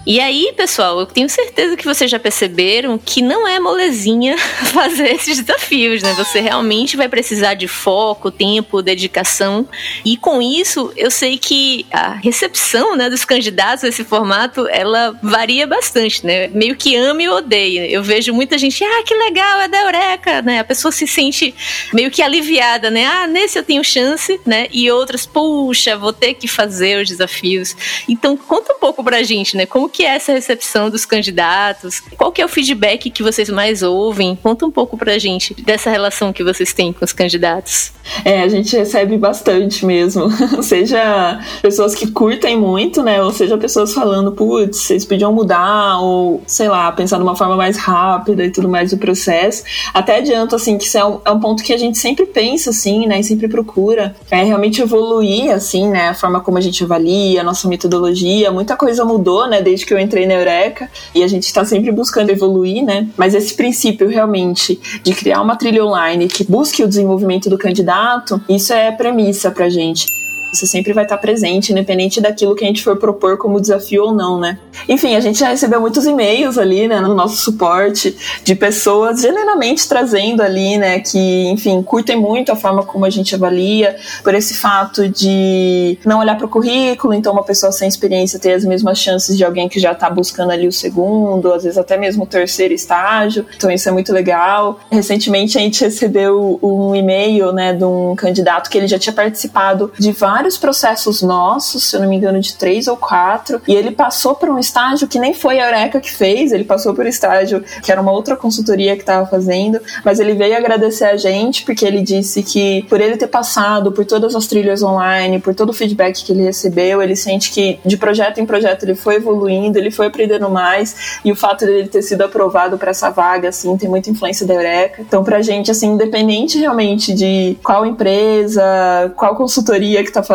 E 0.05 0.19
aí, 0.19 0.51
pessoal, 0.57 0.99
eu 0.99 1.05
tenho 1.05 1.29
certeza 1.29 1.77
que 1.77 1.85
vocês 1.85 2.11
já 2.11 2.19
perceberam 2.19 2.97
que 2.97 3.21
não 3.21 3.47
é 3.47 3.57
molezinha 3.57 4.37
fazer 4.73 5.13
esses 5.13 5.39
desafios, 5.39 6.03
né? 6.03 6.13
Você 6.17 6.41
realmente 6.41 6.97
vai 6.97 7.07
precisar 7.07 7.53
de 7.53 7.69
foco, 7.69 8.29
tempo, 8.29 8.81
dedicação. 8.81 9.65
E 10.03 10.17
com 10.17 10.41
isso, 10.41 10.91
eu 10.97 11.09
sei 11.09 11.37
que 11.37 11.85
a 11.89 12.15
recepção 12.15 12.97
né, 12.97 13.09
dos 13.09 13.23
candidatos 13.23 13.85
a 13.85 13.87
esse 13.87 14.03
formato, 14.03 14.67
ela 14.67 15.17
varia 15.23 15.65
bastante, 15.65 16.25
né? 16.25 16.49
Meio 16.49 16.75
que 16.75 16.97
ama 16.97 17.23
e 17.23 17.29
odeia. 17.29 17.89
Eu 17.89 18.03
vejo 18.03 18.33
muita 18.33 18.57
gente, 18.57 18.83
ah, 18.83 19.03
que 19.05 19.15
legal, 19.15 19.61
é 19.61 19.69
da 19.69 19.83
Eureka, 19.83 20.41
né? 20.41 20.59
A 20.59 20.65
pessoa 20.65 20.91
se 20.91 21.07
sente 21.07 21.55
meio 21.93 22.11
que 22.11 22.21
aliviada, 22.21 22.91
né? 22.91 23.05
Ah, 23.05 23.25
nesse 23.25 23.57
eu 23.57 23.63
tenho 23.63 23.83
chance, 23.85 24.37
né? 24.45 24.67
E 24.69 24.91
outras, 24.91 25.25
puxa, 25.25 25.95
vou 25.95 26.11
ter 26.11 26.33
que 26.33 26.47
fazer 26.47 27.01
os 27.01 27.07
desafios. 27.07 27.73
Então, 28.09 28.35
conta 28.35 28.73
um 28.73 28.79
pouco 28.79 29.01
pra 29.01 29.23
gente, 29.23 29.55
né? 29.55 29.65
Como 29.65 29.92
que 29.93 30.03
é 30.03 30.15
essa 30.15 30.33
recepção 30.33 30.89
dos 30.89 31.05
candidatos? 31.05 32.01
Qual 32.17 32.31
que 32.31 32.41
é 32.41 32.45
o 32.45 32.49
feedback 32.49 33.11
que 33.11 33.21
vocês 33.21 33.47
mais 33.49 33.83
ouvem? 33.83 34.35
Conta 34.35 34.65
um 34.65 34.71
pouco 34.71 34.97
pra 34.97 35.19
gente 35.19 35.53
dessa 35.61 35.91
relação 35.91 36.33
que 36.33 36.43
vocês 36.43 36.73
têm 36.73 36.91
com 36.91 37.05
os 37.05 37.13
candidatos. 37.13 37.93
É, 38.25 38.41
a 38.41 38.47
gente 38.47 38.75
recebe 38.75 39.17
bastante 39.17 39.85
mesmo. 39.85 40.29
seja 40.63 41.39
pessoas 41.61 41.93
que 41.93 42.07
curtem 42.07 42.57
muito, 42.57 43.03
né? 43.03 43.21
Ou 43.21 43.31
seja, 43.31 43.55
pessoas 43.55 43.93
falando, 43.93 44.31
putz, 44.31 44.77
vocês 44.77 45.05
podiam 45.05 45.31
mudar, 45.31 45.99
ou 45.99 46.41
sei 46.47 46.67
lá, 46.67 46.91
pensar 46.91 47.17
de 47.17 47.23
uma 47.23 47.35
forma 47.35 47.55
mais 47.55 47.77
rápida 47.77 48.43
e 48.43 48.49
tudo 48.49 48.67
mais 48.67 48.89
do 48.89 48.97
processo. 48.97 49.63
Até 49.93 50.17
adianto, 50.17 50.55
assim, 50.55 50.75
que 50.75 50.85
isso 50.85 50.97
é 50.97 51.05
um, 51.05 51.19
é 51.23 51.31
um 51.31 51.39
ponto 51.39 51.61
que 51.63 51.71
a 51.71 51.77
gente 51.77 51.99
sempre 51.99 52.25
pensa, 52.25 52.71
assim, 52.71 53.05
né? 53.05 53.19
E 53.19 53.23
sempre 53.23 53.47
procura. 53.47 54.15
É 54.31 54.43
realmente 54.43 54.81
evoluir, 54.81 55.51
assim, 55.51 55.87
né? 55.87 56.09
A 56.09 56.13
forma 56.15 56.41
como 56.41 56.57
a 56.57 56.61
gente 56.61 56.83
avalia, 56.83 57.41
a 57.41 57.43
nossa 57.43 57.67
metodologia. 57.67 58.51
Muita 58.51 58.75
coisa 58.75 59.05
mudou, 59.05 59.47
né? 59.47 59.61
Desde 59.61 59.82
desde 59.83 59.85
que 59.85 59.93
eu 59.93 59.99
entrei 59.99 60.25
na 60.25 60.33
Eureka 60.33 60.89
e 61.13 61.23
a 61.23 61.27
gente 61.27 61.43
está 61.43 61.63
sempre 61.63 61.91
buscando 61.91 62.29
evoluir, 62.29 62.83
né? 62.83 63.07
Mas 63.17 63.35
esse 63.35 63.53
princípio 63.53 64.07
realmente 64.07 64.79
de 65.03 65.13
criar 65.13 65.41
uma 65.41 65.55
trilha 65.55 65.85
online 65.85 66.27
que 66.27 66.43
busque 66.43 66.83
o 66.83 66.87
desenvolvimento 66.87 67.49
do 67.49 67.57
candidato, 67.57 68.41
isso 68.49 68.73
é 68.73 68.91
premissa 68.91 69.51
pra 69.51 69.69
gente. 69.69 70.22
Isso 70.53 70.67
sempre 70.67 70.93
vai 70.93 71.03
estar 71.03 71.17
presente, 71.17 71.71
independente 71.71 72.21
daquilo 72.21 72.55
que 72.55 72.63
a 72.63 72.67
gente 72.67 72.83
for 72.83 72.95
propor 72.95 73.37
como 73.37 73.59
desafio 73.59 74.03
ou 74.03 74.13
não, 74.13 74.39
né? 74.39 74.59
Enfim, 74.87 75.15
a 75.15 75.19
gente 75.19 75.39
já 75.39 75.49
recebeu 75.49 75.81
muitos 75.81 76.05
e-mails 76.05 76.57
ali, 76.57 76.87
né, 76.87 76.99
no 76.99 77.13
nosso 77.15 77.37
suporte, 77.37 78.15
de 78.43 78.53
pessoas 78.53 79.21
genuinamente 79.21 79.87
trazendo 79.87 80.41
ali, 80.41 80.77
né, 80.77 80.99
que, 80.99 81.47
enfim, 81.47 81.81
curtem 81.81 82.15
muito 82.15 82.51
a 82.51 82.55
forma 82.55 82.83
como 82.83 83.05
a 83.05 83.09
gente 83.09 83.33
avalia, 83.33 83.95
por 84.23 84.35
esse 84.35 84.53
fato 84.53 85.09
de 85.09 85.97
não 86.05 86.19
olhar 86.19 86.37
para 86.37 86.45
o 86.45 86.49
currículo, 86.49 87.13
então 87.13 87.33
uma 87.33 87.43
pessoa 87.43 87.71
sem 87.71 87.87
experiência 87.87 88.39
ter 88.39 88.53
as 88.53 88.63
mesmas 88.63 88.99
chances 88.99 89.35
de 89.35 89.43
alguém 89.43 89.67
que 89.67 89.79
já 89.79 89.93
está 89.93 90.09
buscando 90.09 90.51
ali 90.51 90.67
o 90.67 90.71
segundo, 90.71 91.51
às 91.51 91.63
vezes 91.63 91.77
até 91.77 91.97
mesmo 91.97 92.23
o 92.23 92.27
terceiro 92.27 92.73
estágio. 92.73 93.45
Então 93.55 93.71
isso 93.71 93.89
é 93.89 93.91
muito 93.91 94.13
legal. 94.13 94.79
Recentemente 94.91 95.57
a 95.57 95.61
gente 95.61 95.83
recebeu 95.83 96.59
um 96.61 96.95
e-mail, 96.95 97.51
né, 97.51 97.73
de 97.73 97.83
um 97.83 98.15
candidato 98.15 98.69
que 98.69 98.77
ele 98.77 98.87
já 98.87 98.99
tinha 98.99 99.13
participado 99.13 99.91
de 99.97 100.11
vários 100.11 100.42
vários 100.43 100.57
processos 100.57 101.21
nossos, 101.21 101.85
se 101.85 101.95
eu 101.95 102.01
não 102.01 102.09
me 102.09 102.17
engano, 102.17 102.37
de 102.41 102.55
três 102.55 102.87
ou 102.87 102.97
quatro, 102.97 103.61
e 103.65 103.73
ele 103.73 103.91
passou 103.91 104.35
por 104.35 104.49
um 104.49 104.59
estágio 104.59 105.07
que 105.07 105.17
nem 105.17 105.33
foi 105.33 105.57
a 105.61 105.67
Eureka 105.67 106.01
que 106.01 106.11
fez, 106.11 106.51
ele 106.51 106.65
passou 106.65 106.93
por 106.93 107.05
um 107.05 107.07
estágio 107.07 107.63
que 107.81 107.89
era 107.89 108.01
uma 108.01 108.11
outra 108.11 108.35
consultoria 108.35 108.95
que 108.95 109.03
estava 109.03 109.25
fazendo, 109.25 109.79
mas 110.03 110.19
ele 110.19 110.33
veio 110.33 110.57
agradecer 110.57 111.05
a 111.05 111.15
gente 111.15 111.63
porque 111.63 111.85
ele 111.85 112.01
disse 112.01 112.43
que 112.43 112.83
por 112.89 112.99
ele 112.99 113.15
ter 113.15 113.27
passado 113.27 113.93
por 113.93 114.03
todas 114.03 114.35
as 114.35 114.45
trilhas 114.45 114.83
online, 114.83 115.39
por 115.39 115.55
todo 115.55 115.69
o 115.69 115.73
feedback 115.73 116.21
que 116.21 116.33
ele 116.33 116.43
recebeu, 116.43 117.01
ele 117.01 117.15
sente 117.15 117.49
que 117.49 117.79
de 117.85 117.95
projeto 117.95 118.39
em 118.41 118.45
projeto 118.45 118.83
ele 118.83 118.95
foi 118.95 119.15
evoluindo, 119.15 119.77
ele 119.77 119.91
foi 119.91 120.07
aprendendo 120.07 120.49
mais, 120.49 121.19
e 121.23 121.31
o 121.31 121.35
fato 121.37 121.65
dele 121.65 121.87
ter 121.87 122.01
sido 122.01 122.21
aprovado 122.21 122.77
para 122.77 122.91
essa 122.91 123.09
vaga, 123.09 123.47
assim, 123.47 123.77
tem 123.77 123.87
muita 123.87 124.09
influência 124.09 124.45
da 124.45 124.55
Eureka. 124.55 125.01
Então, 125.01 125.23
pra 125.23 125.41
gente, 125.41 125.71
assim, 125.71 125.93
independente 125.93 126.57
realmente 126.57 127.13
de 127.13 127.57
qual 127.63 127.85
empresa, 127.85 129.13
qual 129.15 129.35
consultoria 129.35 130.03
que 130.03 130.09
está 130.09 130.21
fazendo, 130.21 130.32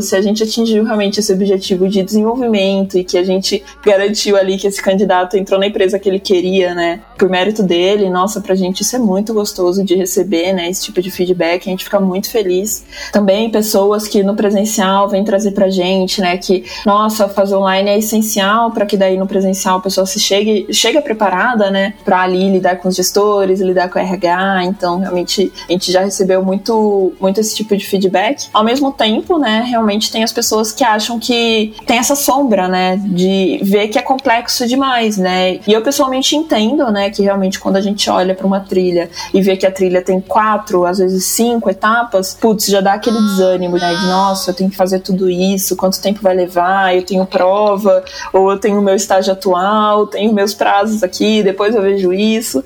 se 0.00 0.16
a 0.16 0.22
gente 0.22 0.42
atingiu 0.42 0.84
realmente 0.84 1.20
esse 1.20 1.32
objetivo 1.32 1.88
de 1.88 2.02
desenvolvimento 2.02 2.98
e 2.98 3.04
que 3.04 3.18
a 3.18 3.24
gente 3.24 3.62
garantiu 3.84 4.36
ali 4.36 4.56
que 4.58 4.66
esse 4.66 4.82
candidato 4.82 5.36
entrou 5.36 5.58
na 5.58 5.66
empresa 5.66 5.98
que 5.98 6.08
ele 6.08 6.18
queria, 6.18 6.74
né? 6.74 7.00
Por 7.18 7.28
mérito 7.28 7.62
dele, 7.62 8.10
nossa, 8.10 8.40
pra 8.40 8.54
gente 8.54 8.82
isso 8.82 8.96
é 8.96 8.98
muito 8.98 9.32
gostoso 9.32 9.84
de 9.84 9.94
receber, 9.94 10.52
né? 10.52 10.68
Esse 10.68 10.84
tipo 10.84 11.00
de 11.00 11.10
feedback, 11.10 11.68
a 11.68 11.70
gente 11.70 11.84
fica 11.84 12.00
muito 12.00 12.30
feliz. 12.30 12.84
Também 13.12 13.50
pessoas 13.50 14.08
que 14.08 14.22
no 14.22 14.34
presencial 14.34 15.08
vêm 15.08 15.24
trazer 15.24 15.52
pra 15.52 15.70
gente, 15.70 16.20
né? 16.20 16.36
Que, 16.36 16.64
nossa, 16.84 17.28
fazer 17.28 17.54
online 17.54 17.90
é 17.90 17.98
essencial 17.98 18.70
para 18.70 18.86
que 18.86 18.96
daí 18.96 19.16
no 19.16 19.26
presencial 19.26 19.78
a 19.78 19.80
pessoa 19.80 20.06
se 20.06 20.18
chegue, 20.18 20.66
chega 20.72 21.00
preparada, 21.00 21.70
né? 21.70 21.94
Pra 22.04 22.22
ali 22.22 22.50
lidar 22.50 22.76
com 22.76 22.88
os 22.88 22.96
gestores, 22.96 23.60
lidar 23.60 23.88
com 23.88 23.98
o 23.98 24.02
RH. 24.02 24.64
Então, 24.64 24.98
realmente, 24.98 25.52
a 25.68 25.72
gente 25.72 25.92
já 25.92 26.02
recebeu 26.02 26.44
muito, 26.44 27.12
muito 27.20 27.40
esse 27.40 27.54
tipo 27.54 27.76
de 27.76 27.84
feedback. 27.84 28.48
Ao 28.52 28.64
mesmo 28.64 28.92
tempo, 28.92 29.31
né? 29.38 29.64
Realmente 29.66 30.10
tem 30.10 30.22
as 30.22 30.32
pessoas 30.32 30.72
que 30.72 30.84
acham 30.84 31.18
que 31.18 31.74
tem 31.86 31.98
essa 31.98 32.14
sombra, 32.14 32.68
né? 32.68 32.96
De 32.96 33.60
ver 33.62 33.88
que 33.88 33.98
é 33.98 34.02
complexo 34.02 34.66
demais, 34.66 35.16
né? 35.16 35.60
E 35.66 35.72
eu 35.72 35.82
pessoalmente 35.82 36.36
entendo, 36.36 36.90
né? 36.90 37.10
Que 37.10 37.22
realmente 37.22 37.58
quando 37.58 37.76
a 37.76 37.80
gente 37.80 38.08
olha 38.08 38.34
para 38.34 38.46
uma 38.46 38.60
trilha 38.60 39.10
e 39.32 39.40
vê 39.40 39.56
que 39.56 39.66
a 39.66 39.70
trilha 39.70 40.02
tem 40.02 40.20
quatro, 40.20 40.84
às 40.84 40.98
vezes 40.98 41.24
cinco 41.24 41.70
etapas, 41.70 42.34
putz, 42.34 42.66
já 42.66 42.80
dá 42.80 42.94
aquele 42.94 43.18
desânimo, 43.18 43.76
né? 43.76 43.94
De, 43.94 44.06
nossa, 44.06 44.50
eu 44.50 44.54
tenho 44.54 44.70
que 44.70 44.76
fazer 44.76 45.00
tudo 45.00 45.30
isso, 45.30 45.76
quanto 45.76 46.00
tempo 46.00 46.20
vai 46.22 46.34
levar? 46.34 46.94
Eu 46.94 47.02
tenho 47.02 47.26
prova, 47.26 48.04
ou 48.32 48.50
eu 48.50 48.58
tenho 48.58 48.80
meu 48.80 48.94
estágio 48.94 49.32
atual, 49.32 50.06
tenho 50.06 50.32
meus 50.32 50.54
prazos 50.54 51.02
aqui, 51.02 51.42
depois 51.42 51.74
eu 51.74 51.82
vejo 51.82 52.12
isso. 52.12 52.64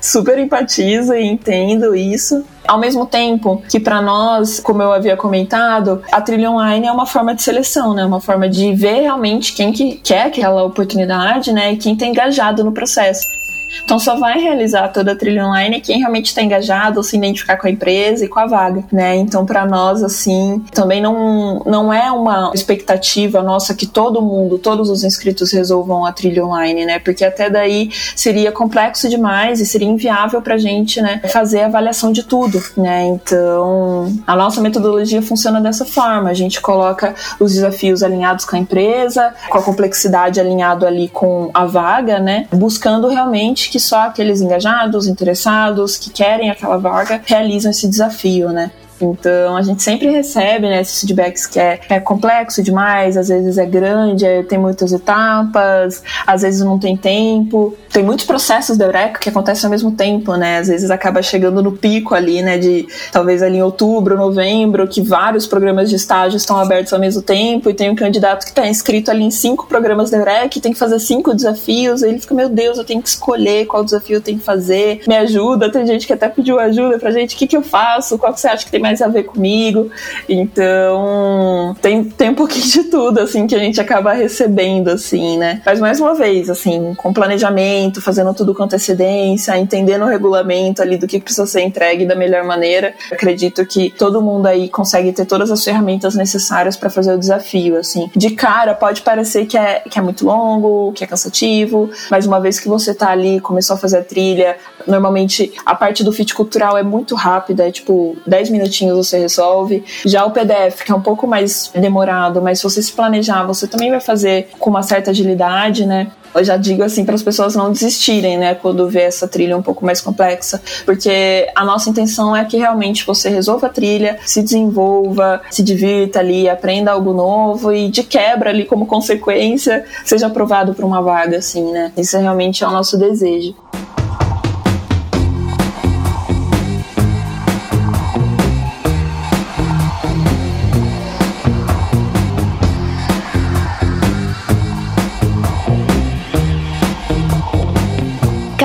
Super 0.00 0.38
empatizo 0.38 1.14
e 1.14 1.24
entendo 1.24 1.94
isso. 1.94 2.44
Ao 2.66 2.78
mesmo 2.78 3.06
tempo 3.06 3.62
que 3.68 3.78
para 3.78 4.00
nós, 4.02 4.60
como 4.60 4.82
eu 4.82 4.92
havia 4.92 5.16
comentado, 5.16 6.02
a 6.10 6.20
trilha 6.20 6.50
online 6.50 6.86
é 6.86 6.92
uma 6.92 7.06
forma 7.06 7.34
de 7.34 7.42
seleção, 7.42 7.94
né? 7.94 8.04
Uma 8.04 8.20
forma 8.20 8.48
de 8.48 8.74
ver 8.74 9.00
realmente 9.02 9.54
quem 9.54 9.72
que 9.72 9.96
quer 9.96 10.26
aquela 10.26 10.64
oportunidade, 10.64 11.52
né? 11.52 11.72
E 11.72 11.76
quem 11.76 11.94
está 11.94 12.06
engajado 12.06 12.64
no 12.64 12.72
processo. 12.72 13.35
Então 13.84 13.98
só 13.98 14.16
vai 14.16 14.38
realizar 14.38 14.88
toda 14.88 15.12
a 15.12 15.16
trilha 15.16 15.46
online 15.46 15.80
quem 15.80 15.98
realmente 15.98 16.26
está 16.26 16.42
engajado 16.42 16.98
ou 16.98 17.02
se 17.02 17.16
identificar 17.16 17.56
com 17.56 17.66
a 17.66 17.70
empresa 17.70 18.24
e 18.24 18.28
com 18.28 18.38
a 18.40 18.46
vaga, 18.46 18.84
né? 18.92 19.16
Então 19.16 19.44
para 19.44 19.66
nós 19.66 20.02
assim, 20.02 20.64
também 20.72 21.00
não 21.00 21.62
não 21.66 21.92
é 21.92 22.10
uma 22.10 22.50
expectativa 22.54 23.42
nossa 23.42 23.74
que 23.74 23.86
todo 23.86 24.22
mundo, 24.22 24.58
todos 24.58 24.90
os 24.90 25.04
inscritos 25.04 25.52
resolvam 25.52 26.04
a 26.04 26.12
trilha 26.12 26.44
online, 26.44 26.84
né? 26.84 26.98
Porque 26.98 27.24
até 27.24 27.48
daí 27.48 27.90
seria 28.14 28.52
complexo 28.52 29.08
demais 29.08 29.60
e 29.60 29.66
seria 29.66 29.88
inviável 29.88 30.40
para 30.42 30.54
a 30.54 30.58
gente, 30.58 31.00
né, 31.00 31.20
fazer 31.32 31.62
a 31.62 31.66
avaliação 31.66 32.12
de 32.12 32.22
tudo, 32.22 32.62
né? 32.76 33.04
Então, 33.06 34.12
a 34.26 34.36
nossa 34.36 34.60
metodologia 34.60 35.22
funciona 35.22 35.60
dessa 35.60 35.84
forma. 35.84 36.30
A 36.30 36.34
gente 36.34 36.60
coloca 36.60 37.14
os 37.38 37.52
desafios 37.52 38.02
alinhados 38.02 38.44
com 38.44 38.56
a 38.56 38.58
empresa, 38.58 39.34
com 39.48 39.58
a 39.58 39.62
complexidade 39.62 40.40
alinhado 40.40 40.86
ali 40.86 41.08
com 41.08 41.50
a 41.52 41.64
vaga, 41.64 42.18
né? 42.18 42.46
Buscando 42.52 43.08
realmente 43.08 43.55
que 43.64 43.80
só 43.80 44.02
aqueles 44.02 44.40
engajados, 44.40 45.06
interessados, 45.06 45.96
que 45.96 46.10
querem 46.10 46.50
aquela 46.50 46.76
vaga, 46.76 47.20
realizam 47.24 47.70
esse 47.70 47.88
desafio, 47.88 48.50
né? 48.50 48.70
Então 49.00 49.56
a 49.56 49.62
gente 49.62 49.82
sempre 49.82 50.08
recebe 50.08 50.68
né, 50.68 50.80
esses 50.80 51.00
feedbacks 51.00 51.46
que 51.46 51.58
é, 51.58 51.80
é 51.88 52.00
complexo 52.00 52.62
demais, 52.62 53.16
às 53.16 53.28
vezes 53.28 53.58
é 53.58 53.66
grande, 53.66 54.24
é, 54.24 54.42
tem 54.42 54.58
muitas 54.58 54.92
etapas, 54.92 56.02
às 56.26 56.42
vezes 56.42 56.60
não 56.60 56.78
tem 56.78 56.96
tempo. 56.96 57.76
Tem 57.92 58.02
muitos 58.02 58.26
processos 58.26 58.76
da 58.76 58.84
Eureka 58.86 59.20
que 59.20 59.28
acontecem 59.28 59.66
ao 59.66 59.70
mesmo 59.70 59.92
tempo, 59.92 60.34
né? 60.36 60.58
Às 60.58 60.68
vezes 60.68 60.90
acaba 60.90 61.22
chegando 61.22 61.62
no 61.62 61.72
pico 61.72 62.14
ali, 62.14 62.42
né? 62.42 62.58
De 62.58 62.86
talvez 63.10 63.42
ali 63.42 63.58
em 63.58 63.62
outubro, 63.62 64.16
novembro, 64.16 64.86
que 64.86 65.00
vários 65.00 65.46
programas 65.46 65.88
de 65.88 65.96
estágio 65.96 66.36
estão 66.36 66.58
abertos 66.58 66.92
ao 66.92 67.00
mesmo 67.00 67.22
tempo 67.22 67.70
e 67.70 67.74
tem 67.74 67.90
um 67.90 67.94
candidato 67.94 68.44
que 68.44 68.50
está 68.50 68.66
inscrito 68.66 69.10
ali 69.10 69.24
em 69.24 69.30
cinco 69.30 69.66
programas 69.66 70.10
da 70.10 70.18
Eureka 70.18 70.58
e 70.58 70.60
tem 70.60 70.72
que 70.72 70.78
fazer 70.78 70.98
cinco 70.98 71.34
desafios. 71.34 72.02
Aí 72.02 72.10
ele 72.10 72.18
fica, 72.18 72.34
meu 72.34 72.48
Deus, 72.48 72.78
eu 72.78 72.84
tenho 72.84 73.02
que 73.02 73.08
escolher 73.08 73.66
qual 73.66 73.84
desafio 73.84 74.16
eu 74.16 74.20
tenho 74.20 74.38
que 74.38 74.44
fazer. 74.44 75.02
Me 75.06 75.16
ajuda. 75.16 75.70
Tem 75.70 75.86
gente 75.86 76.06
que 76.06 76.12
até 76.12 76.28
pediu 76.28 76.58
ajuda 76.58 76.98
pra 76.98 77.10
gente. 77.10 77.34
O 77.34 77.38
que, 77.38 77.46
que 77.46 77.56
eu 77.56 77.62
faço? 77.62 78.18
Qual 78.18 78.32
que 78.32 78.40
você 78.40 78.48
acha 78.48 78.64
que 78.64 78.70
tem 78.70 78.80
mais 78.86 79.02
a 79.02 79.08
ver 79.08 79.24
comigo. 79.24 79.90
Então, 80.28 81.76
tem, 81.82 82.04
tem 82.04 82.30
um 82.30 82.34
pouquinho 82.34 82.66
de 82.66 82.84
tudo, 82.84 83.20
assim, 83.20 83.46
que 83.46 83.54
a 83.54 83.58
gente 83.58 83.80
acaba 83.80 84.12
recebendo, 84.12 84.88
assim, 84.88 85.36
né? 85.36 85.60
Mas, 85.66 85.80
mais 85.80 86.00
uma 86.00 86.14
vez, 86.14 86.48
assim, 86.48 86.94
com 86.94 87.12
planejamento, 87.12 88.00
fazendo 88.00 88.32
tudo 88.32 88.54
com 88.54 88.62
antecedência, 88.62 89.56
entendendo 89.58 90.02
o 90.02 90.08
regulamento 90.08 90.82
ali 90.82 90.96
do 90.96 91.06
que 91.06 91.20
precisa 91.20 91.46
ser 91.46 91.62
entregue 91.62 92.06
da 92.06 92.14
melhor 92.14 92.44
maneira. 92.44 92.94
Acredito 93.10 93.66
que 93.66 93.90
todo 93.90 94.22
mundo 94.22 94.46
aí 94.46 94.68
consegue 94.68 95.12
ter 95.12 95.24
todas 95.24 95.50
as 95.50 95.64
ferramentas 95.64 96.14
necessárias 96.14 96.76
para 96.76 96.88
fazer 96.88 97.12
o 97.12 97.18
desafio, 97.18 97.76
assim. 97.76 98.10
De 98.14 98.30
cara, 98.30 98.74
pode 98.74 99.02
parecer 99.02 99.46
que 99.46 99.58
é, 99.58 99.80
que 99.80 99.98
é 99.98 100.02
muito 100.02 100.24
longo, 100.24 100.92
que 100.92 101.02
é 101.02 101.06
cansativo, 101.06 101.90
mas 102.10 102.26
uma 102.26 102.40
vez 102.40 102.60
que 102.60 102.68
você 102.68 102.94
tá 102.94 103.10
ali, 103.10 103.40
começou 103.40 103.74
a 103.74 103.78
fazer 103.78 103.98
a 103.98 104.04
trilha, 104.04 104.56
normalmente 104.86 105.52
a 105.64 105.74
parte 105.74 106.04
do 106.04 106.12
fit 106.12 106.34
cultural 106.34 106.76
é 106.76 106.82
muito 106.82 107.14
rápida, 107.14 107.66
é 107.66 107.70
tipo 107.70 108.16
10 108.26 108.50
minutinhos 108.50 108.96
você 108.96 109.18
resolve. 109.18 109.84
Já 110.04 110.24
o 110.24 110.30
PDF, 110.30 110.82
que 110.84 110.92
é 110.92 110.94
um 110.94 111.02
pouco 111.02 111.26
mais 111.26 111.70
demorado, 111.74 112.40
mas 112.42 112.58
se 112.58 112.64
você 112.64 112.82
se 112.82 112.92
planejar, 112.92 113.44
você 113.44 113.66
também 113.66 113.90
vai 113.90 114.00
fazer 114.00 114.48
com 114.58 114.70
uma 114.70 114.82
certa 114.82 115.10
agilidade, 115.10 115.86
né? 115.86 116.08
Eu 116.34 116.44
já 116.44 116.58
digo 116.58 116.82
assim 116.82 117.04
para 117.04 117.14
as 117.14 117.22
pessoas 117.22 117.56
não 117.56 117.72
desistirem, 117.72 118.36
né, 118.36 118.54
quando 118.54 118.86
vê 118.88 119.02
essa 119.02 119.26
trilha 119.26 119.56
um 119.56 119.62
pouco 119.62 119.86
mais 119.86 120.02
complexa, 120.02 120.60
porque 120.84 121.50
a 121.56 121.64
nossa 121.64 121.88
intenção 121.88 122.36
é 122.36 122.44
que 122.44 122.58
realmente 122.58 123.06
você 123.06 123.30
resolva 123.30 123.68
a 123.68 123.70
trilha, 123.70 124.18
se 124.24 124.42
desenvolva, 124.42 125.40
se 125.50 125.62
divirta 125.62 126.18
ali, 126.18 126.46
aprenda 126.46 126.92
algo 126.92 127.14
novo 127.14 127.72
e 127.72 127.88
de 127.88 128.02
quebra 128.02 128.50
ali 128.50 128.66
como 128.66 128.84
consequência 128.86 129.84
seja 130.04 130.26
aprovado 130.26 130.74
para 130.74 130.84
uma 130.84 131.00
vaga 131.00 131.38
assim, 131.38 131.72
né? 131.72 131.90
Isso 131.96 132.18
realmente 132.18 132.62
é 132.62 132.68
o 132.68 132.70
nosso 132.70 132.98
desejo. 132.98 133.54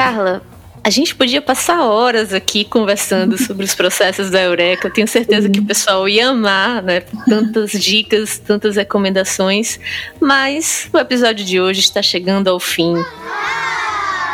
Carla, 0.02 0.42
a 0.84 0.90
gente 0.90 1.14
podia 1.14 1.44
passar 1.44 1.84
horas 1.84 2.34
aqui 2.34 2.66
conversando 2.66 3.38
sobre 3.46 3.64
os 3.64 3.76
processos 3.76 4.32
da 4.32 4.42
Eureka. 4.42 4.88
Eu 4.88 4.92
tenho 4.92 5.08
certeza 5.08 5.48
que 5.48 5.60
o 5.60 5.64
pessoal 5.64 6.10
ia 6.10 6.30
amar, 6.30 6.82
né? 6.82 7.02
Tantas 7.30 7.70
dicas, 7.74 8.40
tantas 8.40 8.78
recomendações. 8.78 9.80
Mas 10.20 10.90
o 10.92 10.98
episódio 10.98 11.46
de 11.46 11.62
hoje 11.62 11.82
está 11.82 12.02
chegando 12.02 12.48
ao 12.48 12.60
fim. 12.60 12.96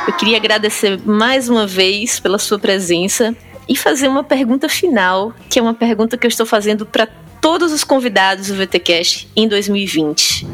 Eu 0.07 0.13
queria 0.13 0.37
agradecer 0.37 0.97
mais 1.05 1.49
uma 1.49 1.67
vez 1.67 2.17
pela 2.17 2.39
sua 2.39 2.57
presença 2.57 3.35
e 3.67 3.75
fazer 3.75 4.07
uma 4.07 4.23
pergunta 4.23 4.69
final, 4.69 5.33
que 5.49 5.59
é 5.59 5.61
uma 5.61 5.73
pergunta 5.73 6.17
que 6.17 6.25
eu 6.25 6.29
estou 6.29 6.45
fazendo 6.45 6.85
para 6.85 7.09
todos 7.41 7.73
os 7.73 7.83
convidados 7.83 8.47
do 8.47 8.55
VTCast 8.55 9.27
em 9.35 9.49
2020. 9.49 10.47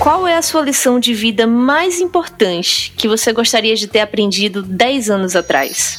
Qual 0.00 0.26
é 0.26 0.36
a 0.36 0.42
sua 0.42 0.62
lição 0.62 1.00
de 1.00 1.12
vida 1.12 1.46
mais 1.46 2.00
importante 2.00 2.92
que 2.96 3.08
você 3.08 3.32
gostaria 3.32 3.74
de 3.74 3.88
ter 3.88 4.00
aprendido 4.00 4.62
10 4.62 5.10
anos 5.10 5.34
atrás? 5.34 5.98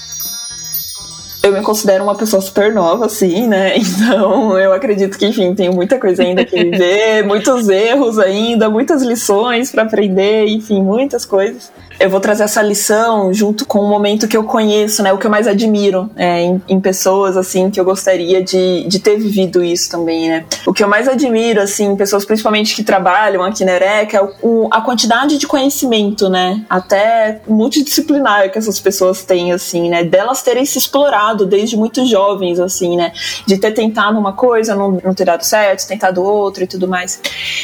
eu 1.41 1.53
me 1.53 1.61
considero 1.61 2.03
uma 2.03 2.15
pessoa 2.15 2.41
super 2.41 2.73
nova, 2.73 3.05
assim, 3.05 3.47
né? 3.47 3.75
Então 3.79 4.57
eu 4.57 4.73
acredito 4.73 5.17
que, 5.17 5.25
enfim, 5.25 5.53
tenho 5.55 5.73
muita 5.73 5.97
coisa 5.97 6.23
ainda 6.23 6.43
que 6.43 6.63
viver, 6.63 7.23
muitos 7.25 7.69
erros 7.69 8.19
ainda, 8.19 8.69
muitas 8.69 9.01
lições 9.01 9.71
para 9.71 9.83
aprender, 9.83 10.45
enfim, 10.47 10.81
muitas 10.81 11.25
coisas. 11.25 11.71
Eu 11.99 12.09
vou 12.09 12.19
trazer 12.19 12.43
essa 12.43 12.61
lição 12.61 13.33
junto 13.33 13.65
com 13.65 13.79
o 13.79 13.87
momento 13.87 14.27
que 14.27 14.37
eu 14.37 14.43
conheço, 14.43 15.03
né? 15.03 15.11
O 15.11 15.17
que 15.17 15.27
eu 15.27 15.31
mais 15.31 15.47
admiro 15.47 16.09
é, 16.15 16.41
em, 16.41 16.61
em, 16.69 16.79
pessoas, 16.79 17.35
assim, 17.35 17.69
que 17.69 17.79
eu 17.79 17.83
gostaria 17.83 18.41
de, 18.41 18.85
de 18.87 18.99
ter 18.99 19.17
vivido 19.17 19.61
isso 19.61 19.89
também, 19.89 20.29
né? 20.29 20.45
O 20.65 20.71
que 20.71 20.81
eu 20.81 20.87
mais 20.87 21.09
admiro, 21.09 21.61
assim, 21.61 21.95
pessoas 21.97 22.23
principalmente 22.23 22.73
que 22.73 22.83
trabalham 22.83 23.43
aqui 23.43 23.65
na 23.65 23.73
Eureka, 23.73 24.17
é 24.17 24.29
o, 24.41 24.69
a 24.71 24.79
quantidade 24.81 25.37
de 25.37 25.45
conhecimento, 25.45 26.29
né? 26.29 26.63
Até 26.69 27.41
multidisciplinar 27.45 28.49
que 28.49 28.57
essas 28.57 28.79
pessoas 28.79 29.23
têm, 29.23 29.51
assim, 29.51 29.89
né? 29.89 30.03
Delas 30.03 30.41
terem 30.41 30.65
se 30.65 30.77
explorado 30.77 31.45
desde 31.45 31.75
muito 31.75 32.05
jovens, 32.05 32.59
assim, 32.59 32.95
né? 32.95 33.11
De 33.45 33.57
ter 33.57 33.71
tentado 33.71 34.17
uma 34.17 34.31
coisa, 34.31 34.73
não, 34.73 34.99
não 35.03 35.13
ter 35.13 35.25
dado 35.25 35.43
certo, 35.43 35.85
tentado 35.85 36.23
outra 36.23 36.63
e 36.63 36.67
tudo 36.67 36.87
mais. 36.87 37.19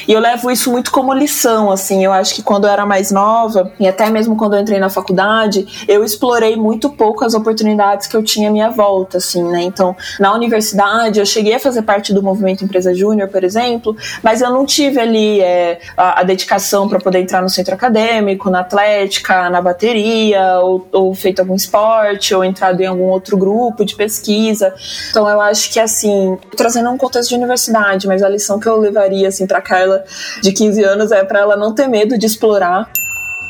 E 0.05 0.11
eu 0.11 0.19
levo 0.19 0.51
isso 0.51 0.69
muito 0.69 0.91
como 0.91 1.13
lição, 1.13 1.71
assim. 1.71 2.03
Eu 2.03 2.11
acho 2.11 2.35
que 2.35 2.43
quando 2.43 2.65
eu 2.65 2.71
era 2.71 2.85
mais 2.85 3.11
nova, 3.11 3.71
e 3.79 3.87
até 3.87 4.09
mesmo 4.09 4.24
quando 4.33 4.55
eu 4.55 4.61
entrei 4.61 4.79
na 4.79 4.89
faculdade, 4.89 5.85
eu 5.87 6.03
explorei 6.03 6.55
muito 6.55 6.89
pouco 6.89 7.25
as 7.25 7.33
oportunidades 7.33 8.07
que 8.07 8.15
eu 8.15 8.23
tinha 8.23 8.49
à 8.49 8.51
minha 8.51 8.69
volta, 8.69 9.17
assim, 9.17 9.43
né? 9.43 9.63
Então, 9.63 9.95
na 10.19 10.33
universidade, 10.33 11.19
eu 11.19 11.25
cheguei 11.25 11.55
a 11.55 11.59
fazer 11.59 11.81
parte 11.81 12.13
do 12.13 12.23
movimento 12.23 12.63
Empresa 12.63 12.93
Júnior, 12.93 13.27
por 13.27 13.43
exemplo, 13.43 13.95
mas 14.23 14.41
eu 14.41 14.49
não 14.49 14.65
tive 14.65 14.99
ali 14.99 15.41
é, 15.41 15.79
a, 15.97 16.21
a, 16.21 16.23
dedicação 16.23 16.87
para 16.87 16.99
poder 16.99 17.19
entrar 17.19 17.41
no 17.41 17.49
centro 17.49 17.73
acadêmico, 17.73 18.49
na 18.49 18.61
atlética, 18.61 19.49
na 19.49 19.61
bateria, 19.61 20.59
ou, 20.61 20.87
ou 20.91 21.13
feito 21.13 21.39
algum 21.39 21.55
esporte, 21.55 22.33
ou 22.33 22.43
entrado 22.43 22.79
em 22.81 22.85
algum 22.85 23.05
outro 23.05 23.35
grupo 23.35 23.83
de 23.83 23.95
pesquisa. 23.95 24.73
Então, 25.09 25.27
eu 25.27 25.41
acho 25.41 25.71
que, 25.71 25.79
assim, 25.79 26.37
trazendo 26.55 26.89
um 26.89 26.97
contexto 26.97 27.29
de 27.29 27.35
universidade, 27.35 28.07
mas 28.07 28.23
a 28.23 28.29
lição 28.29 28.59
que 28.59 28.67
eu 28.67 28.77
levaria, 28.77 29.27
assim, 29.27 29.45
para 29.45 29.61
Carla 29.61 30.03
de 30.41 30.51
15 30.51 30.83
anos 30.83 31.11
é 31.11 31.23
para 31.23 31.39
ela 31.39 31.57
não 31.57 31.73
ter 31.73 31.87
medo 31.87 32.17
de 32.17 32.25
explorar 32.25 32.89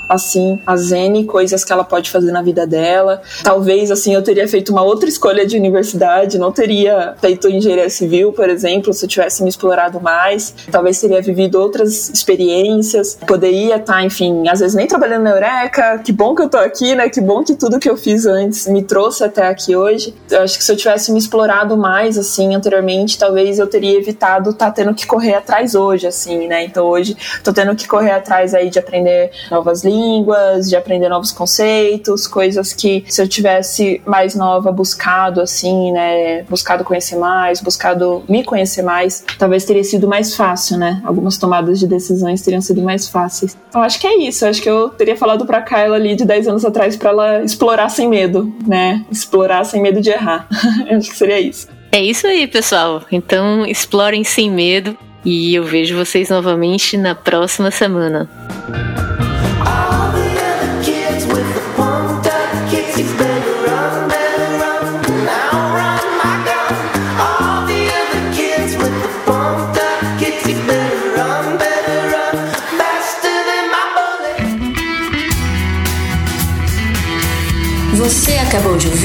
assim, 0.07 0.59
a 0.65 0.75
Zene, 0.77 1.25
coisas 1.25 1.63
que 1.63 1.71
ela 1.71 1.83
pode 1.83 2.09
fazer 2.09 2.31
na 2.31 2.41
vida 2.41 2.65
dela. 2.65 3.21
Talvez, 3.43 3.91
assim, 3.91 4.13
eu 4.13 4.21
teria 4.21 4.47
feito 4.47 4.71
uma 4.71 4.83
outra 4.83 5.09
escolha 5.09 5.45
de 5.45 5.57
universidade, 5.57 6.37
não 6.37 6.51
teria 6.51 7.15
feito 7.19 7.49
engenharia 7.49 7.89
civil, 7.89 8.31
por 8.31 8.49
exemplo, 8.49 8.93
se 8.93 9.05
eu 9.05 9.09
tivesse 9.09 9.43
me 9.43 9.49
explorado 9.49 9.99
mais. 9.99 10.53
Talvez 10.71 10.99
teria 10.99 11.21
vivido 11.21 11.59
outras 11.59 12.09
experiências, 12.09 13.17
poderia 13.27 13.77
estar, 13.77 13.93
tá, 13.93 14.03
enfim, 14.03 14.47
às 14.47 14.59
vezes 14.59 14.75
nem 14.75 14.87
trabalhando 14.87 15.23
na 15.23 15.31
Eureka. 15.31 15.99
Que 16.03 16.11
bom 16.11 16.35
que 16.35 16.43
eu 16.43 16.49
tô 16.49 16.57
aqui, 16.57 16.95
né? 16.95 17.09
Que 17.09 17.21
bom 17.21 17.43
que 17.43 17.55
tudo 17.55 17.79
que 17.79 17.89
eu 17.89 17.97
fiz 17.97 18.25
antes 18.25 18.67
me 18.67 18.83
trouxe 18.83 19.23
até 19.23 19.47
aqui 19.47 19.75
hoje. 19.75 20.13
Eu 20.29 20.41
acho 20.41 20.57
que 20.57 20.63
se 20.63 20.71
eu 20.71 20.77
tivesse 20.77 21.11
me 21.11 21.19
explorado 21.19 21.75
mais, 21.77 22.17
assim, 22.17 22.55
anteriormente, 22.55 23.17
talvez 23.17 23.59
eu 23.59 23.67
teria 23.67 23.97
evitado 23.97 24.51
estar 24.51 24.67
tá 24.67 24.71
tendo 24.71 24.93
que 24.93 25.05
correr 25.05 25.33
atrás 25.33 25.75
hoje, 25.75 26.07
assim, 26.07 26.47
né? 26.47 26.63
Então 26.63 26.85
hoje 26.85 27.17
tô 27.43 27.51
tendo 27.51 27.75
que 27.75 27.87
correr 27.87 28.11
atrás 28.11 28.53
aí 28.53 28.69
de 28.69 28.79
aprender 28.79 29.31
novas 29.49 29.83
línguas 29.83 29.94
línguas, 29.95 30.69
de 30.69 30.75
aprender 30.75 31.09
novos 31.09 31.31
conceitos, 31.31 32.27
coisas 32.27 32.73
que 32.73 33.03
se 33.07 33.21
eu 33.21 33.27
tivesse 33.27 34.01
mais 34.05 34.35
nova 34.35 34.71
buscado 34.71 35.41
assim, 35.41 35.91
né, 35.91 36.43
buscado 36.43 36.83
conhecer 36.83 37.15
mais, 37.15 37.61
buscado 37.61 38.23
me 38.27 38.43
conhecer 38.43 38.81
mais, 38.81 39.23
talvez 39.37 39.65
teria 39.65 39.83
sido 39.83 40.07
mais 40.07 40.35
fácil, 40.35 40.77
né? 40.77 41.01
Algumas 41.03 41.37
tomadas 41.37 41.79
de 41.79 41.87
decisões 41.87 42.41
teriam 42.41 42.61
sido 42.61 42.81
mais 42.81 43.07
fáceis. 43.07 43.57
Então 43.69 43.81
acho 43.81 43.99
que 43.99 44.07
é 44.07 44.17
isso, 44.17 44.45
acho 44.45 44.61
que 44.61 44.69
eu 44.69 44.89
teria 44.89 45.15
falado 45.15 45.45
para 45.45 45.61
Kyla 45.61 45.95
ali 45.95 46.15
de 46.15 46.25
10 46.25 46.47
anos 46.47 46.65
atrás 46.65 46.95
para 46.95 47.09
ela 47.09 47.43
explorar 47.43 47.89
sem 47.89 48.07
medo, 48.09 48.53
né? 48.65 49.05
Explorar 49.11 49.63
sem 49.63 49.81
medo 49.81 50.01
de 50.01 50.09
errar. 50.09 50.47
acho 50.89 51.09
que 51.09 51.17
seria 51.17 51.39
isso. 51.39 51.67
É 51.91 52.01
isso 52.01 52.27
aí, 52.27 52.45
pessoal. 52.45 53.03
Então, 53.11 53.65
explorem 53.65 54.23
sem 54.23 54.51
medo 54.51 54.97
e 55.23 55.55
eu 55.55 55.63
vejo 55.63 55.95
vocês 55.95 56.29
novamente 56.29 56.97
na 56.97 57.15
próxima 57.15 57.71
semana. 57.71 58.29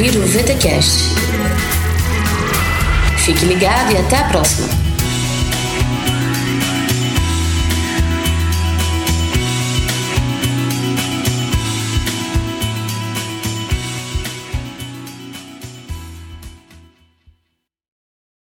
Ouvir 0.01 0.17
o 0.17 0.23
VTCast. 0.23 1.15
Fique 3.19 3.45
ligado 3.45 3.93
e 3.93 3.99
até 3.99 4.17
a 4.17 4.25
próxima. 4.25 4.90